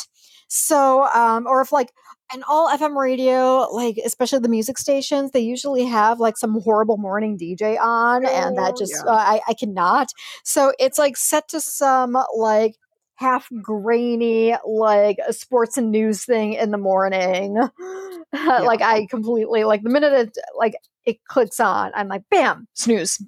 So, 0.54 1.06
um, 1.06 1.48
or 1.48 1.62
if 1.62 1.72
like 1.72 1.94
and 2.34 2.44
all 2.46 2.68
FM 2.68 2.98
radio, 2.98 3.70
like 3.72 3.96
especially 4.06 4.40
the 4.40 4.50
music 4.50 4.78
stations, 4.78 5.32
they 5.32 5.40
usually 5.40 5.86
have 5.86 6.20
like 6.20 6.38
some 6.38 6.60
horrible 6.60 6.98
morning 6.98 7.38
DJ 7.38 7.80
on, 7.80 8.26
and 8.26 8.58
that 8.58 8.74
Oh, 8.74 8.78
just 8.78 8.94
yeah. 8.94 9.10
uh, 9.10 9.16
I 9.16 9.40
I 9.48 9.54
cannot. 9.54 10.10
So 10.44 10.74
it's 10.78 10.98
like 10.98 11.16
set 11.16 11.48
to 11.50 11.62
some 11.62 12.18
like 12.36 12.76
half 13.16 13.48
grainy 13.62 14.58
like 14.66 15.20
a 15.26 15.32
sports 15.32 15.78
and 15.78 15.90
news 15.90 16.26
thing 16.26 16.52
in 16.52 16.72
the 16.72 16.78
morning. 16.78 17.56
like 18.34 18.82
I 18.82 19.08
completely 19.10 19.64
like 19.64 19.84
the 19.84 19.90
minute 19.90 20.12
it 20.12 20.38
like 20.58 20.76
it 21.06 21.24
clicks 21.30 21.62
on, 21.62 21.94
I'm 21.96 22.10
like 22.10 22.24
bam 22.30 22.68
snooze. 22.74 23.24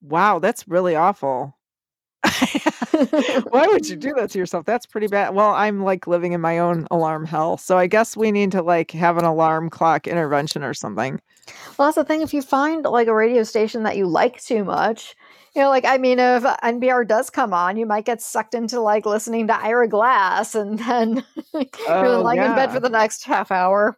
Wow, 0.00 0.38
that's 0.38 0.68
really 0.68 0.94
awful. 0.94 1.58
Why 3.50 3.66
would 3.68 3.88
you 3.88 3.96
do 3.96 4.12
that 4.14 4.30
to 4.30 4.38
yourself? 4.38 4.64
That's 4.66 4.86
pretty 4.86 5.06
bad. 5.08 5.34
Well, 5.34 5.50
I'm 5.52 5.82
like 5.82 6.06
living 6.06 6.32
in 6.32 6.40
my 6.40 6.58
own 6.58 6.86
alarm 6.90 7.24
hell. 7.26 7.56
So 7.56 7.78
I 7.78 7.86
guess 7.86 8.16
we 8.16 8.32
need 8.32 8.52
to 8.52 8.62
like 8.62 8.90
have 8.92 9.16
an 9.18 9.24
alarm 9.24 9.70
clock 9.70 10.06
intervention 10.06 10.62
or 10.62 10.74
something. 10.74 11.20
Well, 11.78 11.88
that's 11.88 11.96
the 11.96 12.04
thing. 12.04 12.22
If 12.22 12.34
you 12.34 12.42
find 12.42 12.84
like 12.84 13.08
a 13.08 13.14
radio 13.14 13.42
station 13.42 13.82
that 13.84 13.96
you 13.96 14.06
like 14.06 14.40
too 14.42 14.64
much, 14.64 15.14
you 15.54 15.62
know, 15.62 15.68
like 15.70 15.84
I 15.84 15.98
mean, 15.98 16.18
if 16.18 16.42
NPR 16.44 17.06
does 17.06 17.30
come 17.30 17.52
on, 17.52 17.76
you 17.76 17.86
might 17.86 18.04
get 18.06 18.22
sucked 18.22 18.54
into 18.54 18.80
like 18.80 19.06
listening 19.06 19.46
to 19.48 19.56
Ira 19.56 19.88
Glass, 19.88 20.54
and 20.54 20.78
then 20.78 21.24
you're 21.54 21.66
Oh, 21.86 22.18
lying 22.18 22.42
in 22.42 22.54
bed 22.54 22.72
for 22.72 22.80
the 22.80 22.88
next 22.90 23.24
half 23.24 23.50
hour. 23.50 23.96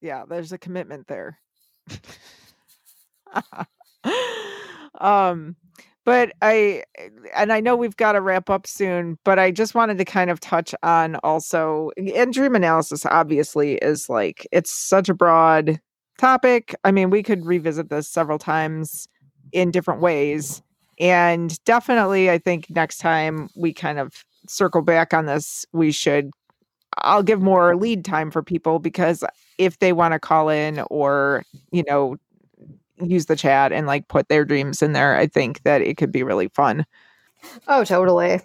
Yeah, 0.00 0.24
there's 0.28 0.52
a 0.52 0.58
commitment 0.58 1.06
there. 1.08 1.38
um 5.00 5.56
but 6.04 6.32
I 6.42 6.82
and 7.34 7.52
I 7.52 7.60
know 7.60 7.76
we've 7.76 7.96
got 7.96 8.12
to 8.12 8.20
wrap 8.20 8.50
up 8.50 8.66
soon, 8.66 9.18
but 9.24 9.38
I 9.38 9.50
just 9.50 9.74
wanted 9.74 9.98
to 9.98 10.04
kind 10.04 10.30
of 10.30 10.40
touch 10.40 10.74
on 10.82 11.16
also 11.16 11.90
and 11.96 12.32
dream 12.32 12.54
analysis 12.54 13.06
obviously 13.06 13.74
is 13.76 14.08
like 14.08 14.46
it's 14.52 14.70
such 14.70 15.08
a 15.08 15.14
broad 15.14 15.80
topic. 16.18 16.74
I 16.84 16.92
mean, 16.92 17.10
we 17.10 17.22
could 17.22 17.44
revisit 17.46 17.88
this 17.90 18.08
several 18.08 18.38
times 18.38 19.08
in 19.52 19.70
different 19.70 20.00
ways. 20.00 20.62
And 20.98 21.56
definitely 21.64 22.30
I 22.30 22.38
think 22.38 22.68
next 22.70 22.98
time 22.98 23.48
we 23.56 23.72
kind 23.72 23.98
of 23.98 24.24
circle 24.48 24.82
back 24.82 25.14
on 25.14 25.26
this, 25.26 25.64
we 25.72 25.92
should 25.92 26.30
I'll 26.98 27.22
give 27.22 27.40
more 27.40 27.74
lead 27.76 28.04
time 28.04 28.30
for 28.30 28.42
people 28.42 28.78
because 28.78 29.24
if 29.58 29.78
they 29.78 29.92
want 29.92 30.12
to 30.12 30.18
call 30.18 30.48
in 30.48 30.80
or, 30.90 31.42
you 31.70 31.84
know, 31.88 32.16
use 33.10 33.26
the 33.26 33.36
chat 33.36 33.72
and 33.72 33.86
like 33.86 34.08
put 34.08 34.28
their 34.28 34.44
dreams 34.44 34.82
in 34.82 34.92
there, 34.92 35.16
I 35.16 35.26
think 35.26 35.62
that 35.62 35.82
it 35.82 35.96
could 35.96 36.12
be 36.12 36.22
really 36.22 36.48
fun. 36.48 36.86
Oh, 37.66 37.84
totally. 37.84 38.40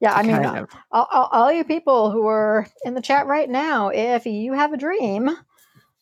Yeah, 0.00 0.12
I 0.12 0.22
mean, 0.22 0.36
uh, 0.36 0.66
all, 0.92 1.08
all, 1.10 1.28
all 1.32 1.52
you 1.52 1.64
people 1.64 2.10
who 2.10 2.26
are 2.26 2.68
in 2.84 2.94
the 2.94 3.00
chat 3.00 3.26
right 3.26 3.48
now, 3.48 3.88
if 3.88 4.26
you 4.26 4.52
have 4.52 4.72
a 4.72 4.76
dream 4.76 5.30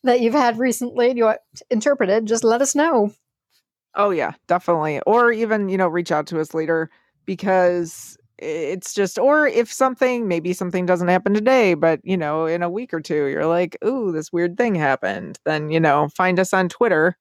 that 0.02 0.20
you've 0.20 0.34
had 0.34 0.59
recently 0.59 1.11
and 1.11 1.16
you 1.16 1.24
want 1.24 1.40
interpreted, 1.70 2.26
just 2.26 2.44
let 2.44 2.61
us 2.61 2.74
know. 2.74 3.12
oh 3.94 4.11
yeah, 4.11 4.32
definitely. 4.46 5.00
Or 5.07 5.32
even, 5.32 5.68
you 5.68 5.78
know, 5.78 5.88
reach 5.88 6.11
out 6.12 6.26
to 6.28 6.40
us 6.40 6.55
later 6.55 6.90
because 7.24 8.18
it's 8.45 8.95
just 8.95 9.18
or 9.18 9.47
if 9.47 9.72
something 9.72 10.28
maybe 10.28 10.53
something 10.53 10.86
doesn't 10.86 11.09
happen 11.09 11.34
today 11.34 11.74
but 11.74 12.01
you 12.05 12.16
know 12.16 12.47
in 12.47 12.62
a 12.62 12.70
week 12.70 12.92
or 12.95 13.01
two 13.01 13.26
you're 13.26 13.47
like 13.47 13.76
ooh 13.84 14.12
this 14.12 14.32
weird 14.32 14.57
thing 14.57 14.74
happened. 14.74 15.38
Then 15.47 15.70
you 15.70 15.80
know 15.80 16.09
find 16.16 16.38
us 16.38 16.53
on 16.55 16.68
twitter 16.68 17.16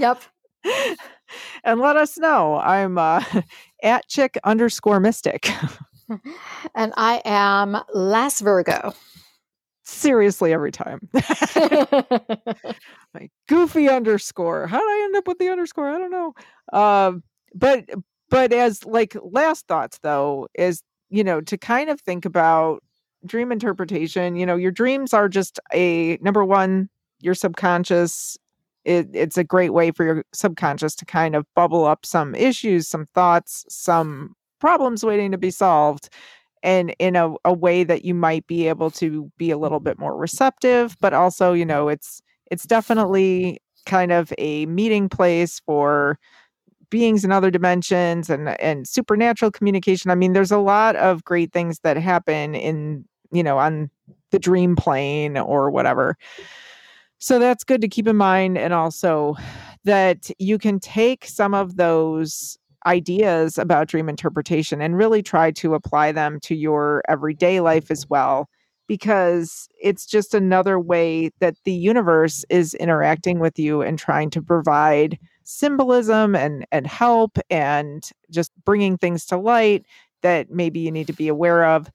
Yep. 0.00 0.22
and 1.64 1.80
let 1.80 1.96
us 1.96 2.18
know. 2.18 2.56
I'm 2.58 2.98
uh 2.98 3.22
at 3.82 4.08
chick 4.08 4.38
underscore 4.44 5.00
mystic. 5.00 5.48
And 6.74 6.92
I 6.98 7.22
am 7.24 7.78
Lass 7.94 8.40
Virgo. 8.42 8.92
seriously 9.84 10.52
every 10.52 10.70
time. 10.72 11.08
Like 13.14 13.30
goofy 13.48 13.88
underscore. 13.88 14.66
How 14.66 14.78
did 14.78 14.84
i 14.86 15.02
end 15.04 15.16
up 15.16 15.26
with 15.28 15.38
the 15.38 15.48
underscore? 15.48 15.88
I 15.88 15.98
don't 15.98 16.10
know. 16.10 16.34
Um 16.78 17.22
but 17.54 17.88
but 18.34 18.52
as 18.52 18.84
like 18.84 19.16
last 19.22 19.68
thoughts 19.68 20.00
though 20.02 20.48
is 20.54 20.82
you 21.08 21.22
know 21.22 21.40
to 21.40 21.56
kind 21.56 21.88
of 21.88 22.00
think 22.00 22.24
about 22.24 22.82
dream 23.24 23.52
interpretation 23.52 24.34
you 24.34 24.44
know 24.44 24.56
your 24.56 24.72
dreams 24.72 25.14
are 25.14 25.28
just 25.28 25.60
a 25.72 26.18
number 26.20 26.44
one 26.44 26.88
your 27.20 27.34
subconscious 27.34 28.36
it, 28.84 29.08
it's 29.14 29.38
a 29.38 29.44
great 29.44 29.72
way 29.72 29.92
for 29.92 30.04
your 30.04 30.24
subconscious 30.34 30.96
to 30.96 31.04
kind 31.04 31.36
of 31.36 31.46
bubble 31.54 31.84
up 31.84 32.04
some 32.04 32.34
issues 32.34 32.88
some 32.88 33.06
thoughts 33.14 33.64
some 33.68 34.34
problems 34.58 35.04
waiting 35.04 35.30
to 35.30 35.38
be 35.38 35.50
solved 35.50 36.08
and 36.64 36.92
in 36.98 37.14
a, 37.14 37.32
a 37.44 37.52
way 37.52 37.84
that 37.84 38.04
you 38.04 38.14
might 38.14 38.44
be 38.48 38.66
able 38.66 38.90
to 38.90 39.30
be 39.38 39.52
a 39.52 39.58
little 39.58 39.80
bit 39.80 39.96
more 39.96 40.16
receptive 40.16 40.96
but 41.00 41.14
also 41.14 41.52
you 41.52 41.64
know 41.64 41.86
it's 41.88 42.20
it's 42.50 42.64
definitely 42.64 43.58
kind 43.86 44.10
of 44.10 44.32
a 44.38 44.66
meeting 44.66 45.08
place 45.08 45.60
for 45.60 46.18
beings 46.94 47.24
in 47.24 47.32
other 47.32 47.50
dimensions 47.50 48.30
and 48.30 48.50
and 48.60 48.86
supernatural 48.86 49.50
communication. 49.50 50.12
I 50.12 50.14
mean 50.14 50.32
there's 50.32 50.52
a 50.52 50.58
lot 50.58 50.94
of 50.94 51.24
great 51.24 51.52
things 51.52 51.80
that 51.80 51.96
happen 51.96 52.54
in 52.54 53.04
you 53.32 53.42
know 53.42 53.58
on 53.58 53.90
the 54.30 54.38
dream 54.38 54.76
plane 54.76 55.36
or 55.36 55.72
whatever. 55.72 56.16
So 57.18 57.40
that's 57.40 57.64
good 57.64 57.80
to 57.80 57.88
keep 57.88 58.06
in 58.06 58.14
mind 58.14 58.56
and 58.56 58.72
also 58.72 59.34
that 59.82 60.30
you 60.38 60.56
can 60.56 60.78
take 60.78 61.24
some 61.24 61.52
of 61.52 61.78
those 61.78 62.56
ideas 62.86 63.58
about 63.58 63.88
dream 63.88 64.08
interpretation 64.08 64.80
and 64.80 64.96
really 64.96 65.22
try 65.22 65.50
to 65.50 65.74
apply 65.74 66.12
them 66.12 66.38
to 66.42 66.54
your 66.54 67.02
everyday 67.08 67.58
life 67.58 67.90
as 67.90 68.08
well 68.08 68.48
because 68.86 69.68
it's 69.82 70.06
just 70.06 70.32
another 70.32 70.78
way 70.78 71.30
that 71.40 71.56
the 71.64 71.72
universe 71.72 72.44
is 72.50 72.74
interacting 72.74 73.40
with 73.40 73.58
you 73.58 73.82
and 73.82 73.98
trying 73.98 74.30
to 74.30 74.40
provide 74.40 75.18
symbolism 75.44 76.34
and 76.34 76.66
and 76.72 76.86
help 76.86 77.38
and 77.50 78.10
just 78.30 78.52
bringing 78.64 78.98
things 78.98 79.26
to 79.26 79.36
light 79.36 79.84
that 80.22 80.50
maybe 80.50 80.80
you 80.80 80.90
need 80.90 81.06
to 81.06 81.12
be 81.12 81.28
aware 81.28 81.64
of 81.66 81.90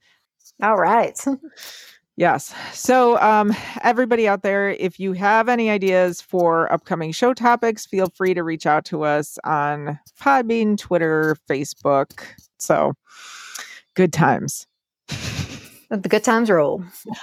All 0.62 0.76
right. 0.76 1.18
Yes. 2.20 2.54
So, 2.74 3.18
um, 3.22 3.56
everybody 3.82 4.28
out 4.28 4.42
there, 4.42 4.68
if 4.72 5.00
you 5.00 5.14
have 5.14 5.48
any 5.48 5.70
ideas 5.70 6.20
for 6.20 6.70
upcoming 6.70 7.12
show 7.12 7.32
topics, 7.32 7.86
feel 7.86 8.10
free 8.10 8.34
to 8.34 8.42
reach 8.42 8.66
out 8.66 8.84
to 8.86 9.04
us 9.04 9.38
on 9.44 9.98
Podbean, 10.20 10.76
Twitter, 10.76 11.34
Facebook. 11.48 12.20
So, 12.58 12.92
good 13.94 14.12
times. 14.12 14.66
The 15.08 16.08
good 16.10 16.22
times 16.22 16.50
roll. 16.50 16.84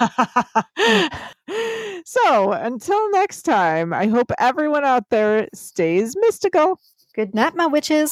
so, 2.08 2.52
until 2.52 3.10
next 3.10 3.42
time, 3.42 3.92
I 3.92 4.06
hope 4.06 4.32
everyone 4.38 4.82
out 4.82 5.10
there 5.10 5.46
stays 5.52 6.16
mystical. 6.18 6.80
Good 7.14 7.34
night, 7.34 7.54
my 7.54 7.66
witches. 7.66 8.10